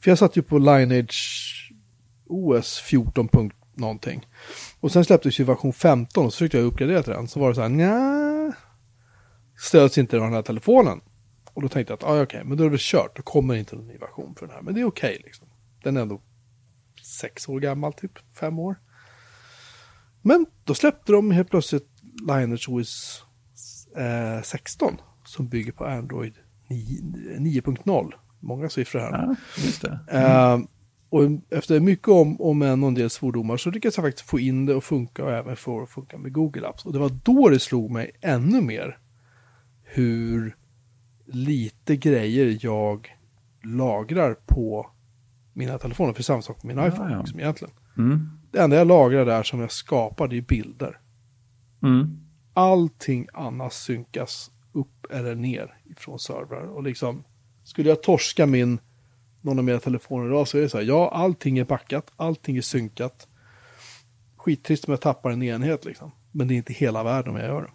För 0.00 0.10
jag 0.10 0.18
satt 0.18 0.36
ju 0.36 0.42
på 0.42 0.58
Lineage 0.58 1.52
OS 2.26 2.78
14. 2.78 3.28
punkt 3.28 3.56
någonting. 3.74 4.26
Och 4.80 4.92
sen 4.92 5.04
släpptes 5.04 5.40
ju 5.40 5.44
version 5.44 5.72
15 5.72 6.26
och 6.26 6.32
så 6.32 6.36
försökte 6.36 6.58
jag 6.58 6.66
uppgradera 6.66 7.02
till 7.02 7.12
den. 7.12 7.28
Så 7.28 7.40
var 7.40 7.48
det 7.48 7.54
så 7.54 7.60
här, 7.60 7.68
nja, 7.68 8.52
stöds 9.58 9.98
inte 9.98 10.16
den 10.16 10.32
här 10.32 10.42
telefonen. 10.42 11.00
Och 11.54 11.62
då 11.62 11.68
tänkte 11.68 11.92
jag 11.92 11.96
att, 11.96 12.04
ah, 12.04 12.22
okej, 12.22 12.42
men 12.44 12.58
då 12.58 12.64
är 12.64 12.70
det 12.70 12.80
kört. 12.80 13.16
Då 13.16 13.22
kommer 13.22 13.54
inte 13.54 13.76
någon 13.76 13.86
ny 13.86 13.98
version 13.98 14.34
för 14.34 14.46
den 14.46 14.54
här. 14.54 14.62
Men 14.62 14.74
det 14.74 14.80
är 14.80 14.84
okej 14.84 15.20
liksom. 15.24 15.48
Den 15.82 15.96
är 15.96 16.00
ändå 16.00 16.20
sex 17.20 17.48
år 17.48 17.60
gammal, 17.60 17.92
typ 17.92 18.12
fem 18.40 18.58
år. 18.58 18.76
Men 20.26 20.46
då 20.64 20.74
släppte 20.74 21.12
de 21.12 21.30
helt 21.30 21.50
plötsligt 21.50 21.88
Lineage 22.20 22.68
OS 22.68 23.24
eh, 23.96 24.42
16. 24.42 24.96
Som 25.24 25.48
bygger 25.48 25.72
på 25.72 25.84
Android 25.84 26.34
9 26.68 27.00
9.0. 27.38 28.12
Många 28.40 28.68
siffror 28.68 29.00
här. 29.00 29.36
Ja. 29.82 30.54
Eh, 30.54 30.60
och 31.08 31.22
efter 31.50 31.80
mycket 31.80 32.08
om, 32.08 32.40
om 32.40 32.62
en 32.62 32.82
och 32.82 32.88
en 32.88 32.94
del 32.94 33.10
svordomar 33.10 33.56
så 33.56 33.70
lyckades 33.70 33.96
jag 33.96 34.04
faktiskt 34.04 34.28
få 34.28 34.40
in 34.40 34.66
det 34.66 34.74
och 34.74 34.84
funka 34.84 35.24
och 35.24 35.32
även 35.32 35.56
få 35.56 35.78
det 35.78 35.82
att 35.82 35.90
funka 35.90 36.18
med 36.18 36.32
Google 36.32 36.68
Apps. 36.68 36.86
Och 36.86 36.92
det 36.92 36.98
var 36.98 37.10
då 37.24 37.48
det 37.48 37.58
slog 37.58 37.90
mig 37.90 38.10
ännu 38.20 38.60
mer 38.60 38.98
hur 39.82 40.56
lite 41.26 41.96
grejer 41.96 42.58
jag 42.60 43.16
lagrar 43.64 44.34
på 44.34 44.90
mina 45.52 45.78
telefoner. 45.78 46.12
För 46.12 46.22
samma 46.22 46.42
sak 46.42 46.62
med 46.62 46.76
min 46.76 46.84
Ja, 46.84 46.88
iPhone 46.88 47.12
ja. 47.12 47.18
Liksom, 47.18 47.40
egentligen. 47.40 47.74
Mm. 47.98 48.30
Det 48.56 48.62
enda 48.62 48.76
jag 48.76 48.86
lagrar 48.86 49.26
där 49.26 49.42
som 49.42 49.60
jag 49.60 49.72
skapar 49.72 50.28
det 50.28 50.36
är 50.36 50.42
bilder. 50.42 51.00
Mm. 51.82 52.20
Allting 52.54 53.28
annat 53.34 53.72
synkas 53.72 54.50
upp 54.72 55.06
eller 55.10 55.34
ner 55.34 55.78
från 55.96 56.18
servrar. 56.18 56.62
Och 56.66 56.82
liksom, 56.82 57.24
skulle 57.64 57.88
jag 57.88 58.02
torska 58.02 58.46
min, 58.46 58.78
någon 59.40 59.58
av 59.58 59.64
mina 59.64 59.78
telefoner 59.78 60.26
idag 60.26 60.48
så 60.48 60.58
är 60.58 60.62
det 60.62 60.68
så 60.68 60.78
här, 60.78 60.84
ja, 60.84 61.10
allting 61.10 61.58
är 61.58 61.64
backat, 61.64 62.12
allting 62.16 62.56
är 62.56 62.60
synkat. 62.62 63.28
Skittrist 64.36 64.84
om 64.84 64.92
jag 64.92 65.00
tappar 65.00 65.30
en 65.30 65.42
enhet 65.42 65.84
liksom. 65.84 66.10
Men 66.32 66.48
det 66.48 66.54
är 66.54 66.56
inte 66.56 66.72
hela 66.72 67.04
världen 67.04 67.34
om 67.34 67.40
jag 67.40 67.46
gör 67.48 67.62
det. 67.62 67.72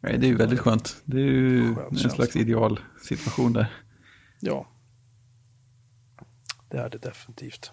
Nej, 0.00 0.18
det 0.18 0.26
är 0.26 0.28
ju 0.28 0.36
väldigt 0.36 0.60
skönt. 0.60 1.02
Det 1.04 1.16
är 1.16 1.20
ju 1.20 1.74
Skönt 1.74 1.78
en 1.90 1.96
känsla. 1.96 2.10
slags 2.10 2.36
ideal 2.36 2.80
situation 3.02 3.52
där. 3.52 3.72
Ja. 4.40 4.68
Det 6.70 6.76
är 6.76 6.90
det 6.90 6.98
definitivt. 6.98 7.72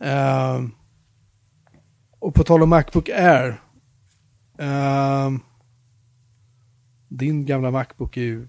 Ehm, 0.00 0.70
och 2.18 2.34
på 2.34 2.42
tal 2.44 2.62
om 2.62 2.68
Macbook 2.68 3.08
Air. 3.08 3.60
ehm, 4.58 5.40
din 7.08 7.46
gamla 7.46 7.70
Macbook 7.70 8.16
är 8.16 8.20
ju, 8.22 8.48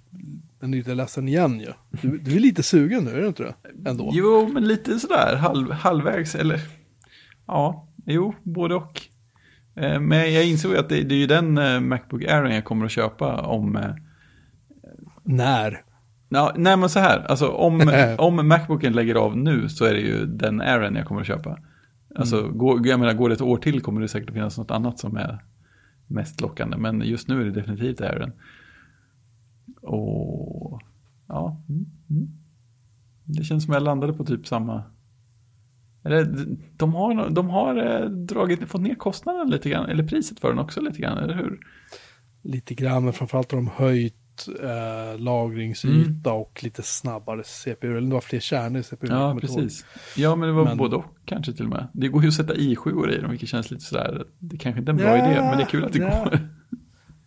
den 0.60 0.74
är 0.74 0.78
lite 0.78 0.94
ledsen 0.94 1.28
igen 1.28 1.60
ju. 1.60 1.74
Du, 2.02 2.18
du 2.18 2.36
är 2.36 2.40
lite 2.40 2.64
sugen 2.64 3.04
nu, 3.04 3.12
är 3.12 3.22
du 3.22 3.28
inte 3.28 3.44
det? 3.44 3.56
Ändå. 3.90 4.10
Jo, 4.14 4.50
men 4.54 4.68
lite 4.68 5.00
sådär 5.00 5.36
halv, 5.36 5.72
halvvägs 5.72 6.36
eller 6.36 6.60
ja, 7.48 7.88
jo, 8.06 8.36
både 8.44 8.76
och. 8.76 9.02
Eh, 9.76 10.00
Men 10.00 10.34
jag 10.34 10.46
insåg 10.46 10.76
att 10.76 10.90
det, 10.90 11.04
det 11.04 11.16
är 11.16 11.20
ju 11.20 11.28
den 11.28 11.58
eh, 11.58 11.80
Macbook 11.80 12.24
Air 12.24 12.44
jag 12.46 12.66
kommer 12.66 12.86
att 12.86 12.92
köpa 12.92 13.42
om 13.42 13.76
eh, 13.76 13.96
När? 15.24 15.84
Ja, 16.30 16.54
nej 16.56 16.78
men 16.78 16.90
så 16.90 17.00
här, 17.00 17.20
alltså 17.20 17.48
om, 17.48 17.92
om 18.18 18.48
Macbooken 18.48 18.94
lägger 18.94 19.16
av 19.16 19.38
nu 19.38 19.70
så 19.70 19.86
är 19.86 19.94
det 19.94 20.00
ju 20.00 20.26
den 20.26 20.62
Airen 20.62 20.96
jag 20.96 21.06
kommer 21.06 21.22
att 21.22 21.28
köpa. 21.28 21.60
Alltså, 22.16 22.48
går, 22.48 22.88
jag 22.88 23.00
menar, 23.00 23.14
går 23.14 23.30
det 23.30 23.36
ett 23.36 23.42
år 23.42 23.58
till 23.58 23.82
kommer 23.82 24.02
det 24.02 24.08
säkert 24.08 24.34
finnas 24.34 24.58
något 24.58 24.72
annat 24.72 25.00
som 25.00 25.18
är 25.18 25.44
mest 26.08 26.42
lockande. 26.42 26.78
Men 26.78 27.02
just 27.02 27.28
nu 27.28 27.42
är 27.42 27.46
det 27.46 27.52
definitivt 27.52 28.02
Airen. 28.02 28.32
Och 29.82 30.82
ja, 31.28 31.62
mm, 31.70 31.86
mm. 32.10 32.28
det 33.24 33.44
känns 33.44 33.64
som 33.64 33.74
jag 33.74 33.84
landade 33.84 34.14
på 34.14 34.26
typ 34.26 34.48
samma. 34.48 34.84
Eller 36.04 36.48
de 36.78 36.94
har, 36.94 37.30
de 37.30 37.50
har 37.50 37.76
eh, 37.76 38.10
dragit, 38.10 38.70
fått 38.70 38.82
ner 38.82 38.96
kostnaden 38.96 39.50
lite 39.50 39.70
grann, 39.70 39.90
eller 39.90 40.08
priset 40.08 40.40
för 40.40 40.50
den 40.50 40.60
också 40.60 40.82
lite 40.82 41.02
grann, 41.02 41.18
eller 41.18 41.36
hur? 41.36 41.60
Lite 42.42 42.74
grann, 42.74 43.04
men 43.04 43.14
framförallt 43.14 43.52
har 43.52 43.58
de 43.58 43.68
höjt 43.68 44.16
eh, 44.64 45.20
lagringsyta 45.20 46.34
och 46.34 46.64
lite 46.64 46.84
snabbare 46.84 47.44
CPU. 47.44 47.98
Eller 47.98 48.08
det 48.08 48.14
var 48.14 48.22
fler 48.22 48.40
kärnor 48.40 48.80
i 48.80 48.84
CPU. 48.84 49.08
Ja, 49.10 49.32
ihåg. 49.32 49.42
precis. 49.42 49.86
Ja, 50.18 50.36
men 50.36 50.48
det 50.50 50.54
var 50.56 50.64
Men- 50.64 50.78
både 50.78 50.96
och 50.96 51.06
kanske 51.26 51.54
till 51.54 51.64
och 51.66 51.70
med. 51.72 51.88
Det 51.94 52.08
går 52.08 52.22
ju 52.22 52.28
att 52.28 52.34
sätta 52.34 52.54
i7 52.54 53.10
i 53.18 53.22
dem, 53.22 53.32
vilket 53.32 53.50
känns 53.50 53.72
lite 53.72 53.84
sådär. 53.84 54.26
Det 54.40 54.58
kanske 54.58 54.80
inte 54.80 54.90
är 54.90 54.94
en 54.94 54.98
bra 54.98 55.18
Ja, 55.18 55.32
idé, 55.32 55.42
men 55.42 55.58
det 55.58 55.64
är 55.64 55.68
kul 55.68 55.86
att 55.86 55.94
det 55.94 56.00
ja. 56.00 56.24
går. 56.24 56.40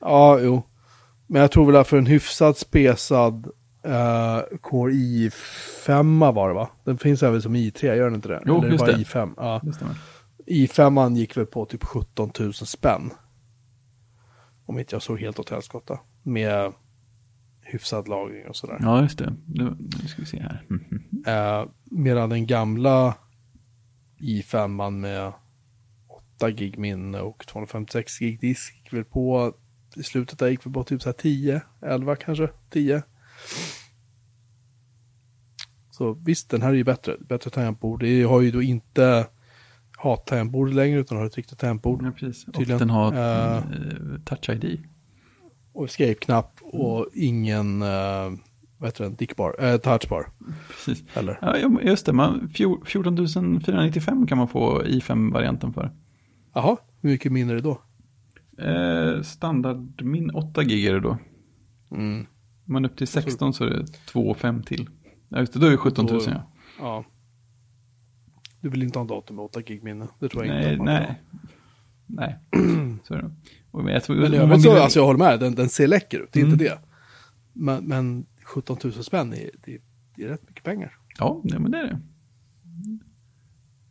Ja, 0.01 0.41
jo. 0.41 0.63
Men 1.27 1.41
jag 1.43 1.51
tror 1.51 1.67
väl 1.67 1.77
att 1.77 1.89
för 1.89 1.99
en 1.99 2.07
hyfsat 2.07 2.59
spesad 2.59 3.47
uh, 3.87 4.59
Core 4.61 4.93
i5 4.93 6.33
var 6.35 6.49
det 6.49 6.55
va? 6.55 6.69
Den 6.85 6.99
finns 6.99 7.23
även 7.23 7.43
som 7.43 7.57
i3, 7.57 7.85
gör 7.95 8.05
den 8.05 8.15
inte 8.15 8.29
det? 8.29 8.43
Jo, 8.47 8.59
Eller 8.59 8.73
just 8.73 8.87
det. 8.87 8.93
i5? 8.93 9.33
Ja. 9.37 9.61
Det 9.63 9.73
stämmer. 9.73 9.95
i5 10.47 11.15
gick 11.15 11.37
väl 11.37 11.47
på 11.47 11.65
typ 11.65 11.85
17 11.85 12.31
000 12.41 12.53
spänn. 12.55 13.11
Om 14.67 14.79
inte 14.79 14.95
jag 14.95 15.03
såg 15.03 15.21
helt 15.21 15.39
åt 15.39 15.51
helskotta. 15.51 15.99
Med 16.23 16.73
hyfsad 17.73 18.09
lagring 18.09 18.49
och 18.49 18.57
sådär. 18.57 18.79
Ja, 18.81 19.03
just 19.03 19.19
det. 19.19 19.35
Nu, 19.47 19.77
nu 20.03 20.09
ska 20.09 20.23
vi 20.23 20.27
se 20.27 20.41
här. 20.43 20.65
Mhm. 20.69 21.03
Eh, 21.27 21.65
medan 21.85 22.31
den 22.31 22.47
gamla 22.47 23.15
i5 24.19 24.91
med 24.91 25.33
8 26.37 26.51
gig 26.51 26.79
minne 26.79 27.21
och 27.21 27.47
256 27.47 28.19
gig 28.19 28.41
disk 28.41 28.75
gick 28.77 28.93
väl 28.93 29.05
på 29.05 29.55
i 29.97 30.03
slutet 30.03 30.39
där 30.39 30.49
gick 30.49 30.67
vi 30.67 30.71
på 30.73 30.85
typ 30.85 31.03
så 31.03 31.09
här 31.09 31.15
10, 31.15 31.61
11 31.83 32.17
kanske, 32.17 32.49
10. 32.71 33.03
Så 35.91 36.13
visst, 36.13 36.51
den 36.51 36.63
här 36.63 36.71
är 36.71 36.75
ju 36.75 36.85
bättre, 36.85 37.17
bättre 37.29 37.51
tangentbord. 37.51 38.01
Det 38.01 38.23
har 38.23 38.41
ju 38.41 38.51
då 38.51 38.63
inte 38.63 39.27
hat-tangentbord 39.97 40.73
längre 40.75 41.01
utan 41.01 41.19
har 41.19 41.27
ett 41.27 41.37
riktigt 41.37 41.59
tangentbord. 41.59 42.03
Ja, 42.05 42.11
precis. 42.11 42.49
Och 42.49 42.55
Tydligen. 42.55 42.79
den 42.79 42.91
har 42.91 43.13
Eh. 43.15 43.57
eh, 43.57 43.63
Touch 44.25 44.51
ID. 44.51 44.85
Och 45.73 45.85
escape-knapp 45.85 46.59
och 46.63 47.07
ingen, 47.15 47.83
uh, 47.83 48.33
vad 48.79 48.89
heter 48.89 49.05
den, 49.05 49.15
dickbar, 49.15 49.57
eh, 49.65 49.77
touchbar 49.77 50.27
Precis. 50.69 51.05
heller. 51.09 51.39
Ja, 51.43 51.57
just 51.83 52.07
det. 52.07 52.13
Man, 52.13 52.49
fjor- 52.55 52.85
14 52.85 53.17
495 53.61 54.27
kan 54.27 54.39
man 54.39 54.49
få 54.49 54.83
i5-varianten 54.83 55.73
för. 55.73 55.91
Jaha, 56.55 56.77
hur 57.01 57.11
mycket 57.11 57.33
minne 57.33 57.53
är 57.53 57.57
det 57.57 57.63
då? 57.63 57.81
Eh, 58.65 59.23
standard, 59.23 60.03
min 60.03 60.31
8 60.31 60.63
gig 60.65 60.85
är 60.87 60.95
det 60.95 61.01
då. 61.01 61.19
Mm. 61.91 62.27
Om 62.67 62.73
man 62.73 62.85
är 62.85 62.89
upp 62.89 62.97
till 62.97 63.07
16 63.09 63.53
så 63.53 63.65
är 63.65 63.71
det 63.71 63.87
2 64.07 64.35
5 64.35 64.63
till. 64.63 64.89
Ja, 65.29 65.39
just 65.39 65.53
det. 65.53 65.59
Då 65.59 65.67
är 65.67 65.71
det 65.71 65.77
17 65.77 66.07
000 66.07 66.21
ja. 66.27 66.43
Ja. 66.79 67.05
Du 68.61 68.69
vill 68.69 68.83
inte 68.83 68.99
ha 68.99 69.05
en 69.05 69.09
dator 69.09 69.35
med 69.35 69.45
8 69.45 69.61
gig 69.63 69.83
minne? 69.83 70.09
Det 70.19 70.29
tror 70.29 70.47
jag 70.47 70.57
inte 70.57 70.69
Nej, 70.69 70.77
ha. 70.77 70.85
nej. 70.85 71.21
Nej, 72.15 72.39
så 73.05 73.15
är 73.15 73.19
det. 73.23 73.31
Och 73.71 73.91
jag 73.91 74.05
tror, 74.05 74.17
Men 74.17 74.33
jag, 74.33 74.47
vill- 74.47 74.69
alltså 74.71 74.99
jag 74.99 75.07
håller 75.07 75.19
med, 75.19 75.41
den, 75.41 75.55
den 75.55 75.69
ser 75.69 75.87
läcker 75.87 76.19
ut, 76.21 76.29
det 76.33 76.41
är 76.41 76.45
Mm. 76.45 76.53
inte 76.53 76.65
det. 76.65 76.79
Men, 77.53 77.85
men 77.85 78.27
17 78.45 78.77
000 78.85 78.93
spänn, 78.93 79.33
är, 79.35 79.51
det, 79.65 79.79
det 80.17 80.25
är 80.25 80.29
rätt 80.29 80.49
mycket 80.49 80.65
pengar. 80.65 80.97
Ja, 81.19 81.41
nej, 81.45 81.59
men 81.59 81.71
det 81.71 81.79
är 81.79 81.83
det. 81.83 81.99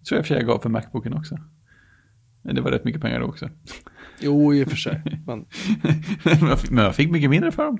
tror 0.08 0.18
jag 0.20 0.26
för 0.28 0.36
jag 0.36 0.46
gav 0.46 0.60
för 0.60 0.70
Macbooken 0.70 1.14
också. 1.14 1.38
Men 2.42 2.56
det 2.56 2.62
var 2.62 2.72
rätt 2.72 2.84
mycket 2.86 3.02
pengar 3.02 3.20
då 3.20 3.26
också. 3.26 3.50
Jo, 4.20 4.54
i 4.54 4.64
och 4.64 4.70
för 4.70 4.76
sig. 4.76 5.02
Men 5.26 5.46
men 6.70 6.78
jag 6.78 6.96
fick- 6.96 7.06
jag 7.08 7.12
mycket 7.12 7.30
mindre 7.30 7.52
för 7.52 7.64
dem. 7.66 7.78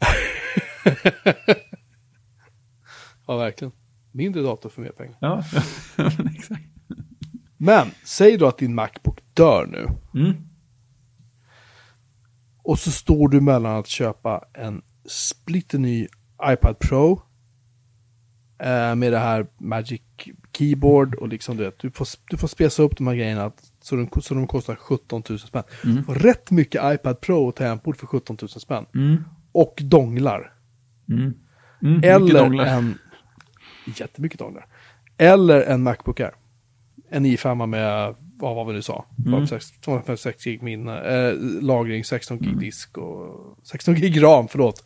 ja, 3.26 3.36
verkligen. 3.36 3.72
Mindre 4.12 4.42
dator 4.42 4.70
för 4.70 4.82
mer 4.82 4.90
pengar. 4.90 5.16
Ja, 5.20 5.44
men 5.96 6.26
exakt. 6.26 6.62
Men, 7.56 7.86
säg 8.04 8.36
då 8.36 8.46
att 8.46 8.58
din 8.58 8.74
Macbook 8.74 9.20
dör 9.40 9.66
nu. 9.66 9.88
Mm. 10.20 10.36
Och 12.62 12.78
så 12.78 12.90
står 12.90 13.28
du 13.28 13.40
mellan 13.40 13.76
att 13.76 13.86
köpa 13.86 14.44
en 14.52 14.82
splitterny 15.06 16.08
iPad 16.52 16.78
Pro. 16.78 17.22
Eh, 18.58 18.94
med 18.94 19.12
det 19.12 19.18
här 19.18 19.46
Magic 19.58 20.02
Keyboard 20.52 21.14
och 21.14 21.28
liksom 21.28 21.56
du 21.56 21.64
vet, 21.64 21.78
du 21.78 21.90
får, 21.90 22.08
du 22.30 22.36
får 22.36 22.48
spesa 22.48 22.82
upp 22.82 22.96
de 22.96 23.06
här 23.06 23.14
grejerna 23.14 23.52
så 23.80 23.96
de, 23.96 24.20
så 24.20 24.34
de 24.34 24.46
kostar 24.46 24.74
17 24.74 25.22
000 25.28 25.38
spänn. 25.38 25.62
Du 25.82 26.02
får 26.02 26.14
rätt 26.14 26.50
mycket 26.50 26.94
iPad 26.94 27.20
Pro 27.20 27.48
och 27.48 27.56
tangentbord 27.56 27.96
för 27.96 28.06
17 28.06 28.36
000 28.40 28.48
spänn. 28.48 28.86
Mm. 28.94 29.24
Och 29.52 29.78
donglar. 29.82 30.52
Mm. 31.08 31.34
Mm. 31.82 32.04
Eller 32.04 32.34
donglar. 32.34 32.66
en... 32.66 32.98
Jättemycket 33.96 34.38
donglar. 34.38 34.66
Eller 35.16 35.60
en 35.60 35.82
Macbook 35.82 36.20
Air. 36.20 36.34
En 37.10 37.26
i5 37.26 37.66
med, 37.66 38.14
vad 38.40 38.54
var 38.56 38.64
vi 38.64 38.72
nu 38.72 38.82
sa? 38.82 39.06
Mm. 39.18 39.30
256 39.30 39.80
256 39.84 40.44
gig 40.44 40.62
minne, 40.62 41.00
eh, 41.00 41.34
lagring, 41.62 42.04
16 42.04 42.38
Mm. 42.38 42.50
gig 42.50 42.60
disk 42.60 42.98
och 42.98 43.56
16 43.66 43.94
gig 43.94 44.22
ram, 44.22 44.48
förlåt. 44.48 44.84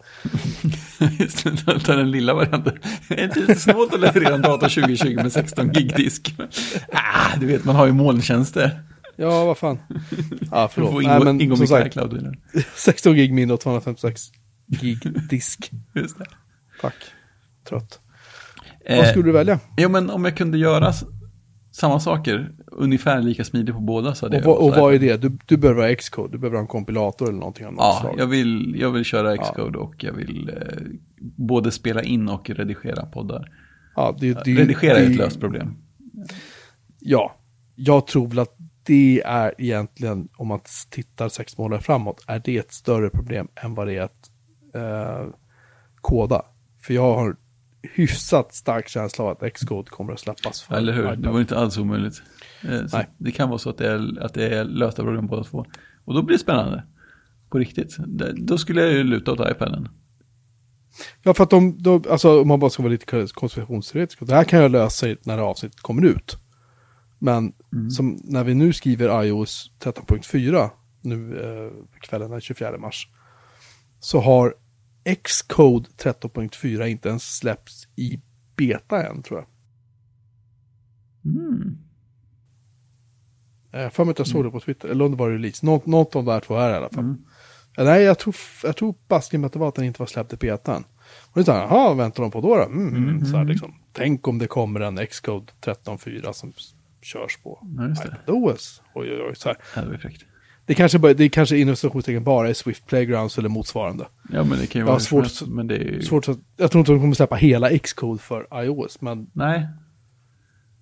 Just 1.21 1.45
det, 1.67 1.81
ta 1.81 1.97
den 1.97 2.11
lilla 2.11 2.35
varianten. 2.35 2.79
Det 3.09 3.21
är 3.21 3.35
lite 3.41 3.55
snålt 3.55 3.95
att 3.95 4.01
leverera 4.01 4.35
en 4.35 4.43
dator 4.43 4.69
2020 4.69 5.15
med 5.17 5.33
16 5.33 5.73
gig 5.73 5.97
disk. 5.97 6.35
Ah, 6.93 7.37
du 7.41 7.47
vet, 7.47 7.65
man 7.65 7.77
har 7.77 7.87
ju 7.87 7.93
molntjänster. 7.93 8.83
Ja, 9.17 9.45
vad 9.45 9.59
fan. 9.59 9.79
Ja, 10.51 10.63
Du 10.63 10.73
förlåt. 10.75 10.91
får 10.93 11.03
Nej, 11.03 11.15
ingå, 11.17 11.25
men 11.25 11.41
ingå 11.41 11.57
sagt, 11.67 11.95
den. 11.95 12.37
16 12.77 13.15
gig 13.15 13.33
minne 13.33 13.53
och 13.53 13.61
256 13.61 14.23
gig 14.81 14.99
disk. 15.31 15.71
Just 15.95 16.19
det. 16.19 16.25
Tack. 16.81 16.95
Trött. 17.69 18.01
Eh, 18.87 18.97
Vad 18.97 19.07
skulle 19.09 19.25
du 19.25 19.33
välja? 19.33 19.61
Jo, 19.77 19.89
men 19.89 20.11
om 20.11 20.25
jag 20.25 20.37
kunde 20.37 20.59
göra 20.59 20.93
samma 21.75 22.01
saker, 22.01 22.53
ungefär 22.67 23.23
lika 23.23 23.45
smidigt 23.45 23.75
på 23.75 23.81
båda 23.81 24.15
så 24.15 24.27
Och, 24.47 24.67
och 24.67 24.71
vad 24.75 24.95
är 24.95 24.99
det? 24.99 25.17
Du, 25.23 25.39
du 25.47 25.57
behöver 25.57 25.89
ha 25.89 25.95
Xcode, 25.95 26.33
du 26.33 26.39
behöver 26.39 26.57
ha 26.57 26.63
en 26.63 26.67
kompilator 26.69 27.29
eller 27.29 27.39
någonting 27.39 27.65
något 27.67 27.75
Ja, 27.79 27.99
slag. 28.01 28.15
jag 28.19 28.27
vill, 28.27 28.77
jag 28.81 28.91
vill 28.91 29.05
köra 29.05 29.37
Xcode 29.37 29.79
och 29.79 30.05
jag 30.05 30.13
vill 30.13 30.49
eh, 30.49 30.83
både 31.21 31.71
spela 31.71 32.03
in 32.03 32.29
och 32.29 32.51
redigera 32.51 33.07
poddar. 33.07 33.51
Ja, 33.97 34.17
det, 34.21 34.45
det, 34.45 34.55
redigera 34.55 34.97
är 34.97 35.01
det- 35.01 35.07
ett 35.13 35.17
löst 35.17 35.41
problem. 35.41 35.77
Ja, 37.01 37.35
jag 37.75 38.07
tror 38.07 38.29
väl 38.29 38.39
att 38.39 38.57
det 38.87 39.23
är 39.27 39.55
egentligen, 39.59 40.29
om 40.37 40.49
man 40.49 40.61
tittar 40.91 41.29
sex 41.29 41.59
månader 41.59 41.83
framåt, 41.83 42.25
är 42.27 42.43
det 42.45 42.57
ett 42.59 42.73
större 42.73 43.11
problem 43.11 43.49
än 43.55 43.75
vad 43.75 43.87
det 43.87 43.97
är 43.97 44.03
att 44.03 44.31
eh, 44.75 45.35
koda. 46.01 46.43
För 46.83 46.95
jag 46.95 47.15
har 47.15 47.37
hyfsat 47.93 48.55
stark 48.55 48.89
känsla 48.89 49.25
av 49.25 49.31
att 49.31 49.53
Xcode 49.53 49.91
kommer 49.91 50.13
att 50.13 50.21
släppas. 50.21 50.63
för 50.63 50.75
Eller 50.75 50.93
hur? 50.93 51.05
iPad. 51.05 51.23
Det 51.23 51.31
var 51.31 51.41
inte 51.41 51.59
alls 51.59 51.79
omöjligt. 51.79 52.23
Eh, 52.63 52.87
så 52.87 52.97
Nej. 52.97 53.09
Det 53.19 53.33
kan 53.33 53.49
vara 53.49 53.59
så 53.59 53.71
att 53.71 53.79
det, 53.79 53.89
är, 53.91 54.23
att 54.23 54.35
det 54.35 54.49
är 54.49 54.65
lösta 54.65 55.03
problem 55.03 55.27
båda 55.27 55.45
två. 55.45 55.67
Och 56.05 56.15
då 56.15 56.23
blir 56.23 56.35
det 56.37 56.43
spännande. 56.43 56.85
På 57.51 57.59
riktigt. 57.59 57.97
Då 58.37 58.59
skulle 58.59 58.81
jag 58.81 58.93
ju 58.93 59.05
luta 59.05 59.33
åt 59.33 59.51
iPaden. 59.51 59.89
Ja, 61.23 61.35
för 61.35 61.45
att 61.45 61.51
de, 61.51 61.83
de, 61.83 62.05
alltså 62.11 62.41
om 62.41 62.49
man 62.49 62.61
bara 62.61 62.71
ska 62.71 62.83
vara 62.83 62.93
lite 62.93 63.29
konspirationsteoretisk, 63.29 64.27
det 64.27 64.35
här 64.35 64.45
kan 64.45 64.61
jag 64.61 64.71
lösa 64.71 65.07
när 65.07 65.37
det 65.37 65.43
avsnittet 65.43 65.81
kommer 65.81 66.05
ut. 66.05 66.37
Men 67.19 67.53
som 67.97 68.21
när 68.25 68.45
vi 68.45 68.55
nu 68.55 68.73
skriver 68.73 69.25
iOS 69.25 69.71
13.4, 69.81 70.71
nu 71.01 71.41
eh, 71.41 71.99
kvällen 72.01 72.31
den 72.31 72.41
24 72.41 72.79
mars, 72.79 73.09
så 74.01 74.21
har 74.21 74.55
Xcode 75.05 75.89
13.4 75.89 76.87
inte 76.87 77.09
ens 77.09 77.37
släppts 77.37 77.89
i 77.97 78.21
beta 78.57 79.07
än, 79.07 79.23
tror 79.23 79.39
jag. 79.39 79.49
Mm. 81.35 81.79
Jag 83.71 83.93
för 83.93 84.05
mig 84.05 84.13
att 84.13 84.19
jag 84.19 84.29
såg 84.29 84.45
det 84.45 84.51
på 84.51 84.61
Twitter, 84.61 84.89
eller 84.89 85.05
om 85.05 85.11
det 85.11 85.17
var 85.17 85.31
release. 85.31 85.67
Något, 85.67 85.87
något 85.87 86.17
av 86.17 86.25
de 86.25 86.33
där 86.33 86.41
två 86.41 86.57
är 86.57 86.71
i 86.71 86.75
alla 86.75 86.89
fall. 86.89 87.05
Mm. 87.05 87.25
Eh, 87.79 87.85
Nej, 87.85 88.03
jag 88.03 88.19
tror, 88.19 88.35
jag 88.63 88.77
tror 88.77 88.95
baske 89.09 89.47
att 89.47 89.53
det 89.53 89.59
var 89.59 89.69
att 89.69 89.75
den 89.75 89.85
inte 89.85 90.03
var 90.03 90.07
släppt 90.07 90.33
i 90.33 90.37
betan. 90.37 90.85
Och 91.25 91.33
det 91.35 91.41
är 91.41 91.45
så 91.45 91.53
här, 91.53 91.61
jaha, 91.61 91.95
väntar 91.95 92.23
de 92.23 92.31
på 92.31 92.41
då? 92.41 92.57
då? 92.57 92.63
Mm, 92.63 93.27
så 93.27 93.37
här, 93.37 93.45
liksom. 93.45 93.75
Tänk 93.93 94.29
om 94.29 94.39
det 94.39 94.47
kommer 94.47 94.81
en 94.81 95.07
Xcode 95.07 95.53
13.4 95.61 96.33
som 96.33 96.53
körs 97.03 97.39
på 97.43 97.59
det. 97.63 97.93
iPadOS. 97.93 98.83
Oj, 98.95 99.11
oj, 99.11 99.23
oj, 99.29 99.37
så 99.37 99.49
här. 99.49 99.85
Det 99.91 99.99
fräckt. 99.99 100.25
Det 100.67 100.75
kanske, 100.75 100.99
bara, 100.99 101.15
det 101.15 101.29
kanske 101.29 101.59
inom 101.59 101.77
citationstecken 101.77 102.25
bara 102.25 102.49
är 102.49 102.55
Swift 102.55 102.87
Playgrounds 102.87 103.39
eller 103.39 103.49
motsvarande. 103.49 104.07
Ja, 104.33 104.45
men 104.45 104.59
det 104.59 104.67
kan 104.67 104.81
ju 104.81 104.87
Ja, 104.87 104.91
vara 104.91 105.01
svårt- 105.01 105.27
svårt. 105.31 105.49
Men 105.49 105.67
det 105.67 105.77
är 105.77 105.85
ju... 105.93 106.03
Svårt 106.03 106.29
att, 106.29 106.39
jag 106.57 106.71
tror 106.71 106.81
inte 106.81 106.93
de 106.93 107.01
kommer 107.01 107.15
släppa 107.15 107.35
hela 107.37 107.79
Xcode 107.79 108.19
för 108.23 108.47
iOS, 108.65 109.01
men 109.01 109.31
Nej, 109.33 109.69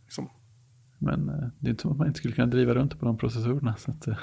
liksom, 0.04 0.28
men 0.98 1.28
eh, 1.28 1.34
det 1.58 1.66
är 1.66 1.70
inte 1.70 1.82
som 1.82 1.92
att 1.92 1.98
man 1.98 2.06
inte 2.06 2.18
skulle 2.18 2.34
kunna 2.34 2.46
driva 2.46 2.74
runt 2.74 2.98
på 3.00 3.04
de 3.06 3.18
processorerna. 3.18 3.76
Så 3.78 3.90
att, 3.90 4.06
eh, 4.08 4.16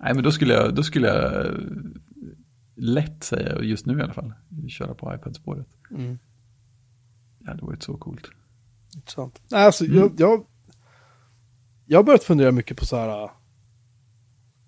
nej, 0.00 0.14
men 0.14 0.24
då 0.24 0.30
skulle 0.32 0.54
jag, 0.54 0.74
då 0.74 0.82
skulle 0.82 1.06
jag 1.08 1.46
eh, 1.46 1.52
lätt 2.76 3.24
säga, 3.24 3.62
just 3.62 3.86
nu 3.86 3.98
i 3.98 4.02
alla 4.02 4.12
fall, 4.12 4.32
köra 4.68 4.94
på 4.94 5.14
iPad-spåret. 5.14 5.68
mm, 5.90 6.18
Det 7.38 7.48
hade 7.50 7.62
varit 7.64 7.82
så 7.82 7.96
coolt. 7.96 8.30
intressant. 8.94 9.42
Alltså, 9.52 9.84
jag, 9.84 10.12
jag, 10.18 10.46
jag 11.86 11.98
har 11.98 12.04
börjat 12.04 12.24
fundera 12.24 12.52
mycket 12.52 12.76
på 12.76 12.86
så 12.86 12.96
här, 12.96 13.30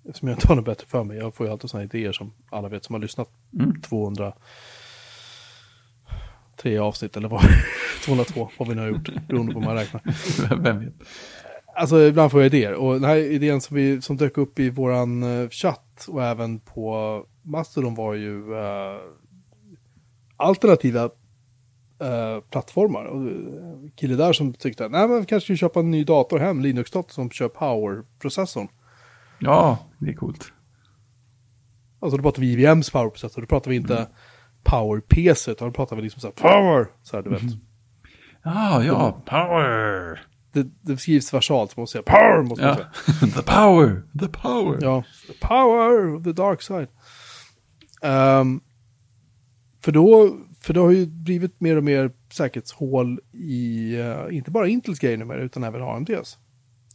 eftersom 0.08 0.28
jag 0.28 0.36
inte 0.36 0.46
har 0.48 0.56
något 0.56 0.64
bättre 0.64 0.86
för 0.86 1.04
mig, 1.04 1.16
jag 1.18 1.34
får 1.34 1.46
ju 1.46 1.52
alltid 1.52 1.70
sådana 1.70 1.84
idéer 1.84 2.12
som 2.12 2.32
alla 2.50 2.68
vet 2.68 2.84
som 2.84 2.94
har 2.94 3.00
lyssnat 3.00 3.28
Mm. 3.58 3.80
200 3.80 4.32
tre 6.56 6.78
avsnitt 6.78 7.16
eller 7.16 7.28
vad 7.28 7.42
202 8.04 8.48
vad 8.58 8.68
vi 8.68 8.74
nu 8.74 8.80
har 8.80 8.88
gjort 8.88 9.26
beroende 9.28 9.52
på 9.52 9.60
hur 9.60 9.66
man 9.66 9.76
räknar. 9.76 10.02
Vem 10.62 10.80
vet? 10.80 10.94
Alltså 11.76 12.00
ibland 12.00 12.30
får 12.30 12.40
jag 12.40 12.46
idéer 12.46 12.74
och 12.74 12.94
den 12.94 13.04
här 13.04 13.16
idén 13.16 13.60
som, 13.60 13.76
vi, 13.76 14.02
som 14.02 14.16
dök 14.16 14.38
upp 14.38 14.58
i 14.58 14.70
våran 14.70 15.22
eh, 15.22 15.48
chatt 15.48 16.06
och 16.08 16.24
även 16.24 16.60
på 16.60 17.26
Mastodon 17.42 17.94
var 17.94 18.14
ju 18.14 18.54
eh, 18.54 18.98
alternativa 20.36 21.04
eh, 22.00 22.40
plattformar. 22.50 23.04
Och 23.04 23.28
kille 23.96 24.14
där 24.16 24.32
som 24.32 24.54
tyckte, 24.54 24.88
nej 24.88 25.08
men 25.08 25.20
vi 25.20 25.26
kanske 25.26 25.44
skulle 25.44 25.56
köpa 25.56 25.80
en 25.80 25.90
ny 25.90 26.04
dator 26.04 26.38
hem, 26.38 26.60
Linux-dator 26.60 27.12
som 27.12 27.30
kör 27.30 27.48
Power-processorn. 27.48 28.68
Ja, 29.38 29.78
det 29.98 30.10
är 30.10 30.14
coolt. 30.14 30.52
Alltså 32.00 32.16
då 32.16 32.22
pratar 32.22 32.40
vi 32.40 32.52
IBMs 32.52 32.90
Power-processor, 32.90 33.40
då 33.40 33.46
pratar 33.46 33.70
vi 33.70 33.76
inte 33.76 34.08
Power-PC, 34.64 35.50
utan 35.50 35.68
då 35.68 35.72
pratar 35.74 35.96
vi 35.96 36.02
liksom 36.02 36.20
så 36.20 36.26
här 36.26 36.34
Power, 36.34 36.86
så 37.02 37.16
här 37.16 37.22
du 37.22 37.30
vet. 37.30 37.42
Ja, 38.44 38.84
ja, 38.84 39.22
power. 39.26 40.20
Det, 40.52 40.66
det 40.80 40.96
skrivs 40.96 41.34
versalt, 41.34 41.70
så 41.70 41.74
man 41.76 41.82
måste 41.82 41.92
säga 41.92 42.02
Power, 42.02 42.42
måste 42.42 42.64
man 42.64 42.76
Ja. 42.78 42.90
säga. 43.20 43.32
the 43.42 43.42
power, 43.42 44.02
the 44.20 44.28
power. 44.28 44.78
Ja, 44.80 45.04
the 45.26 45.46
power 45.48 46.14
of 46.16 46.24
the 46.24 46.32
dark 46.32 46.62
side. 46.62 46.88
Ehm, 48.02 48.60
för, 49.84 49.92
då, 49.92 50.36
för 50.60 50.74
det 50.74 50.80
har 50.80 50.90
ju 50.90 51.06
blivit 51.06 51.60
mer 51.60 51.76
och 51.76 51.84
mer 51.84 52.10
säkerhetshål 52.32 53.20
i, 53.32 53.94
eh, 54.00 54.36
inte 54.36 54.50
bara 54.50 54.68
Intels 54.68 54.98
grejer 54.98 55.16
numera, 55.16 55.40
utan 55.42 55.64
även 55.64 55.82
AMDs. 55.82 56.38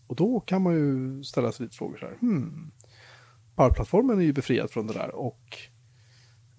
Och 0.09 0.15
då 0.15 0.39
kan 0.39 0.61
man 0.61 0.73
ju 0.73 1.23
ställa 1.23 1.51
sig 1.51 1.63
lite 1.63 1.77
frågor 1.77 1.97
så 1.97 2.05
här. 2.05 2.17
Hmm, 2.19 2.71
Power-plattformen 3.55 4.19
är 4.19 4.23
ju 4.23 4.33
befriad 4.33 4.71
från 4.71 4.87
det 4.87 4.93
där 4.93 5.15
och 5.15 5.57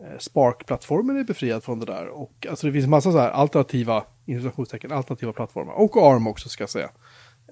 eh, 0.00 0.18
Spark-plattformen 0.18 1.16
är 1.16 1.24
befriad 1.24 1.64
från 1.64 1.80
det 1.80 1.86
där. 1.86 2.08
Och 2.08 2.46
alltså 2.50 2.66
det 2.66 2.72
finns 2.72 2.84
en 2.84 2.90
massa 2.90 3.12
så 3.12 3.18
här 3.18 3.30
alternativa, 3.30 4.04
inflationstecken, 4.26 4.92
alternativa 4.92 5.32
plattformar. 5.32 5.72
Och 5.72 5.96
ARM 5.96 6.26
också 6.26 6.48
ska 6.48 6.62
jag 6.62 6.70
säga. 6.70 6.90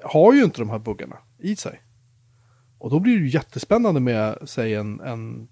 Har 0.02 0.32
ju 0.32 0.44
inte 0.44 0.60
de 0.60 0.70
här 0.70 0.78
buggarna 0.78 1.18
i 1.38 1.56
sig. 1.56 1.82
Och 2.78 2.90
då 2.90 3.00
blir 3.00 3.16
det 3.16 3.24
ju 3.24 3.30
jättespännande 3.30 4.00
med, 4.00 4.38
säg 4.44 4.74
en, 4.74 5.00
en, 5.00 5.48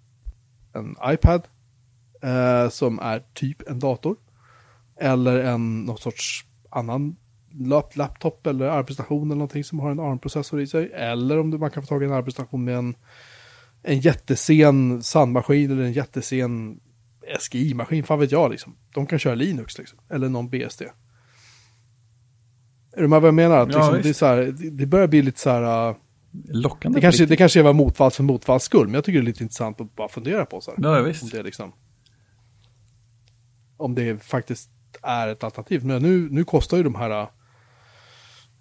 en 0.72 0.97
iPad 1.05 1.49
eh, 2.22 2.68
som 2.68 2.99
är 2.99 3.24
typ 3.34 3.68
en 3.68 3.78
dator. 3.78 4.16
Eller 5.01 5.38
en 5.38 5.80
någon 5.80 5.99
sorts 5.99 6.47
annan 6.70 7.16
lap, 7.59 7.96
laptop 7.96 8.46
eller 8.46 8.66
arbetsstation 8.66 9.28
eller 9.28 9.38
någonting 9.38 9.64
som 9.64 9.80
har 9.80 9.90
en 9.90 10.00
ARM-processor 10.00 10.61
i 10.61 10.66
sig. 10.66 10.92
Eller 10.94 11.38
om 11.38 11.50
du, 11.50 11.59
man 11.59 11.70
kan 11.70 11.82
få 11.82 11.86
tag 11.86 12.02
i 12.02 12.07
en 12.07 12.12
arbetsstation 12.12 12.64
med 12.64 12.76
en, 12.76 12.94
en 13.82 14.00
jättesen 14.00 15.02
sandmaskin 15.02 15.70
eller 15.70 15.82
en 15.82 15.92
jättesen 15.92 16.80
SGI-maskin, 17.40 18.02
fan 18.02 18.18
vet 18.18 18.32
jag 18.32 18.50
liksom. 18.50 18.76
De 18.94 19.07
kan 19.07 19.18
köra 19.18 19.34
Linux 19.34 19.78
liksom, 19.78 19.98
eller 20.11 20.28
någon 20.28 20.48
BSD. 20.48 20.82
Är 22.92 23.02
du 23.02 23.09
med 23.09 23.20
vad 23.20 23.28
jag 23.28 23.34
menar? 23.34 23.59
Att 23.59 23.68
liksom, 23.68 24.00
det, 24.02 24.09
är 24.09 24.12
så 24.12 24.26
här, 24.26 24.36
det, 24.36 24.70
det 24.70 24.86
börjar 24.86 25.07
bli 25.07 25.22
lite 25.22 25.40
så 25.40 25.50
här... 25.50 25.90
uh, 25.90 25.96
Lockande. 26.48 26.96
det 26.96 27.00
kanske, 27.00 27.26
det 27.26 27.36
kanske 27.36 27.62
var 27.62 27.72
motfalls 27.72 28.16
för 28.16 28.22
motfalls 28.22 28.62
skull, 28.62 28.86
men 28.86 28.94
jag 28.94 29.04
tycker 29.04 29.18
det 29.18 29.24
är 29.24 29.26
lite 29.26 29.42
intressant 29.42 29.80
att 29.80 29.96
bara 29.96 30.09
fundera 30.09 30.46
på 30.46 30.61
så 30.61 30.70
här. 30.70 30.78
Ja, 30.82 30.98
Om 30.98 31.04
visst. 31.04 31.32
det 31.32 31.38
är 31.38 31.42
liksom, 31.42 31.72
om 33.76 33.94
det 33.94 34.24
faktiskt 34.24 34.70
är 35.02 35.28
ett 35.28 35.44
alternativ. 35.44 35.84
Men 35.84 36.02
nu, 36.02 36.28
nu 36.30 36.44
kostar 36.44 36.76
ju 36.76 36.82
de 36.82 36.94
här 36.94 37.26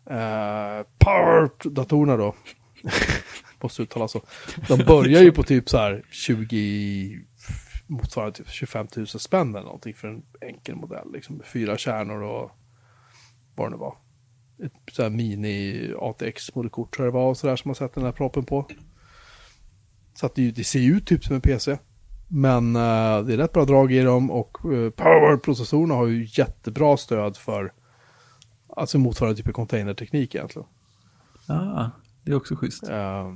Eh, 0.10 0.86
power-datorerna 0.97 2.18
då. 2.18 2.36
Måste 3.62 3.82
uttala 3.82 4.08
så. 4.08 4.22
De 4.68 4.84
börjar 4.86 5.22
ju 5.22 5.32
på 5.32 5.43
typ 5.43 5.70
så 5.70 5.78
här 5.78 6.06
20, 6.12 7.20
motsvarande 7.88 8.38
typ 8.38 8.49
25 8.49 8.88
000 8.95 9.08
spänn 9.08 9.49
eller 9.49 9.66
någonting 9.66 9.93
för 9.93 10.08
en 10.08 10.24
enkel 10.41 10.76
modell. 10.76 11.12
Liksom 11.14 11.41
fyra 11.45 11.78
kärnor 11.78 12.22
och 12.22 12.51
vad 13.56 13.68
det 13.68 13.72
nu 13.72 13.78
var. 13.78 13.97
Ett 14.64 14.74
så 14.91 15.03
här 15.03 15.10
mini 15.10 15.91
ATX-moderkort 15.99 16.95
tror 16.95 17.06
jag 17.06 17.14
det 17.14 17.18
var 17.18 17.30
och 17.30 17.38
sådär 17.38 17.56
som 17.56 17.70
man 17.70 17.76
sätter 17.76 17.95
den 17.95 18.06
här 18.06 18.12
proppen 18.12 18.45
på. 18.45 18.68
Så 20.14 20.26
att 20.26 20.36
det, 20.36 20.51
det 20.51 20.64
ser 20.64 20.80
ju 20.80 20.97
ut 20.97 21.08
typ 21.08 21.24
som 21.24 21.36
en 21.36 21.41
PC. 21.41 21.78
Men 22.28 22.76
uh, 22.76 23.26
det 23.26 23.34
är 23.34 23.38
rätt 23.38 23.53
bra 23.53 23.66
drag 23.66 23.91
i 23.91 24.01
dem 24.01 24.32
och 24.32 24.66
uh, 24.66 24.89
Power-processorerna 24.89 25.93
har 25.93 26.08
ju 26.08 26.28
jättebra 26.30 26.97
stöd 26.97 27.38
för 27.38 27.74
alltså 28.76 28.97
motsvarande 28.97 29.38
typ 29.38 29.47
av 29.47 29.51
containerteknik 29.51 30.36
egentligen. 30.36 30.67
Ah, 31.47 31.89
det 32.23 32.32
är 32.32 32.36
också 32.36 32.55
schysst. 32.55 32.89
Uh, 32.89 33.36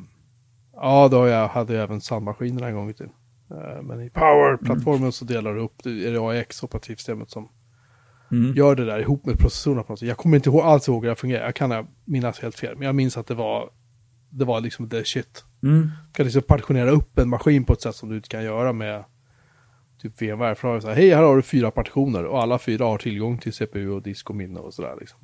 ja, 0.74 1.08
då 1.12 1.28
jag, 1.28 1.48
hade 1.48 1.74
jag 1.74 1.84
även 1.84 2.02
sandmaskinerna 2.02 2.68
en 2.68 2.76
gång 2.76 2.90
i 2.90 2.94
tiden. 2.94 3.14
Uh, 3.52 3.82
men 3.82 4.02
i 4.02 4.10
Power-plattformen 4.10 5.00
mm. 5.00 5.12
så 5.12 5.26
delar 5.26 5.54
du 5.54 5.62
upp, 5.62 5.84
det 5.84 6.08
är 6.08 6.12
det 6.12 6.42
AX 6.42 6.64
operativsystemet 6.64 7.30
som 7.30 7.50
mm. 8.32 8.54
gör 8.56 8.76
det 8.76 8.86
där 8.86 9.00
ihop 9.00 9.26
med 9.26 9.40
processorerna 9.40 9.84
på 9.84 9.92
något 9.92 10.00
sätt. 10.00 10.08
Jag 10.08 10.18
kommer 10.18 10.38
inte 10.38 10.50
ihåg, 10.50 10.62
alls 10.62 10.88
ihåg 10.88 11.04
hur 11.04 11.10
det 11.10 11.16
fungerar, 11.16 11.46
jag 11.46 11.56
kan 11.56 11.88
minnas 12.06 12.40
helt 12.40 12.60
fel, 12.60 12.76
men 12.78 12.86
jag 12.86 12.96
minns 12.96 13.18
att 13.18 13.28
det 13.28 13.36
var, 13.36 13.70
det 14.30 14.46
var 14.46 14.62
liksom 14.62 14.90
the 14.90 15.04
shit. 15.04 15.46
Mm. 15.64 15.82
Du 15.82 16.14
kan 16.14 16.26
liksom 16.26 16.42
partitionera 16.42 16.90
upp 16.90 17.20
en 17.20 17.30
maskin 17.30 17.66
på 17.66 17.74
ett 17.74 17.82
sätt 17.82 17.96
som 17.96 18.10
du 18.10 18.16
inte 18.16 18.30
kan 18.30 18.44
göra 18.44 18.74
med 18.74 19.04
typ 20.00 20.22
VMware. 20.22 20.56
För 20.56 20.68
då 20.68 20.72
har 20.72 20.76
du 20.76 20.82
så 20.82 20.88
här, 20.88 20.96
hej 20.96 21.14
här 21.14 21.24
har 21.24 21.36
du 21.36 21.42
fyra 21.42 21.72
partitioner 21.72 22.26
och 22.26 22.42
alla 22.42 22.60
fyra 22.60 22.86
har 22.86 22.98
tillgång 22.98 23.38
till 23.38 23.54
CPU 23.54 23.90
och 23.90 24.04
disk 24.04 24.30
och 24.30 24.36
minne 24.36 24.60
och 24.60 24.74
sådär. 24.74 24.98
Liksom, 25.00 25.20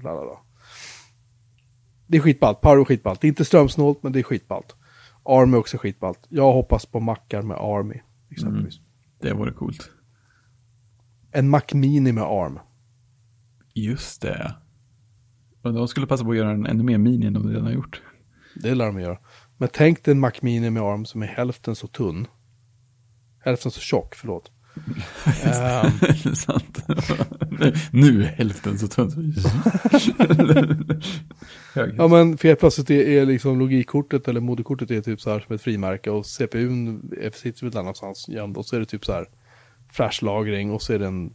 Det 2.07 2.17
är 2.17 2.21
skitballt, 2.21 2.61
Power 2.61 2.81
är 2.81 2.85
skitballt. 2.85 3.21
Det 3.21 3.27
är 3.27 3.29
inte 3.29 3.45
strömsnålt 3.45 4.03
men 4.03 4.11
det 4.11 4.19
är 4.19 4.23
skitballt. 4.23 4.75
ARM 5.23 5.53
är 5.53 5.57
också 5.57 5.77
skitballt. 5.77 6.19
Jag 6.29 6.53
hoppas 6.53 6.85
på 6.85 6.99
mackar 6.99 7.41
med 7.41 7.57
ARMI. 7.57 8.01
Exempelvis. 8.31 8.77
Mm. 8.77 8.89
Det 9.19 9.33
vore 9.33 9.51
coolt. 9.51 9.91
En 11.31 11.49
Mac 11.49 11.61
Mini 11.73 12.11
med 12.11 12.23
ARM. 12.23 12.59
Just 13.73 14.21
det. 14.21 14.55
Och 15.61 15.73
de 15.73 15.87
skulle 15.87 16.07
passa 16.07 16.23
på 16.23 16.31
att 16.31 16.37
göra 16.37 16.51
en 16.51 16.65
ännu 16.65 16.83
mer 16.83 16.97
mini 16.97 17.25
än 17.25 17.33
de 17.33 17.47
redan 17.47 17.63
har 17.63 17.71
gjort. 17.71 18.01
Det 18.55 18.75
lär 18.75 18.85
de 18.85 18.99
göra. 18.99 19.17
Men 19.57 19.69
tänk 19.73 20.03
dig 20.03 20.11
en 20.11 20.19
Mac 20.19 20.31
Mini 20.41 20.69
med 20.69 20.83
ARM 20.83 21.05
som 21.05 21.23
är 21.23 21.27
hälften 21.27 21.75
så 21.75 21.87
tunn. 21.87 22.27
Hälften 23.39 23.71
så 23.71 23.79
tjock, 23.79 24.15
förlåt. 24.15 24.51
um, 26.25 26.35
sant. 26.35 26.85
nu 27.91 28.23
är 28.23 28.27
hälften 28.27 28.79
så 28.79 28.87
tunn. 28.87 29.33
ja 31.97 32.07
men 32.07 32.37
för 32.37 32.47
helt 32.47 32.59
plötsligt 32.59 32.89
är, 32.89 33.07
är 33.07 33.25
liksom 33.25 33.59
logikkortet 33.59 34.27
eller 34.27 34.41
moderkortet 34.41 34.91
är 34.91 35.01
typ 35.01 35.21
så 35.21 35.29
här 35.29 35.39
som 35.39 35.55
ett 35.55 35.61
frimärke 35.61 36.09
och 36.09 36.25
CPUn 36.25 37.11
är, 37.21 37.31
sitter 37.31 37.65
väl 37.65 37.77
annanstans 37.77 38.27
gömd 38.29 38.57
och 38.57 38.65
så 38.65 38.75
är 38.75 38.79
det 38.79 38.85
typ 38.85 39.05
så 39.05 39.13
här 39.13 39.29
flashlagring 39.91 40.71
och 40.71 40.81
så 40.81 40.93
är 40.93 40.99
det 40.99 41.07
en 41.07 41.33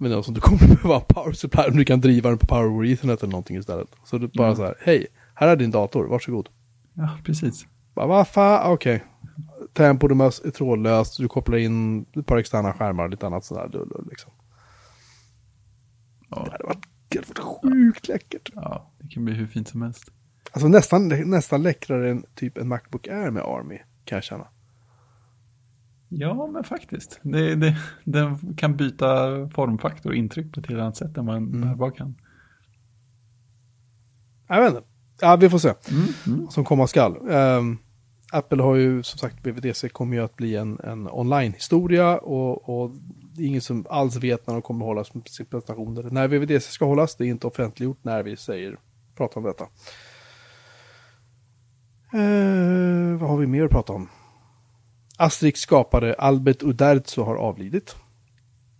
men 0.00 0.12
alltså 0.12 0.32
du 0.32 0.40
kommer 0.40 0.58
behöva 0.58 0.96
en 0.96 1.04
power 1.08 1.32
supply 1.32 1.62
om 1.62 1.76
du 1.76 1.84
kan 1.84 2.00
driva 2.00 2.28
den 2.28 2.38
på 2.38 2.46
power 2.46 2.66
over 2.66 2.86
ethernet 2.86 3.22
eller 3.22 3.30
någonting 3.30 3.56
istället. 3.56 3.88
Så 4.04 4.18
det 4.18 4.24
är 4.24 4.38
bara 4.38 4.46
mm. 4.46 4.56
så 4.56 4.64
här, 4.64 4.74
hej, 4.80 5.06
här 5.34 5.48
är 5.48 5.56
din 5.56 5.70
dator, 5.70 6.04
varsågod. 6.04 6.48
Ja, 6.94 7.18
precis. 7.24 7.66
Vad 7.94 8.28
fan, 8.28 8.72
okej. 8.72 8.96
Okay. 8.96 9.06
Tempo 9.72 10.06
är 10.06 10.50
trådlöst, 10.50 11.16
du 11.18 11.28
kopplar 11.28 11.58
in 11.58 12.06
ett 12.16 12.26
par 12.26 12.36
externa 12.36 12.72
skärmar 12.72 13.04
och 13.04 13.10
lite 13.10 13.26
annat 13.26 13.44
sådär. 13.44 13.70
Liksom. 14.10 14.32
Ja. 16.30 16.42
Det 16.44 16.50
hade 16.50 16.64
varit, 16.64 16.86
det 17.08 17.18
hade 17.18 17.28
varit 17.28 17.62
sjukt 17.62 18.08
läckert. 18.08 18.50
Ja, 18.54 18.92
det 18.98 19.08
kan 19.08 19.24
bli 19.24 19.34
hur 19.34 19.46
fint 19.46 19.68
som 19.68 19.82
helst. 19.82 20.12
Alltså 20.52 20.68
nästan, 20.68 21.08
nästan 21.08 21.62
läckrare 21.62 22.10
än 22.10 22.24
typ 22.34 22.58
en 22.58 22.68
Macbook 22.68 23.08
Air 23.08 23.30
med 23.30 23.42
Army, 23.42 23.78
kan 24.04 24.16
jag 24.16 24.24
känna. 24.24 24.48
Ja, 26.08 26.46
men 26.46 26.64
faktiskt. 26.64 27.20
Det, 27.22 27.54
det, 27.54 27.76
den 28.04 28.56
kan 28.56 28.76
byta 28.76 29.06
formfaktor 29.48 30.10
och 30.10 30.16
intryck 30.16 30.54
på 30.54 30.60
ett 30.60 30.66
helt 30.66 30.80
annat 30.80 30.96
sätt 30.96 31.16
än 31.16 31.26
vad 31.26 31.36
en 31.36 31.46
mm. 31.46 31.60
bärbar 31.60 31.90
kan. 31.90 32.14
Jag 34.48 34.60
vet 34.60 34.74
inte. 34.74 34.88
Ja, 35.20 35.36
vi 35.36 35.50
får 35.50 35.58
se. 35.58 35.74
Mm, 35.90 36.08
mm. 36.26 36.50
Som 36.50 36.64
komma 36.64 36.86
skall. 36.86 37.16
Um, 37.28 37.78
Apple 38.32 38.62
har 38.62 38.74
ju 38.74 39.02
som 39.02 39.18
sagt, 39.18 39.42
BVDC 39.42 39.88
kommer 39.88 40.16
ju 40.16 40.24
att 40.24 40.36
bli 40.36 40.56
en, 40.56 40.80
en 40.80 41.08
online-historia 41.10 42.18
och, 42.18 42.68
och 42.68 42.90
det 43.34 43.42
är 43.42 43.46
ingen 43.46 43.60
som 43.60 43.86
alls 43.90 44.16
vet 44.16 44.46
när 44.46 44.54
de 44.54 44.62
kommer 44.62 44.84
att 44.84 44.88
hålla 44.88 45.04
sina 45.04 45.46
presentationer. 45.50 46.02
När 46.02 46.28
VVDC 46.28 46.70
ska 46.72 46.84
hållas, 46.84 47.16
det 47.16 47.24
är 47.24 47.28
inte 47.28 47.46
offentliggjort 47.46 47.98
när 48.02 48.22
vi 48.22 48.36
säger, 48.36 48.78
pratar 49.16 49.40
om 49.40 49.44
detta. 49.44 49.64
Uh, 52.14 53.16
vad 53.16 53.30
har 53.30 53.36
vi 53.36 53.46
mer 53.46 53.64
att 53.64 53.70
prata 53.70 53.92
om? 53.92 54.08
Asterix 55.18 55.60
skapare 55.60 56.14
Albert 56.14 56.62
Uderzo 56.62 57.22
har 57.22 57.36
avlidit. 57.36 57.96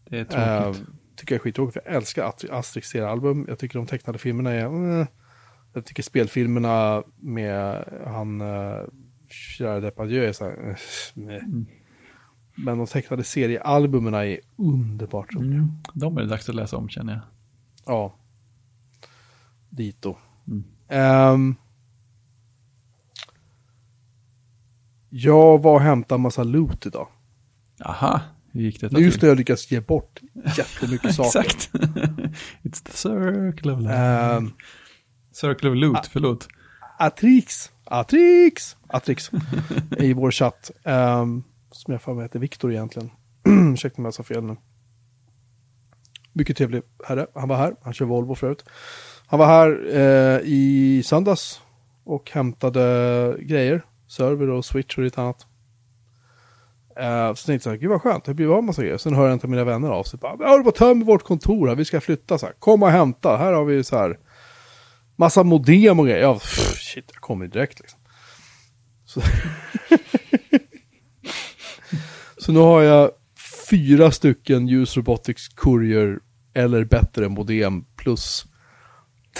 Det 0.04 0.18
är 0.18 0.24
tråkigt. 0.24 0.80
Uh, 0.80 0.86
tycker 1.16 1.34
jag 1.34 1.38
är 1.38 1.42
skittråkigt, 1.42 1.72
för 1.72 1.82
jag 1.86 1.96
älskar 1.96 2.32
Asterix 2.50 2.88
serialbum. 2.88 3.44
Jag 3.48 3.58
tycker 3.58 3.78
de 3.78 3.86
tecknade 3.86 4.18
filmerna 4.18 4.50
är... 4.50 4.74
Uh, 4.74 5.06
jag 5.72 5.84
tycker 5.84 6.02
spelfilmerna 6.02 7.02
med 7.16 7.84
han... 8.06 8.42
Gerard 9.58 9.82
Depardieu 9.82 10.24
är 10.24 10.32
så 10.32 10.44
här... 10.44 10.68
Uh, 11.16 11.34
mm. 11.34 11.66
Men 12.54 12.78
de 12.78 12.86
tecknade 12.86 13.24
seriealbumen 13.24 14.14
är 14.14 14.40
underbart 14.56 15.34
roliga. 15.34 15.52
Mm. 15.52 15.70
De 15.94 16.16
är 16.16 16.20
det 16.20 16.28
dags 16.28 16.48
att 16.48 16.54
läsa 16.54 16.76
om 16.76 16.88
känner 16.88 17.12
jag. 17.12 17.22
Ja. 17.86 18.14
Dito. 19.70 20.16
Mm. 20.46 20.64
Um, 21.34 21.56
Jag 25.10 25.62
var 25.62 25.74
och 25.74 25.80
hämtade 25.80 26.18
en 26.18 26.22
massa 26.22 26.44
loot 26.44 26.86
idag. 26.86 27.08
Aha, 27.84 28.20
hur 28.52 28.60
gick 28.60 28.80
det 28.80 28.92
Nu 28.92 29.00
just 29.00 29.22
när 29.22 29.28
jag 29.28 29.38
lyckats 29.38 29.70
ge 29.70 29.80
bort 29.80 30.20
jättemycket 30.56 31.14
saker. 31.14 31.40
Exakt. 31.40 31.70
It's 32.62 32.84
the 32.84 32.92
circle 32.92 33.72
of 33.72 33.80
life. 33.80 33.94
Um, 33.94 34.54
circle 35.32 35.70
of 35.70 35.76
loot, 35.76 36.06
förlåt. 36.06 36.48
Atrix, 36.98 37.72
Atrix, 37.90 38.76
Atrix 38.86 39.30
i 39.98 40.12
vår 40.12 40.30
chatt. 40.30 40.70
Um, 40.84 41.44
som 41.70 41.92
jag 41.92 42.02
för 42.02 42.14
mig 42.14 42.24
heter 42.24 42.38
Viktor 42.38 42.72
egentligen. 42.72 43.10
Ursäkta 43.72 43.98
om 43.98 44.04
jag 44.04 44.14
sa 44.14 44.22
fel 44.22 44.44
nu. 44.44 44.56
Mycket 46.32 46.56
trevlig 46.56 46.82
herre. 47.04 47.26
Han 47.34 47.48
var 47.48 47.56
här, 47.56 47.74
han 47.82 47.92
kör 47.92 48.06
Volvo 48.06 48.34
förut. 48.34 48.64
Han 49.26 49.38
var 49.38 49.46
här 49.46 49.96
eh, 49.96 50.40
i 50.44 51.02
söndags 51.04 51.60
och 52.04 52.30
hämtade 52.30 53.36
grejer 53.40 53.82
server 54.08 54.50
och 54.50 54.64
switch 54.64 54.98
och 54.98 55.04
lite 55.04 55.20
annat. 55.20 55.46
Uh, 57.00 57.34
så 57.34 57.46
tänkte 57.46 57.68
jag, 57.68 57.80
gud 57.80 57.90
vad 57.90 58.02
skönt, 58.02 58.24
det 58.24 58.34
blir 58.34 58.56
av 58.56 58.64
massa 58.64 58.82
grejer. 58.82 58.96
Sen 58.98 59.14
hör 59.14 59.26
en 59.26 59.32
inte 59.32 59.46
mina 59.46 59.64
vänner 59.64 59.88
av 59.88 60.02
sig, 60.02 60.18
bara, 60.18 60.36
jag 60.40 60.48
håller 60.48 60.62
på 60.62 60.68
att 60.68 60.74
tömma 60.74 61.04
vårt 61.04 61.22
kontor 61.22 61.68
här, 61.68 61.74
vi 61.74 61.84
ska 61.84 62.00
flytta 62.00 62.38
så 62.38 62.46
här. 62.46 62.54
Kom 62.58 62.82
och 62.82 62.90
hämta, 62.90 63.36
här 63.36 63.52
har 63.52 63.64
vi 63.64 63.84
så 63.84 63.96
här 63.96 64.18
massa 65.18 65.42
modem 65.42 65.98
och 65.98 66.06
grejer. 66.06 66.20
Ja, 66.20 66.34
pff, 66.34 66.80
shit, 66.80 67.10
jag 67.12 67.22
kommer 67.22 67.46
direkt 67.46 67.80
liksom. 67.80 68.00
Så, 69.04 69.22
så 72.36 72.52
nu 72.52 72.58
har 72.58 72.82
jag 72.82 73.10
fyra 73.70 74.10
stycken 74.10 74.68
Use 74.68 74.98
Robotics 74.98 75.48
Courier 75.48 76.18
eller 76.54 76.84
bättre 76.84 77.28
modem 77.28 77.84
plus 77.96 78.46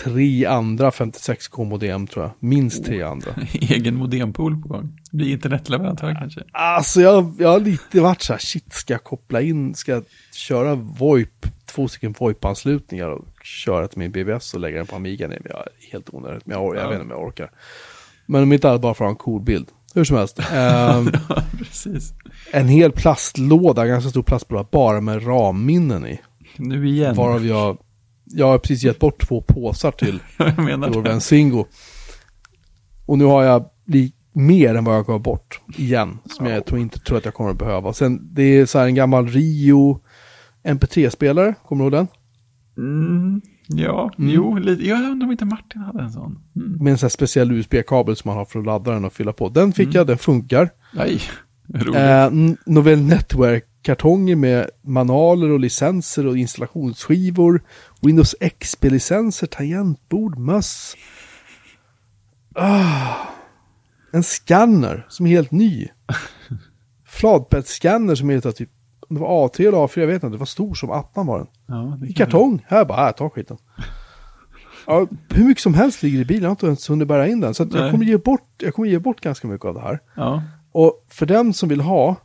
tre 0.05 0.47
andra 0.47 0.91
56k 0.91 1.65
modem 1.65 2.07
tror 2.07 2.25
jag. 2.25 2.33
Minst 2.39 2.85
tre 2.85 3.05
oh. 3.05 3.11
andra. 3.11 3.35
Egen 3.53 3.95
modempool 3.95 4.63
på 4.63 4.69
gång. 4.69 4.99
Bli 5.13 5.33
internetleverantör 5.33 6.15
kanske. 6.15 6.43
Alltså 6.53 7.01
jag, 7.01 7.35
jag 7.39 7.49
har 7.49 7.61
lite 7.61 8.01
varit 8.01 8.23
så 8.23 8.33
här, 8.33 8.41
shit, 8.41 8.73
ska 8.73 8.95
jag 8.95 9.05
koppla 9.05 9.41
in, 9.41 9.75
ska 9.75 9.93
jag 9.93 10.05
köra 10.33 10.75
VoIP, 10.75 11.47
två 11.67 11.89
stycken 11.89 12.13
VoIP-anslutningar 12.13 13.09
och 13.09 13.27
köra 13.49 13.89
till 13.89 13.99
min 13.99 14.13
BBS 14.13 14.55
och 14.55 14.61
lägga 14.61 14.77
den 14.77 14.87
på 14.87 14.97
Amiga? 14.97 15.29
Nej, 15.29 15.39
men 15.45 15.53
jag 15.55 15.61
är 15.61 15.93
helt 15.93 16.15
onödigt, 16.15 16.47
men 16.47 16.57
jag, 16.57 16.77
jag 16.77 16.85
ja. 16.85 16.89
vet 16.89 17.01
inte 17.01 17.15
om 17.15 17.21
jag 17.21 17.29
orkar. 17.29 17.51
Men 18.27 18.43
om 18.43 18.53
inte 18.53 18.69
annat 18.69 18.81
bara 18.81 18.95
för 18.95 19.05
att 19.05 19.09
ha 19.09 19.11
en 19.11 19.17
cool 19.17 19.43
bild. 19.43 19.69
Hur 19.95 20.05
som 20.05 20.17
helst. 20.17 20.39
Um, 20.53 21.11
Precis. 21.59 22.13
En 22.53 22.69
hel 22.69 22.93
plastlåda, 22.93 23.87
ganska 23.87 24.11
stor 24.11 24.23
plastlåda, 24.23 24.69
bara 24.73 25.01
med 25.01 25.27
ramminnen 25.27 26.07
i. 26.07 26.21
Nu 26.57 26.89
igen. 26.89 27.15
Varav 27.15 27.47
jag 27.47 27.79
jag 28.31 28.47
har 28.47 28.59
precis 28.59 28.83
gett 28.83 28.99
bort 28.99 29.29
två 29.29 29.43
påsar 29.43 29.91
till 29.91 30.21
vår 30.39 31.03
vän 31.03 31.21
Singo. 31.21 31.67
Och 33.07 33.19
nu 33.19 33.25
har 33.25 33.43
jag 33.43 33.65
mer 34.33 34.75
än 34.75 34.85
vad 34.85 34.97
jag 34.97 35.07
gav 35.07 35.21
bort 35.21 35.61
igen. 35.77 36.19
Som 36.37 36.47
jag 36.47 36.67
tror 36.67 36.81
inte 36.81 36.99
tror 36.99 37.19
att 37.19 37.25
jag 37.25 37.35
kommer 37.35 37.51
att 37.51 37.59
behöva. 37.59 37.93
Sen 37.93 38.35
det 38.35 38.43
är 38.43 38.67
så 38.67 38.79
här 38.79 38.87
en 38.87 38.95
gammal 38.95 39.29
Rio 39.29 40.01
MP3-spelare, 40.65 41.55
kommer 41.65 41.85
du 41.85 41.85
ihåg 41.85 41.93
den? 41.93 42.07
Mm, 42.79 43.41
ja, 43.67 44.11
mm. 44.19 44.31
jo, 44.31 44.59
lite. 44.59 44.87
jag 44.87 45.11
undrar 45.11 45.27
om 45.27 45.33
inte 45.33 45.45
Martin 45.45 45.81
hade 45.81 46.03
en 46.03 46.13
sån. 46.13 46.39
Mm. 46.57 46.73
Med 46.85 46.91
en 46.91 46.99
sån 46.99 47.07
här 47.07 47.11
speciell 47.11 47.53
USB-kabel 47.53 48.17
som 48.17 48.29
man 48.29 48.39
har 48.39 48.45
för 48.45 48.59
att 48.59 48.67
ladda 48.67 48.91
den 48.91 49.05
och 49.05 49.13
fylla 49.13 49.33
på. 49.33 49.49
Den 49.49 49.73
fick 49.73 49.85
mm. 49.85 49.97
jag, 49.97 50.07
den 50.07 50.19
funkar. 50.19 50.71
Nej, 50.95 51.21
roligt. 51.75 51.95
Eh, 51.97 52.31
Novell 52.67 53.03
Network 53.03 53.65
kartonger 53.83 54.37
med 54.37 54.71
manualer 54.83 55.51
och 55.51 55.61
licenser 55.61 56.27
och 56.27 56.39
installationsskivor. 56.39 57.63
Windows 58.01 58.35
XP-licenser, 58.59 59.47
tangentbord, 59.47 60.39
möss. 60.39 60.97
Ah, 62.55 63.15
en 64.13 64.23
scanner 64.23 65.07
som 65.09 65.27
är 65.27 65.31
helt 65.31 65.51
ny. 65.51 65.89
Flatbed-scanner 67.07 68.15
som 68.15 68.31
heter 68.31 68.53
typ, 68.53 68.71
om 69.09 69.17
det 69.17 69.21
var 69.21 69.49
A3 69.49 69.61
eller 69.61 69.79
A4, 69.79 70.01
jag 70.01 70.07
vet 70.07 70.15
inte, 70.15 70.29
det 70.29 70.37
var 70.37 70.47
stor 70.47 70.75
som 70.75 70.91
attan 70.91 71.27
var 71.27 71.39
den. 71.39 71.47
Ja, 71.69 71.99
I 72.07 72.13
kartong, 72.13 72.65
här 72.69 72.85
bara, 72.85 73.09
äh, 73.09 73.15
ta 73.15 73.31
skiten. 73.31 73.57
Ja, 74.87 75.07
hur 75.29 75.45
mycket 75.45 75.63
som 75.63 75.75
helst 75.75 76.03
ligger 76.03 76.19
i 76.19 76.25
bilen, 76.25 76.43
jag 76.43 76.49
har 76.49 76.53
inte 76.53 76.67
ens 76.67 76.91
hunnit 76.91 77.09
bära 77.09 77.27
in 77.27 77.41
den. 77.41 77.55
Så 77.55 77.67
jag, 77.73 77.91
kommer 77.91 78.05
ge 78.05 78.17
bort, 78.17 78.49
jag 78.59 78.75
kommer 78.75 78.89
ge 78.89 78.99
bort 78.99 79.21
ganska 79.21 79.49
mycket 79.49 79.65
av 79.65 79.75
det 79.75 79.81
här. 79.81 80.01
Ja, 80.15 80.43
Och 80.73 81.05
för 81.09 81.27
den 81.27 81.53
som 81.53 81.69
vill 81.69 81.81
ha 81.81 82.17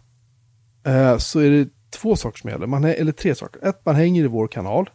eh, 0.85 1.17
så 1.17 1.39
är 1.39 1.49
det 1.51 1.69
två 1.89 2.15
saker 2.15 2.39
som 2.39 2.49
gäller. 2.49 2.67
Man, 2.67 2.83
eller 2.83 3.11
tre 3.11 3.35
saker. 3.35 3.67
Ett, 3.67 3.85
man 3.85 3.95
hänger 3.95 4.23
i 4.23 4.27
vår 4.27 4.47
kanal. 4.47 4.89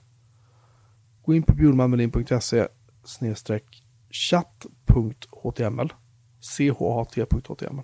Gå 1.25 1.35
in 1.35 1.43
på 1.43 1.55
bjurmanmelin.se 1.55 2.67
snedstreck 3.05 3.83
chatt.html 4.11 5.93
chat.html 6.41 7.83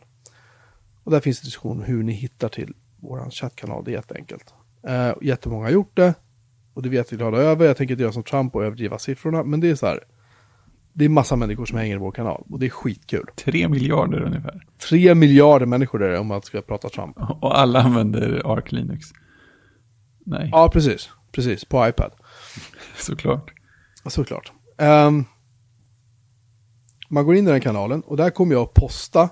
Och 1.05 1.11
där 1.11 1.21
finns 1.21 1.41
diskussion 1.41 1.79
om 1.79 1.83
hur 1.83 2.03
ni 2.03 2.13
hittar 2.13 2.49
till 2.49 2.75
vår 2.97 3.31
chattkanal. 3.31 3.85
Det 3.85 3.91
är 3.91 3.93
jätteenkelt. 3.93 4.55
Eh, 4.87 5.13
jättemånga 5.23 5.65
har 5.65 5.71
gjort 5.71 5.97
det. 5.97 6.15
Och 6.75 6.83
det 6.83 6.89
vet 6.89 7.13
vi 7.13 7.17
glada 7.17 7.39
över. 7.39 7.67
Jag 7.67 7.77
tänker 7.77 7.95
inte 7.95 8.03
göra 8.03 8.13
som 8.13 8.23
Trump 8.23 8.55
och 8.55 8.65
överdriva 8.65 8.99
siffrorna. 8.99 9.43
Men 9.43 9.61
det 9.61 9.71
är 9.71 9.75
så 9.75 9.87
här. 9.87 10.01
Det 10.93 11.05
är 11.05 11.09
massa 11.09 11.37
människor 11.37 11.67
som 11.67 11.79
hänger 11.79 11.95
i 11.95 11.99
vår 11.99 12.13
kanal. 12.13 12.45
Och 12.51 12.59
det 12.59 12.67
är 12.67 12.71
skitkul. 12.71 13.27
tre 13.37 13.69
miljarder 13.69 14.23
ungefär. 14.23 14.67
Tre 14.89 15.15
miljarder 15.15 15.67
människor 15.67 16.03
är 16.03 16.11
det 16.11 16.19
om 16.19 16.27
man 16.27 16.43
ska 16.43 16.61
prata 16.63 16.89
Trump. 16.89 17.17
Och 17.41 17.59
alla 17.59 17.83
använder 17.83 18.53
Arc 18.53 18.73
Linux. 18.73 19.07
Nej, 20.27 20.49
Ja, 20.53 20.71
precis. 20.73 21.11
Precis, 21.33 21.65
på 21.65 21.89
iPad. 21.89 22.13
såklart. 22.97 23.53
Såklart. 24.07 24.53
Ehm, 24.79 25.25
man 27.09 27.25
går 27.25 27.37
in 27.37 27.49
i 27.49 27.51
den 27.51 27.61
kanalen 27.61 28.01
och 28.01 28.17
där 28.17 28.31
kommer 28.31 28.53
jag 28.53 28.63
att 28.63 28.75
posta 28.75 29.31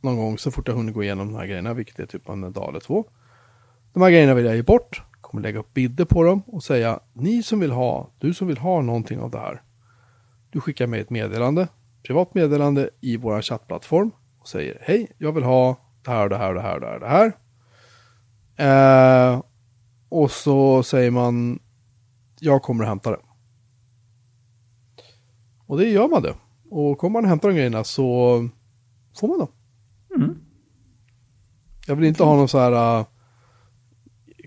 någon 0.00 0.16
gång 0.16 0.38
så 0.38 0.50
fort 0.50 0.68
jag 0.68 0.74
hunnit 0.74 0.94
gå 0.94 1.02
igenom 1.02 1.32
de 1.32 1.38
här 1.38 1.46
grejerna, 1.46 1.74
vilket 1.74 1.98
är 1.98 2.06
typ 2.06 2.28
en 2.28 2.52
dag 2.52 2.68
eller 2.68 2.80
två. 2.80 3.04
De 3.92 4.02
här 4.02 4.10
grejerna 4.10 4.34
vill 4.34 4.44
jag 4.44 4.56
ge 4.56 4.62
bort, 4.62 5.02
kommer 5.26 5.42
lägga 5.42 5.58
upp 5.58 5.74
bilder 5.74 6.04
på 6.04 6.22
dem 6.22 6.42
och 6.46 6.62
säga 6.62 7.00
ni 7.12 7.42
som 7.42 7.60
vill 7.60 7.70
ha, 7.70 8.10
du 8.18 8.34
som 8.34 8.46
vill 8.46 8.58
ha 8.58 8.82
någonting 8.82 9.20
av 9.20 9.30
det 9.30 9.38
här. 9.38 9.62
Du 10.50 10.60
skickar 10.60 10.86
mig 10.86 11.00
ett 11.00 11.10
meddelande, 11.10 11.68
privat 12.02 12.34
meddelande 12.34 12.90
i 13.00 13.16
vår 13.16 13.42
chattplattform 13.42 14.10
och 14.40 14.48
säger 14.48 14.78
hej, 14.80 15.12
jag 15.18 15.32
vill 15.32 15.44
ha 15.44 15.76
det 16.04 16.10
här 16.10 16.22
och 16.22 16.30
det 16.30 16.36
här 16.36 16.48
och 16.48 16.54
det 16.54 16.62
här 16.62 16.74
och 16.74 16.80
det 16.80 16.86
här. 16.86 16.94
Och 16.94 17.00
det 17.00 17.08
här. 18.58 19.32
Eh, 19.32 19.42
och 20.08 20.30
så 20.30 20.82
säger 20.82 21.10
man 21.10 21.58
jag 22.40 22.62
kommer 22.62 22.84
att 22.84 22.88
hämta 22.88 23.10
det. 23.10 23.20
Och 25.66 25.78
det 25.78 25.88
gör 25.88 26.08
man 26.08 26.22
det. 26.22 26.34
Och 26.70 26.98
kommer 26.98 27.12
man 27.12 27.24
och 27.24 27.28
hämtar 27.28 27.48
de 27.48 27.54
grejerna 27.54 27.84
så 27.84 28.48
får 29.20 29.28
man 29.28 29.38
dem. 29.38 29.48
Mm. 30.16 30.38
Jag 31.86 31.96
vill 31.96 32.04
inte 32.04 32.24
ha 32.24 32.36
någon 32.36 32.48
så 32.48 32.58
här 32.58 32.98
uh, 33.00 33.06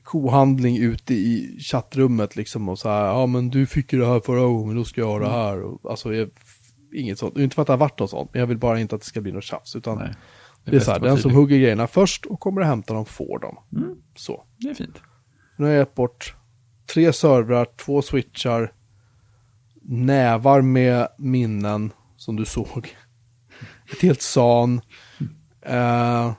kohandling 0.10 0.78
ute 0.78 1.14
i 1.14 1.60
chattrummet 1.60 2.36
liksom 2.36 2.70
och 2.70 2.80
så 2.80 2.90
här, 2.90 3.06
ja 3.06 3.26
men 3.26 3.50
du 3.50 3.66
fick 3.66 3.94
ju 3.94 4.00
det 4.00 4.06
här 4.06 4.20
förra 4.20 4.42
gången, 4.42 4.76
då 4.76 4.84
ska 4.84 5.02
jag 5.02 5.08
ha 5.08 5.20
det 5.20 5.30
här. 5.30 5.62
Och, 5.62 5.92
alltså 5.92 6.14
jag, 6.14 6.30
inget 6.94 7.20
sånt, 7.20 7.38
inte 7.38 7.56
för 7.56 7.62
att 7.62 7.68
det 7.68 7.74
har 7.74 7.78
varit 7.78 8.00
något 8.00 8.10
sånt, 8.10 8.30
men 8.34 8.40
jag 8.40 8.48
vill 8.48 8.58
bara 8.58 8.80
inte 8.80 8.96
att 8.96 9.02
det 9.02 9.08
ska 9.08 9.22
bli 9.22 9.32
något 9.32 9.44
tjafs. 9.44 9.76
Utan 9.76 9.98
Nej. 9.98 10.14
det 10.66 10.76
är 10.76 10.80
så 10.80 10.92
här, 10.92 11.00
bäst 11.00 11.00
att 11.00 11.02
vara 11.02 11.12
den 11.12 11.22
som 11.22 11.32
hugger 11.32 11.58
grejerna 11.58 11.88
först 11.88 12.26
och 12.26 12.40
kommer 12.40 12.62
att 12.62 12.68
hämta 12.68 12.94
dem 12.94 13.06
får 13.06 13.40
dem. 13.40 13.58
Mm. 13.76 13.96
Så. 14.16 14.44
Det 14.58 14.70
är 14.70 14.74
fint. 14.74 15.02
Nu 15.58 15.66
har 15.66 15.72
jag 15.72 15.80
gett 15.80 15.96
bort 15.96 16.36
tre 16.94 17.14
servrar, 17.14 17.68
två 17.78 18.02
switchar, 18.02 18.74
nävar 19.82 20.62
med 20.62 21.08
minnen 21.18 21.92
som 22.18 22.36
du 22.36 22.46
såg. 22.46 22.96
Ett 23.92 24.02
helt 24.02 24.22
SAN, 24.22 24.82
eh, 25.62 26.34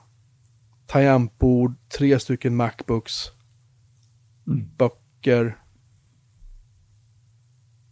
tangentbord, 0.87 1.75
tre 1.99 2.18
stycken 2.18 2.57
Macbooks, 2.57 3.33
Mm. 4.51 4.68
böcker. 4.78 5.57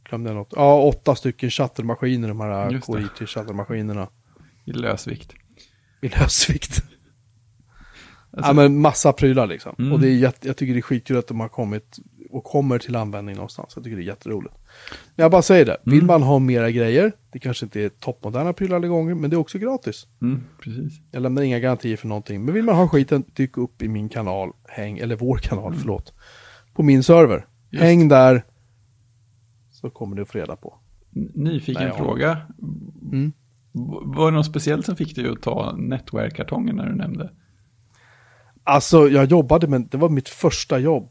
Glömde 0.09 0.30
jag 0.30 0.36
något? 0.36 0.52
Ja, 0.56 0.82
åtta 0.82 1.14
stycken 1.14 1.50
chattermaskiner, 1.50 2.28
de 2.28 2.40
här 2.40 2.70
Just 2.70 2.86
det. 2.86 2.92
Core 2.92 3.02
IT 3.22 3.28
chattermaskinerna 3.28 4.09
I 4.64 4.72
lösvikt. 4.72 5.34
i 6.02 6.09
lösvikt. 6.09 6.82
Alltså, 8.30 8.50
ja, 8.50 8.54
men 8.54 8.80
massa 8.80 9.12
prylar 9.12 9.46
liksom. 9.46 9.74
Mm. 9.78 9.92
Och 9.92 10.00
det 10.00 10.09
är 10.09 10.14
jätte, 10.16 10.46
jag 10.48 10.56
tycker 10.56 10.72
det 10.74 10.80
är 10.80 10.82
skitkul 10.82 11.16
att 11.16 11.26
de 11.28 11.40
har 11.40 11.48
kommit 11.48 11.98
och 12.30 12.44
kommer 12.44 12.78
till 12.78 12.96
användning 12.96 13.34
någonstans. 13.36 13.72
Jag 13.76 13.84
tycker 13.84 13.96
det 13.96 14.02
är 14.02 14.06
jätteroligt. 14.06 14.54
Men 15.16 15.22
jag 15.22 15.30
bara 15.30 15.42
säger 15.42 15.64
det, 15.66 15.76
vill 15.84 15.94
Mm. 15.94 16.06
man 16.06 16.22
ha 16.22 16.38
mera 16.38 16.70
grejer, 16.70 17.12
det 17.32 17.38
kanske 17.38 17.66
inte 17.66 17.80
är 17.80 17.88
toppmoderna 17.88 18.52
prylar 18.52 18.76
alla 18.76 18.86
gånger, 18.86 19.14
men 19.14 19.30
det 19.30 19.36
är 19.36 19.38
också 19.38 19.59
gratis. 19.59 20.06
mm, 20.22 20.44
precis. 20.61 21.00
Jag 21.11 21.22
lämnar 21.22 21.42
inga 21.42 21.59
garantier 21.61 21.96
för 21.96 22.09
någonting. 22.09 22.44
Men 22.44 22.54
vill 22.54 22.64
man 22.64 22.74
ha 22.74 22.88
skiten, 22.88 23.24
dyk 23.34 23.56
upp 23.56 23.82
i 23.82 23.88
min 23.88 24.09
kanal, 24.09 24.52
häng, 24.68 24.98
eller 24.98 25.16
vår 25.16 25.36
kanal, 25.38 25.74
förlåt. 25.74 26.14
På 26.79 26.83
min 26.85 27.03
server. 27.03 27.47
Just. 27.70 27.85
Häng 27.85 28.09
där, 28.09 28.45
så 29.70 29.91
kommer 29.91 30.16
du 30.16 30.24
få 30.24 30.39
reda 30.39 30.57
på. 30.57 30.79
Nyfiken 31.35 31.83
Nej, 31.89 31.97
fråga. 31.97 32.39
Mm. 33.12 33.33
Var 34.05 34.31
det 34.31 34.37
något 34.37 34.47
speciellt 34.47 34.87
som 34.87 34.97
fick 34.97 35.16
dig 35.16 35.29
att 35.29 35.43
ta 35.43 35.76
Netware-kartongen 35.76 36.76
när 36.76 36.87
du 36.87 36.95
nämnde? 36.95 37.31
Alltså, 38.64 39.09
jag 39.09 39.24
jobbade 39.24 39.66
med, 39.66 39.89
det 39.91 39.97
var 39.99 40.09
mitt 40.09 40.29
första 40.29 40.79
jobb 40.79 41.09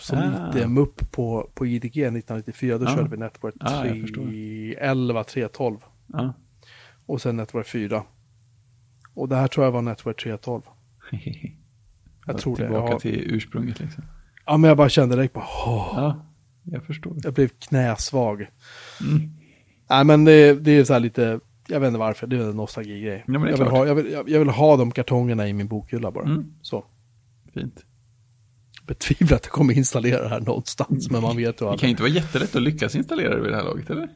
som 0.00 0.18
Ah. 0.18 0.50
IT-MUP 0.58 1.10
på, 1.10 1.50
på 1.54 1.66
IDG 1.66 1.86
1994. 1.98 2.78
Då 2.78 2.86
Ah. 2.86 2.96
körde 2.96 3.08
vi 3.10 3.16
Network 3.16 3.54
Ah, 3.60 3.84
jag 3.86 4.00
förstår. 4.00 4.22
311, 4.24 5.24
312 5.24 5.78
Ja. 6.06 6.32
och 7.06 7.20
sen 7.22 7.36
Network 7.36 7.66
4. 7.66 8.02
Och 9.14 9.28
det 9.28 9.36
här 9.36 9.46
tror 9.48 9.64
jag 9.66 9.72
var 9.72 9.82
Network 9.82 10.22
312. 10.22 10.62
Jag 12.26 12.38
tror 12.38 12.56
det. 12.56 12.62
Tillbaka 12.62 12.92
Ja. 12.92 12.98
till 12.98 13.34
ursprunget 13.34 13.80
liksom. 13.80 14.04
Ja, 14.50 14.56
men 14.56 14.68
jag 14.68 14.76
bara 14.76 14.88
kände 14.88 15.16
direkt 15.16 15.34
bara, 15.34 15.44
åh, 15.66 15.92
Ja, 15.96 16.26
jag 16.64 16.84
förstår. 16.84 17.16
jag 17.22 17.34
blev 17.34 17.48
knäsvag. 17.48 18.46
Mm. 19.00 19.30
Nej, 19.90 20.04
men 20.04 20.24
det, 20.24 20.54
det 20.54 20.70
är 20.70 20.84
så 20.84 20.92
här 20.92 21.00
lite, 21.00 21.40
jag 21.68 21.80
vet 21.80 21.86
inte 21.86 21.98
varför, 21.98 22.26
det 22.26 22.36
är 22.36 22.40
en 22.40 22.56
nostalgigrej. 22.56 23.24
Ja, 23.26 23.40
är 23.40 23.48
jag, 23.50 23.58
vill 23.58 23.66
ha, 23.66 23.86
jag, 23.86 23.94
vill, 23.94 24.12
jag, 24.12 24.28
jag 24.28 24.38
vill 24.38 24.48
ha 24.48 24.76
de 24.76 24.90
kartongerna 24.90 25.48
i 25.48 25.52
min 25.52 25.68
bokhylla 25.68 26.10
bara. 26.10 26.24
Mm. 26.24 26.52
Så. 26.62 26.84
Fint. 27.54 27.84
Betvivlar 28.86 29.36
att 29.36 29.44
jag 29.44 29.52
kommer 29.52 29.74
installera 29.74 30.22
det 30.22 30.28
här 30.28 30.40
någonstans, 30.40 31.10
men 31.10 31.22
man 31.22 31.36
vet 31.36 31.46
ju 31.46 31.50
Det 31.52 31.58
kan 31.58 31.68
aldrig. 31.68 31.90
inte 31.90 32.02
vara 32.02 32.12
jättelätt 32.12 32.56
att 32.56 32.62
lyckas 32.62 32.94
installera 32.94 33.34
det 33.34 33.40
vid 33.42 33.52
det 33.52 33.56
här 33.56 33.64
laget, 33.64 33.90
eller? 33.90 34.08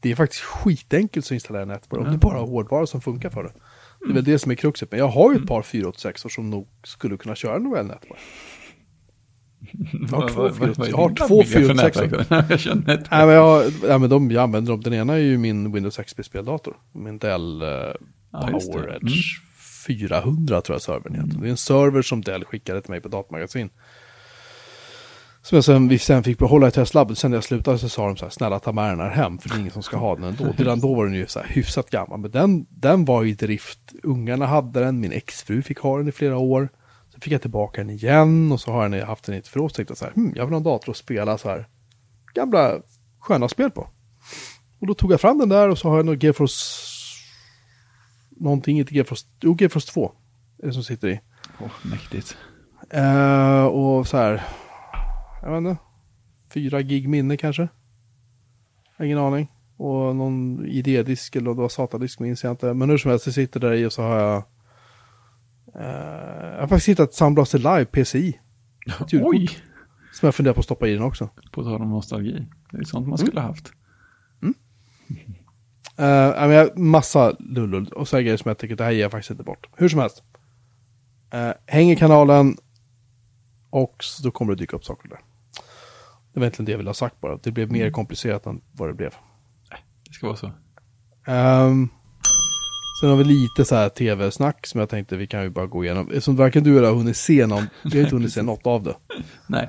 Det 0.00 0.10
är 0.10 0.14
faktiskt 0.16 0.42
skitenkelt 0.42 1.26
att 1.26 1.30
installera 1.32 1.64
Netboard 1.64 2.06
om 2.06 2.12
det 2.12 2.18
bara 2.18 2.38
har 2.38 2.46
hårdvara 2.46 2.86
som 2.86 3.00
funkar 3.00 3.30
för 3.30 3.42
det. 3.42 3.52
Det 4.06 4.10
är 4.10 4.14
väl 4.14 4.24
det 4.24 4.38
som 4.38 4.50
är 4.50 4.54
kruxet. 4.56 4.90
Men 4.90 5.00
jag 5.00 5.08
har 5.08 5.32
ju 5.32 5.38
ett 5.38 5.46
par 5.46 5.62
486 5.62 6.22
som 6.28 6.50
nog 6.50 6.68
skulle 6.84 7.16
kunna 7.16 7.34
köra 7.34 7.58
Novell 7.58 7.86
Netboard. 7.86 8.18
Jag 10.10 10.16
har 10.18 10.28
två 10.28 10.42
Vad- 10.42 10.52
vad- 10.52 10.76
486. 10.76 10.78
vad 10.78 10.86
är 10.86 10.90
Jag 10.90 10.96
har 10.96 11.14
två 11.28 11.42
familj 11.42 11.46
för 11.46 11.60
486. 11.60 11.96
nätverk 11.96 12.28
då? 12.28 12.70
Jag. 12.70 12.76
Nej, 13.10 13.26
men 13.26 13.34
jag, 13.34 13.72
nej, 13.88 13.98
men 13.98 14.10
de, 14.10 14.30
jag 14.30 14.42
använder 14.42 14.72
dem. 14.72 14.80
Den 14.80 14.94
ena 14.94 15.12
är 15.14 15.18
ju 15.18 15.38
min 15.38 15.72
Windows 15.72 15.98
XP-speldator. 15.98 16.74
Min 16.92 17.18
Dell 17.18 17.62
eh, 17.62 17.68
Ja. 17.68 18.48
Power 18.50 18.84
Mm. 18.88 18.94
Edge 19.06 19.40
400 19.86 20.60
tror 20.60 20.74
jag 20.74 20.82
servern 20.82 21.14
heter. 21.14 21.40
Det 21.40 21.46
är 21.46 21.50
en 21.50 21.56
server 21.56 22.02
som 22.02 22.20
Dell 22.22 22.44
skickade 22.44 22.80
till 22.80 22.90
mig 22.90 23.00
på 23.00 23.08
datamagasin. 23.08 23.70
Som 25.42 25.56
jag 25.56 25.64
sen, 25.64 25.88
vi 25.88 25.98
sen 25.98 26.22
fick 26.22 26.38
behålla 26.38 26.68
i 26.68 26.70
testlabbet. 26.70 27.18
Sen 27.18 27.30
när 27.30 27.36
jag 27.36 27.44
slutade 27.44 27.78
så 27.78 27.88
sa 27.88 28.06
de 28.06 28.16
så 28.16 28.24
här, 28.24 28.30
snälla 28.30 28.58
ta 28.58 28.72
med 28.72 28.90
den 28.90 29.00
här 29.00 29.10
hem, 29.10 29.38
för 29.38 29.48
det 29.48 29.54
är 29.54 29.58
ingen 29.58 29.70
som 29.72 29.82
ska 29.82 29.96
ha 29.96 30.14
den 30.14 30.24
ändå. 30.24 30.44
Redan 30.56 30.80
då 30.80 30.94
var 30.94 31.04
den 31.04 31.14
ju 31.14 31.26
så 31.26 31.38
här 31.40 31.46
hyfsat 31.48 31.90
gammal, 31.90 32.20
men 32.20 32.30
den, 32.30 32.66
den 32.70 33.04
var 33.04 33.24
i 33.24 33.32
drift. 33.32 33.78
Ungarna 34.02 34.46
hade 34.46 34.80
den, 34.80 35.00
min 35.00 35.12
exfru 35.12 35.62
fick 35.62 35.78
ha 35.78 35.98
den 35.98 36.08
i 36.08 36.12
flera 36.12 36.38
år. 36.38 36.68
Fick 37.22 37.32
jag 37.32 37.40
tillbaka 37.40 37.80
den 37.80 37.90
igen 37.90 38.52
och 38.52 38.60
så 38.60 38.72
har 38.72 38.88
jag 38.88 39.06
haft 39.06 39.24
den 39.24 39.34
i 39.34 39.38
ett 39.38 39.48
förråd. 39.48 39.70
Så 39.70 39.74
tänkte 39.74 39.96
så 39.96 40.04
här, 40.04 40.12
hm, 40.12 40.32
jag 40.36 40.44
vill 40.44 40.52
ha 40.52 40.56
en 40.56 40.62
dator 40.62 40.90
att 40.90 40.96
spela 40.96 41.38
så 41.38 41.48
här 41.48 41.68
gamla 42.34 42.82
sköna 43.18 43.48
spel 43.48 43.70
på. 43.70 43.88
Och 44.80 44.86
då 44.86 44.94
tog 44.94 45.12
jag 45.12 45.20
fram 45.20 45.38
den 45.38 45.48
där 45.48 45.68
och 45.68 45.78
så 45.78 45.88
har 45.88 45.96
jag 45.96 46.06
något 46.06 46.22
GeForce... 46.22 46.82
Någonting, 48.30 48.78
inte 48.78 48.94
GeForce... 48.94 49.26
Jo, 49.40 49.56
GeForce 49.60 49.92
2. 49.92 50.12
Är 50.62 50.66
det 50.66 50.72
som 50.72 50.84
sitter 50.84 51.08
i. 51.08 51.20
Åh, 51.60 51.70
mäktigt. 51.82 52.36
Eh, 52.90 53.64
och 53.64 54.08
så 54.08 54.16
här... 54.16 54.42
Jag 55.42 55.50
vet 55.50 55.58
inte. 55.58 55.76
Fyra 56.50 56.82
gig 56.82 57.08
minne 57.08 57.36
kanske. 57.36 57.68
Ingen 59.00 59.18
aning. 59.18 59.48
Och 59.76 60.16
någon 60.16 60.66
ID-disk 60.66 61.36
eller 61.36 61.50
det 61.50 61.60
var 61.60 61.68
SATA-disk 61.68 62.20
minns 62.20 62.44
jag 62.44 62.52
inte. 62.52 62.74
Men 62.74 62.90
hur 62.90 62.98
som 62.98 63.10
helst, 63.10 63.24
det 63.24 63.32
sitter 63.32 63.60
där 63.60 63.72
i 63.72 63.86
och 63.86 63.92
så 63.92 64.02
har 64.02 64.18
jag... 64.18 64.42
Eh, 65.74 65.84
jag 66.54 66.60
har 66.60 66.68
faktiskt 66.68 66.88
hittat 66.88 67.14
Soundblaster 67.14 67.58
Live 67.58 67.84
PCI. 67.84 68.40
Oj! 69.12 69.48
Som 70.12 70.26
jag 70.26 70.34
funderar 70.34 70.54
på 70.54 70.58
att 70.60 70.64
stoppa 70.64 70.88
i 70.88 70.94
den 70.94 71.02
också. 71.02 71.28
På 71.52 71.62
tal 71.64 71.82
om 71.82 71.90
nostalgi. 71.90 72.46
Det 72.70 72.78
är 72.78 72.84
sånt 72.84 73.08
man 73.08 73.18
Mm. 73.18 73.26
skulle 73.26 73.40
ha 73.40 73.48
haft. 73.48 73.72
Uh, 76.00 76.06
men 76.48 76.50
jag, 76.50 76.78
massa 76.78 77.36
lullull 77.38 77.88
och 77.88 78.08
så 78.08 78.16
här 78.16 78.22
grejer 78.22 78.36
som 78.36 78.48
jag 78.48 78.58
tycker 78.58 78.76
det 78.76 78.84
här 78.84 78.90
ger 78.90 79.00
jag 79.00 79.10
faktiskt 79.10 79.30
inte 79.30 79.42
bort. 79.44 79.66
Hur 79.76 79.88
som 79.88 80.00
helst. 80.00 80.22
Uh, 81.34 81.50
häng 81.66 81.90
i 81.90 81.96
kanalen, 81.96 82.56
Och 83.70 83.96
så, 84.04 84.22
då 84.22 84.30
kommer 84.30 84.52
det 84.54 84.58
dyka 84.58 84.76
upp 84.76 84.84
saker 84.84 85.08
där. 85.08 85.20
Det 86.32 86.40
var 86.40 86.42
egentligen 86.42 86.66
det 86.66 86.72
jag 86.72 86.78
ville 86.78 86.88
ha 86.90 86.94
sagt 86.94 87.20
bara. 87.20 87.36
Det 87.36 87.50
blev 87.52 87.72
mer 87.72 87.80
Mm. 87.80 87.92
komplicerat 87.92 88.46
än 88.46 88.60
vad 88.72 88.88
det 88.88 88.94
blev. 88.94 89.14
Det 90.08 90.12
ska 90.12 90.26
vara 90.26 90.36
så. 90.36 90.46
Um, 91.32 91.88
sen 93.02 93.10
har 93.10 93.16
vi 93.16 93.24
lite 93.24 93.64
så 93.64 93.74
här 93.74 93.88
tv-snack 93.88 94.66
som 94.66 94.80
jag 94.80 94.88
tänkte 94.88 95.16
vi 95.16 95.26
kan 95.26 95.42
ju 95.42 95.50
bara 95.50 95.66
gå 95.66 95.84
igenom. 95.84 96.20
Som 96.20 96.36
varken 96.36 96.64
du 96.64 96.70
eller 96.70 96.82
jag 96.82 96.90
har 96.90 96.98
hunnit 96.98 97.16
se 97.16 97.46
någon. 97.46 97.66
Vi 97.84 97.98
har 97.98 98.04
inte 98.04 98.16
hunnit 98.16 98.32
se 98.32 98.42
något 98.42 98.66
av 98.66 98.82
det. 98.82 98.94
Nej. 99.46 99.68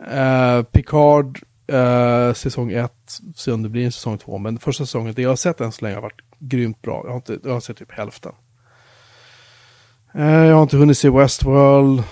Uh, 0.00 0.62
Picard, 0.62 1.40
uh, 1.72 2.32
säsong 2.32 2.72
1, 2.72 2.92
se 3.36 3.52
om 3.52 3.62
det 3.62 3.68
blir 3.68 3.84
en 3.84 3.92
säsong 3.92 4.18
2. 4.18 4.38
Men 4.38 4.58
första 4.58 4.86
säsongen, 4.86 5.14
det 5.14 5.22
jag 5.22 5.28
har 5.28 5.36
sett 5.36 5.60
än 5.60 5.72
så 5.72 5.84
länge 5.84 5.94
har 5.94 6.02
varit 6.02 6.20
grymt 6.38 6.82
bra. 6.82 7.02
Jag 7.04 7.10
har, 7.10 7.16
inte, 7.16 7.38
jag 7.44 7.52
har 7.52 7.60
sett 7.60 7.76
typ 7.76 7.92
hälften. 7.92 8.32
Uh, 10.14 10.46
jag 10.46 10.54
har 10.54 10.62
inte 10.62 10.76
hunnit 10.76 10.98
se 10.98 11.10
Westworld. 11.10 12.02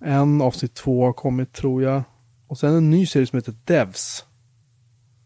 En, 0.00 0.42
avsnitt 0.42 0.74
två 0.74 1.04
har 1.04 1.12
kommit 1.12 1.52
tror 1.52 1.82
jag. 1.82 2.02
Och 2.48 2.58
sen 2.58 2.74
en 2.74 2.90
ny 2.90 3.06
serie 3.06 3.26
som 3.26 3.36
heter 3.36 3.54
Devs. 3.64 4.24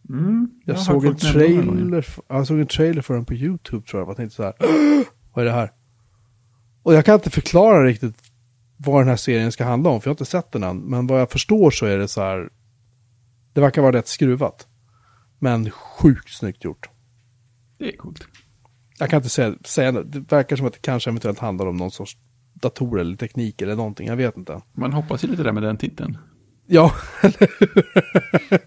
Mm, 0.09 0.51
Jag, 0.65 0.75
har 0.75 0.83
såg 0.83 1.05
en 1.05 1.17
trailer, 1.17 2.07
jag 2.29 2.47
såg 2.47 2.61
en 2.61 2.67
trailer 2.67 3.03
för 3.03 3.15
den 3.15 3.25
på 3.25 3.35
YouTube 3.35 3.87
tror 3.87 4.03
jag. 4.03 4.09
Jag 4.09 4.17
tänkte 4.17 4.37
så 4.37 4.43
här, 4.43 4.55
vad 5.35 5.43
är 5.45 5.49
det 5.49 5.55
här? 5.55 5.73
Och 6.83 6.95
jag 6.95 7.05
kan 7.05 7.15
inte 7.15 7.31
förklara 7.31 7.85
riktigt 7.85 8.17
vad 8.77 9.01
den 9.01 9.09
här 9.09 9.17
serien 9.17 9.53
ska 9.53 9.65
handla 9.65 9.91
om, 9.91 10.01
för 10.01 10.09
jag 10.09 10.11
har 10.11 10.15
inte 10.15 10.25
sett 10.25 10.53
den 10.53 10.63
än. 10.63 10.79
Men 10.79 11.07
vad 11.07 11.21
jag 11.21 11.31
förstår 11.31 11.71
så 11.71 11.87
är 11.87 11.99
det 11.99 12.09
så 12.09 12.21
här, 12.21 12.49
det 13.53 13.61
verkar 13.61 13.83
vara 13.83 13.93
rätt 13.93 14.09
skruvat. 14.09 14.67
Men 15.39 15.71
sjukt 15.71 16.31
snyggt 16.31 16.65
gjort. 16.65 16.89
Det 17.79 17.93
är 17.93 17.97
coolt. 17.97 18.29
Jag 18.99 19.11
kan 19.11 19.17
inte 19.17 19.29
säga, 19.29 19.55
säga 19.65 19.93
det. 19.93 20.05
det 20.05 20.33
verkar 20.33 20.57
som 20.57 20.67
att 20.67 20.73
det 20.73 20.83
kanske 20.83 21.11
eventuellt 21.11 21.39
handlar 21.39 21.67
om 21.67 21.77
någon 21.77 21.91
sorts 21.91 22.17
dator 22.55 23.01
eller 23.01 23.17
teknik 23.17 23.63
eller 23.63 23.77
någonting, 23.77 24.07
jag 24.07 24.17
vet 24.17 24.37
inte. 24.37 24.63
Man 24.73 24.93
hoppas 24.93 25.25
ju 25.25 25.29
lite 25.29 25.43
där 25.43 25.53
med 25.53 25.63
den 25.63 25.77
titeln. 25.77 26.19
Ja, 26.67 26.93
eller 27.23 27.51
hur? 27.59 28.59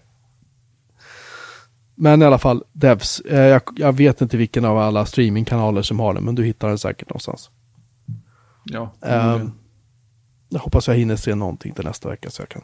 Men 2.02 2.22
i 2.22 2.24
alla 2.24 2.38
fall, 2.38 2.64
Devs. 2.72 3.20
Eh, 3.20 3.40
Jag, 3.40 3.62
jag 3.76 3.92
vet 3.92 4.20
inte 4.20 4.36
vilken 4.36 4.64
av 4.64 4.78
alla 4.78 5.06
streamingkanaler 5.06 5.82
som 5.82 6.00
har 6.00 6.14
den, 6.14 6.24
men 6.24 6.34
du 6.34 6.44
hittar 6.44 6.68
den 6.68 6.78
säkert 6.78 7.08
någonstans. 7.08 7.50
Ja. 8.64 8.92
Ehm, 9.02 9.50
jag 10.48 10.60
hoppas 10.60 10.88
jag 10.88 10.94
hinner 10.94 11.16
se 11.16 11.34
någonting 11.34 11.74
till 11.74 11.84
nästa 11.84 12.08
vecka 12.08 12.30
så 12.30 12.42
jag 12.42 12.48
kan 12.48 12.62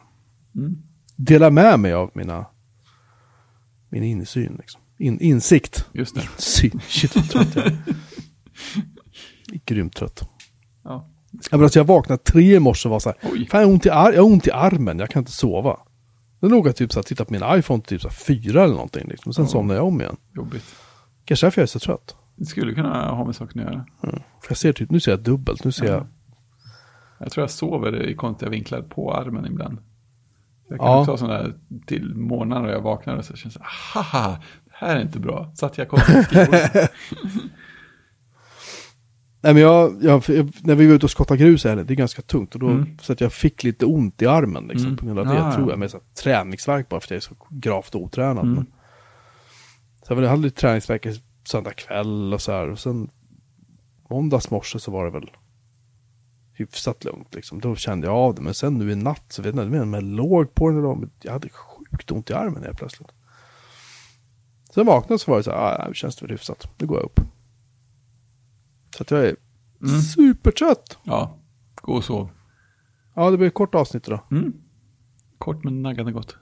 Mm. 0.56 0.82
dela 1.16 1.50
med 1.50 1.80
mig 1.80 1.92
av 1.92 2.10
mina 2.14 2.46
min 3.88 4.02
insyn. 4.04 4.56
Liksom. 4.58 4.80
In, 4.98 5.20
insikt. 5.20 5.86
Just 5.92 6.14
det. 6.14 6.20
Insyn. 6.36 6.80
Shit 6.88 7.16
vad 7.16 7.30
trött 7.30 7.56
jag 7.56 7.66
är. 7.66 7.76
Grymt 9.64 9.96
trött. 9.96 10.28
Ja. 10.84 11.08
Jag, 11.50 11.62
alltså, 11.62 11.78
jag 11.78 11.84
vaknade 11.84 12.22
tre 12.22 12.54
i 12.56 12.60
morse 12.60 12.88
och 12.88 12.92
var 12.92 13.00
så 13.00 13.08
här, 13.08 13.18
Oj. 13.32 13.48
fan 13.50 13.60
jag 13.60 13.66
har, 13.68 13.72
ont 13.74 13.86
i 13.86 13.90
ar- 13.90 14.12
jag 14.12 14.22
har 14.22 14.30
ont 14.30 14.46
i 14.46 14.50
armen, 14.50 14.98
jag 14.98 15.10
kan 15.10 15.20
inte 15.20 15.32
sova. 15.32 15.78
Då 16.40 16.48
låg 16.48 16.66
jag 16.66 16.76
typ 16.76 16.92
så 16.92 16.98
här, 16.98 17.02
tittade 17.04 17.26
på 17.26 17.32
min 17.32 17.58
iPhone 17.58 17.82
typ 17.82 18.00
så 18.02 18.08
här, 18.08 18.14
fyra 18.14 18.64
eller 18.64 18.74
någonting. 18.74 19.08
Liksom. 19.08 19.30
Och 19.30 19.34
sen 19.34 19.44
Ja. 19.44 19.48
somnade 19.50 19.78
jag 19.80 19.86
om 19.86 20.00
igen. 20.00 20.16
Jobbigt. 20.36 20.64
Kanske 21.24 21.46
därför 21.46 21.60
jag 21.60 21.62
är 21.62 21.68
så 21.68 21.78
trött. 21.78 22.16
Det 22.36 22.44
skulle 22.44 22.74
kunna 22.74 23.10
ha 23.10 23.24
med 23.24 23.36
saken 23.36 23.60
att 23.60 23.66
göra. 23.66 23.86
Mm. 24.02 24.14
För 24.42 24.50
jag 24.50 24.56
ser 24.58 24.72
typ, 24.72 24.90
nu 24.90 25.00
ser 25.00 25.10
jag 25.12 25.20
dubbelt, 25.20 25.64
nu 25.64 25.72
ser 25.72 25.84
Ja. 25.84 25.92
jag, 25.92 26.06
Jag 27.18 27.32
tror 27.32 27.42
jag 27.42 27.50
sover 27.50 28.02
i 28.08 28.14
konstiga 28.14 28.50
vinklar 28.50 28.82
på 28.82 29.14
armen 29.14 29.46
ibland. 29.46 29.78
Jag 30.68 30.78
kan 30.78 30.88
Ja. 30.88 31.04
ta 31.04 31.16
sådana 31.16 31.42
där 31.42 31.54
till 31.86 32.14
morgnar 32.14 32.64
och 32.64 32.70
jag 32.70 32.80
vaknar 32.80 33.16
och 33.16 33.24
så 33.24 33.36
känns 33.36 33.54
det, 33.54 33.60
haha, 33.64 34.38
det 34.64 34.70
här 34.72 34.96
är 34.96 35.00
inte 35.02 35.18
bra. 35.20 35.52
Satt 35.54 35.78
jag 35.78 35.88
konstigt 35.88 36.16
i 36.16 36.22
skrivbordet. 36.24 36.90
Nej 39.40 39.54
men 39.54 39.62
jag, 39.62 40.04
jag, 40.04 40.22
när 40.60 40.74
vi 40.74 40.86
var 40.86 40.94
ute 40.94 41.06
och 41.06 41.10
skottade 41.10 41.38
grus 41.40 41.64
här, 41.64 41.76
det 41.76 41.94
är 41.94 41.96
ganska 41.96 42.22
tungt. 42.22 42.54
Och 42.54 42.60
då, 42.60 42.68
Mm. 42.68 42.98
Så 43.02 43.12
att 43.12 43.20
jag 43.20 43.32
fick 43.32 43.62
lite 43.64 43.86
ont 43.86 44.22
i 44.22 44.26
armen 44.26 44.66
liksom, 44.66 44.86
Mm. 44.86 44.96
på 44.96 45.06
grund 45.06 45.18
av 45.18 45.26
det. 45.26 45.42
Ah, 45.42 45.52
tror 45.54 45.66
ja. 45.66 45.72
jag 45.72 45.78
med 45.78 45.90
så 45.90 46.00
träningsvärk 46.22 46.88
bara 46.88 47.00
för 47.00 47.06
att 47.06 47.10
jag 47.10 47.16
är 47.16 47.20
så 47.20 47.34
gravt 47.50 47.94
otränad. 47.94 48.44
Mm. 48.44 48.54
Men, 48.54 48.66
så 50.06 50.14
jag 50.14 50.30
hade 50.30 50.42
lite 50.42 50.60
träningsvärk 50.60 51.06
söndag 51.48 51.72
kväll 51.72 52.34
och 52.34 52.42
så 52.42 52.52
här. 52.52 52.70
Och 52.70 52.78
sen 52.78 53.10
måndags 54.10 54.50
morse 54.50 54.78
så 54.78 54.90
var 54.90 55.04
det 55.04 55.10
väl 55.10 55.30
hyfsat 56.52 57.04
lugnt 57.04 57.34
liksom. 57.34 57.60
Då 57.60 57.76
kände 57.76 58.06
jag 58.06 58.16
av 58.16 58.34
det. 58.34 58.42
Men 58.42 58.54
sen 58.54 58.74
nu 58.78 58.92
i 58.92 58.96
natt 58.96 59.24
så 59.28 59.42
vet 59.42 59.56
jag 59.56 59.64
inte 59.66 59.80
om 59.80 59.94
jag 59.94 60.02
låg 60.02 60.54
på 60.54 60.68
den 60.68 60.78
eller 60.78 60.88
om 60.88 61.10
jag 61.22 61.32
hade 61.32 61.48
sjukt 61.48 62.10
ont 62.10 62.30
i 62.30 62.32
armen 62.32 62.62
helt 62.62 62.78
plötsligt. 62.78 63.08
Sen 64.74 64.86
vaknade 64.86 65.12
jag 65.12 65.20
så 65.20 65.30
var 65.30 65.38
det 65.38 65.44
så 65.44 65.50
här, 65.50 65.84
ah, 65.84 65.88
nu 65.88 65.94
känns 65.94 66.16
det 66.16 66.24
väl 66.26 66.30
hyfsat. 66.30 66.68
Nu 66.78 66.86
går 66.86 66.96
jag 66.98 67.04
upp. 67.04 67.20
Så 68.96 69.02
att 69.02 69.10
jag 69.10 69.20
är 69.26 69.36
Mm. 69.82 70.00
supertrött. 70.00 70.98
Ja, 71.04 71.38
gå 71.74 71.92
och 71.92 72.04
sov. 72.04 72.30
Ja, 73.14 73.30
det 73.30 73.36
blir 73.36 73.48
ett 73.48 73.54
kort 73.54 73.74
avsnitt 73.74 74.08
idag. 74.08 74.20
Mm. 74.30 74.52
Kort 75.38 75.64
men 75.64 75.82
naggande 75.82 76.12
gott. 76.12 76.36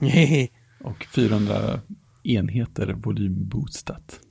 Och 0.84 1.04
400 1.04 1.80
enheter 2.22 2.92
volymboostat. 2.92 4.20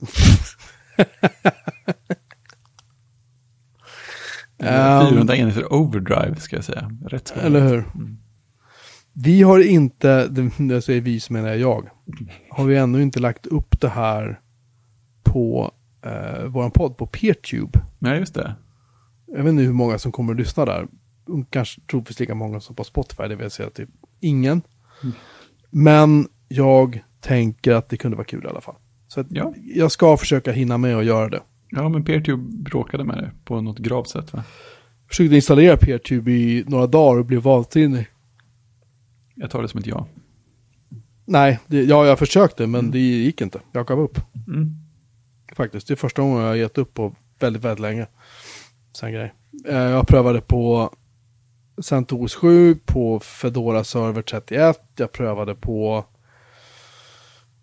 Ehm. 4.58 5.08
400 5.08 5.36
enheter 5.36 5.72
overdrive 5.72 6.36
ska 6.36 6.56
jag 6.56 6.64
säga. 6.64 6.90
Rätt 7.06 7.28
svar. 7.28 7.42
Eller 7.42 7.68
hur? 7.68 7.78
Mm. 7.94 8.18
Vi 9.12 9.42
har 9.42 9.60
inte, 9.60 10.28
när 10.58 10.74
jag 10.74 10.82
säger 10.84 11.00
vi 11.00 11.20
så 11.20 11.32
menar 11.32 11.48
jag 11.48 11.58
jag, 11.58 11.88
har 12.50 12.64
vi 12.64 12.76
ännu 12.76 13.02
inte 13.02 13.20
lagt 13.20 13.46
upp 13.46 13.80
det 13.80 13.88
här 13.88 14.40
på 15.22 15.72
eh, 16.08 16.44
vår 16.46 16.70
podd 16.70 16.96
på 16.96 17.06
Peertube. 17.06 17.80
Nej, 17.98 18.18
just 18.18 18.34
det. 18.34 18.54
Jag 19.26 19.42
vet 19.42 19.50
inte 19.50 19.62
hur 19.62 19.72
många 19.72 19.98
som 19.98 20.12
kommer 20.12 20.32
att 20.32 20.38
lyssna 20.38 20.64
där. 20.64 20.86
Mm, 21.28 21.44
Kanske 21.50 21.80
troligtvis 21.80 22.20
lika 22.20 22.34
många 22.34 22.60
som 22.60 22.76
på 22.76 22.84
Spotify, 22.84 23.22
det 23.22 23.36
vill 23.36 23.50
säga 23.50 23.70
typ 23.70 23.88
ingen. 24.20 24.62
Mm. 25.02 25.14
Men 25.70 26.28
jag 26.48 27.04
tänker 27.20 27.72
att 27.72 27.88
det 27.88 27.96
kunde 27.96 28.16
vara 28.16 28.24
kul 28.26 28.44
i 28.44 28.48
alla 28.48 28.60
fall. 28.60 28.74
Så 29.08 29.24
Ja. 29.30 29.54
jag 29.74 29.92
ska 29.92 30.16
försöka 30.16 30.52
hinna 30.52 30.78
med 30.78 30.96
att 30.96 31.04
göra 31.04 31.28
det. 31.28 31.40
Ja, 31.70 31.88
men 31.88 32.04
Peertube 32.04 32.42
bråkade 32.70 33.04
med 33.04 33.16
det 33.18 33.30
på 33.44 33.60
något 33.60 33.78
gravt 33.78 34.08
sätt 34.08 34.32
va? 34.32 34.44
Jag 35.02 35.08
försökte 35.08 35.34
installera 35.36 35.76
Peertube 35.76 36.30
i 36.32 36.64
några 36.66 36.86
dagar 36.86 37.18
och 37.20 37.26
blev 37.26 37.42
vansinnig. 37.42 38.06
Jag 39.34 39.50
tar 39.50 39.62
det 39.62 39.68
som 39.68 39.80
ett 39.80 39.86
ja. 39.86 40.06
Nej, 41.24 41.58
det, 41.66 41.82
ja 41.84 42.06
jag 42.06 42.18
försökte 42.18 42.66
men 42.66 42.90
det 42.90 42.98
gick 42.98 43.40
inte. 43.40 43.60
Jag 43.72 43.86
gav 43.86 44.00
upp. 44.00 44.18
Mm. 44.48 44.74
Faktiskt, 45.56 45.88
det 45.88 45.94
är 45.94 45.96
första 45.96 46.22
gången 46.22 46.38
jag 46.40 46.48
har 46.48 46.54
gett 46.54 46.78
upp 46.78 46.94
på 46.94 47.14
väldigt, 47.38 47.64
väldigt 47.64 47.80
länge. 47.80 48.06
Sen 48.92 49.12
grej. 49.12 49.34
Eh, 49.68 49.76
Jag 49.76 50.08
prövade 50.08 50.40
på 50.40 50.94
CentOS 51.82 52.34
7, 52.34 52.74
på 52.74 53.20
Fedora 53.20 53.84
Server 53.84 54.22
31, 54.22 54.80
jag 54.96 55.12
prövade 55.12 55.54
på 55.54 56.04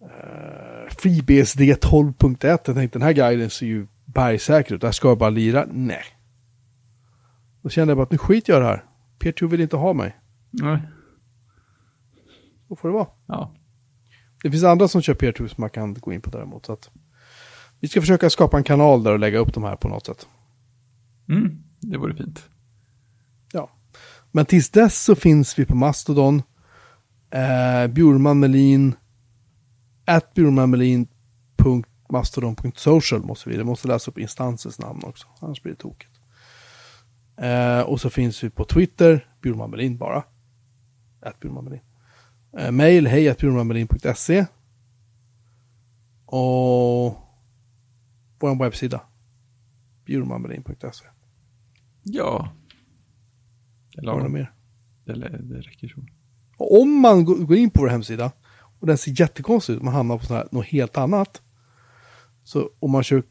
eh, 0.01 0.89
FreeBSD 0.97 1.59
12.1. 1.61 2.37
Jag 2.47 2.63
tänkte 2.75 2.99
den 2.99 3.01
här 3.05 3.13
guiden 3.13 3.49
ser 3.49 3.65
ju 3.65 3.87
bergsäker 4.05 4.75
ut, 4.75 4.81
där 4.81 4.91
ska 4.91 5.07
jag 5.07 5.17
bara 5.17 5.29
lira. 5.29 5.65
Nej. 5.71 6.03
Då 7.61 7.69
kände 7.69 7.91
jag 7.91 7.97
bara 7.97 8.03
att 8.03 8.11
nu 8.11 8.17
skiter 8.17 8.53
jag 8.53 8.59
i 8.59 8.63
det 8.63 8.67
här. 8.69 8.85
Peertube 9.19 9.51
vill 9.51 9.61
inte 9.61 9.77
ha 9.77 9.93
mig. 9.93 10.15
Nej. 10.51 10.79
Då 12.67 12.75
får 12.75 12.87
det 12.87 12.93
vara. 12.93 13.07
Ja. 13.25 13.51
Det 14.43 14.51
finns 14.51 14.63
andra 14.63 14.87
som 14.87 15.01
kör 15.01 15.13
Peertube 15.13 15.49
som 15.49 15.61
man 15.61 15.69
kan 15.69 15.93
gå 15.93 16.13
in 16.13 16.21
på 16.21 16.29
däremot. 16.29 16.65
Så 16.65 16.73
att 16.73 16.89
vi 17.79 17.87
ska 17.87 18.01
försöka 18.01 18.29
skapa 18.29 18.57
en 18.57 18.63
kanal 18.63 19.03
där 19.03 19.13
och 19.13 19.19
lägga 19.19 19.39
upp 19.39 19.53
de 19.53 19.63
här 19.63 19.75
på 19.75 19.87
något 19.87 20.05
sätt. 20.05 20.27
Mm. 21.29 21.63
Det 21.79 21.97
vore 21.97 22.15
fint. 22.15 22.49
Ja. 23.51 23.69
Men 24.31 24.45
tills 24.45 24.69
dess 24.69 25.03
så 25.03 25.15
finns 25.15 25.59
vi 25.59 25.65
på 25.65 25.75
Mastodon. 25.75 26.43
Eh, 27.29 27.87
Bjurman 27.87 28.39
Melin. 28.39 28.95
At 30.05 30.33
bjurmanmelin.mastodon.social 30.33 33.23
måste 33.23 33.49
vi. 33.49 33.57
Det 33.57 33.63
måste 33.63 33.87
läsa 33.87 34.11
upp 34.11 34.17
instansens 34.17 34.79
namn 34.79 35.01
också. 35.03 35.27
Annars 35.39 35.61
blir 35.61 35.73
det 35.73 35.79
tokigt. 35.79 36.11
Eh, 37.37 37.79
och 37.79 38.01
så 38.01 38.09
finns 38.09 38.43
vi 38.43 38.49
på 38.49 38.65
Twitter. 38.65 39.27
Bjurman 39.41 39.69
Melin 39.69 39.97
bara. 39.97 40.23
At 41.21 41.39
Bjurman 41.39 41.63
Melin. 41.63 41.81
Eh, 42.57 42.71
mail 42.71 43.07
hej 43.07 43.29
at 43.29 43.37
bjurmanmelin.se. 43.37 44.45
Och 46.25 47.24
vår 48.39 48.55
webbsida. 48.63 49.01
Bjurmanmelin.se. 50.05 51.05
Ja. 52.03 52.53
Det, 53.95 54.09
Har 54.09 54.17
du 54.17 54.23
la, 54.23 54.29
mer? 54.29 54.53
det, 55.05 55.13
det 55.43 55.61
räcker 55.61 55.87
så. 55.87 56.05
Och 56.57 56.81
om 56.81 56.99
man 57.01 57.25
gå- 57.25 57.45
går 57.45 57.57
in 57.57 57.69
på 57.69 57.81
vår 57.81 57.87
hemsida 57.89 58.31
och 58.79 58.87
den 58.87 58.97
ser 58.97 59.19
jättekonstig 59.21 59.73
ut, 59.73 59.81
man 59.81 59.93
hamnar 59.93 60.17
på 60.17 60.33
här, 60.33 60.47
något 60.51 60.65
helt 60.65 60.97
annat. 60.97 61.41
Så 62.43 62.69
om 62.79 62.91
man 62.91 63.03
kör 63.03 63.23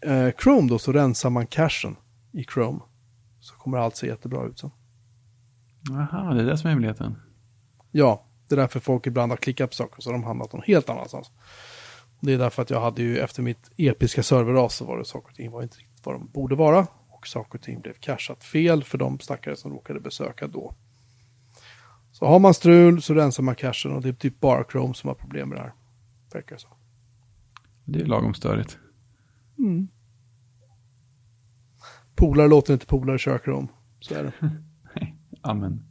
eh, 0.00 0.30
Chrome 0.42 0.68
då 0.68 0.78
så 0.78 0.92
rensar 0.92 1.30
man 1.30 1.46
cachen 1.46 1.96
i 2.32 2.44
Chrome. 2.44 2.80
Så 3.40 3.54
kommer 3.54 3.78
allt 3.78 3.96
se 3.96 4.06
jättebra 4.06 4.44
ut 4.46 4.58
sen. 4.58 4.70
Aha, 5.90 6.34
det 6.34 6.40
är 6.40 6.44
det 6.46 6.58
som 6.58 6.66
är 6.66 6.70
hemligheten. 6.72 7.16
Ja, 7.92 8.26
det 8.48 8.54
är 8.54 8.56
därför 8.56 8.80
folk 8.80 9.06
ibland 9.06 9.32
har 9.32 9.36
klickat 9.36 9.70
på 9.70 9.74
saker 9.76 10.02
så 10.02 10.12
de 10.12 10.24
hamnat 10.24 10.52
någon 10.52 10.62
helt 10.62 10.88
annanstans. 10.90 11.30
Det 12.26 12.32
är 12.32 12.38
därför 12.38 12.62
att 12.62 12.70
jag 12.70 12.80
hade 12.80 13.02
ju 13.02 13.18
efter 13.18 13.42
mitt 13.42 13.70
episka 13.76 14.22
serverras 14.22 14.74
så 14.74 14.84
var 14.84 14.98
det 14.98 15.04
saker 15.04 15.28
och 15.28 15.34
ting 15.34 15.50
var 15.50 15.62
inte 15.62 15.78
riktigt 15.78 16.06
vad 16.06 16.14
de 16.14 16.26
borde 16.26 16.54
vara. 16.54 16.86
Och 17.08 17.26
saker 17.26 17.58
och 17.58 17.64
ting 17.64 17.80
blev 17.80 17.92
cacheat 17.92 18.44
fel 18.44 18.84
för 18.84 18.98
de 18.98 19.20
stackare 19.20 19.56
som 19.56 19.72
råkade 19.72 20.00
besöka 20.00 20.46
då. 20.46 20.74
Så 22.12 22.26
har 22.26 22.38
man 22.38 22.54
strul 22.54 23.02
så 23.02 23.14
rensar 23.14 23.42
man 23.42 23.54
cachen 23.54 23.92
och 23.92 24.02
det 24.02 24.08
är 24.08 24.12
typ 24.12 24.40
bara 24.40 24.64
Chrome 24.64 24.94
som 24.94 25.08
har 25.08 25.14
problem 25.14 25.48
med 25.48 25.58
det 25.58 25.62
här. 25.62 25.72
Verkar 26.32 26.56
det 26.56 26.60
som. 26.60 26.70
Det 27.84 28.00
är 28.00 28.04
lagom 28.04 28.34
störigt. 28.34 28.78
Polare 32.14 32.48
låter 32.48 32.72
inte 32.72 32.86
polare 32.86 33.18
köra 33.18 33.38
Chrome. 33.38 33.68
Så 34.00 34.14
är 34.14 34.22
det. 34.22 34.32
Amen. 35.42 35.84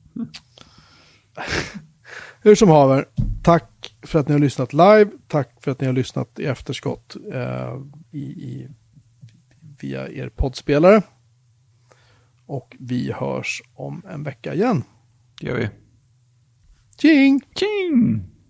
Hur 2.42 2.56
som 2.56 2.70
haver, 2.70 3.06
tack 3.44 3.95
för 4.06 4.20
att 4.20 4.28
ni 4.28 4.34
har 4.34 4.40
lyssnat 4.40 4.74
live. 4.74 5.10
Tack 5.28 5.64
för 5.64 5.72
att 5.72 5.82
ni 5.82 5.88
har 5.88 5.94
lyssnat 5.94 6.40
i 6.40 6.46
efterskott 6.46 7.16
eh, 7.34 7.82
i, 8.12 8.24
i, 8.24 8.68
via 9.80 10.10
er 10.10 10.30
poddspelare. 10.30 11.02
Och 12.46 12.76
vi 12.80 13.12
hörs 13.12 13.64
om 13.74 14.02
en 14.10 14.24
vecka 14.24 14.54
igen. 14.54 14.84
Det 15.42 15.48
gör 15.48 15.56
vi. 15.56 15.70
Tjing! 16.98 17.42
Tjing! 17.56 18.35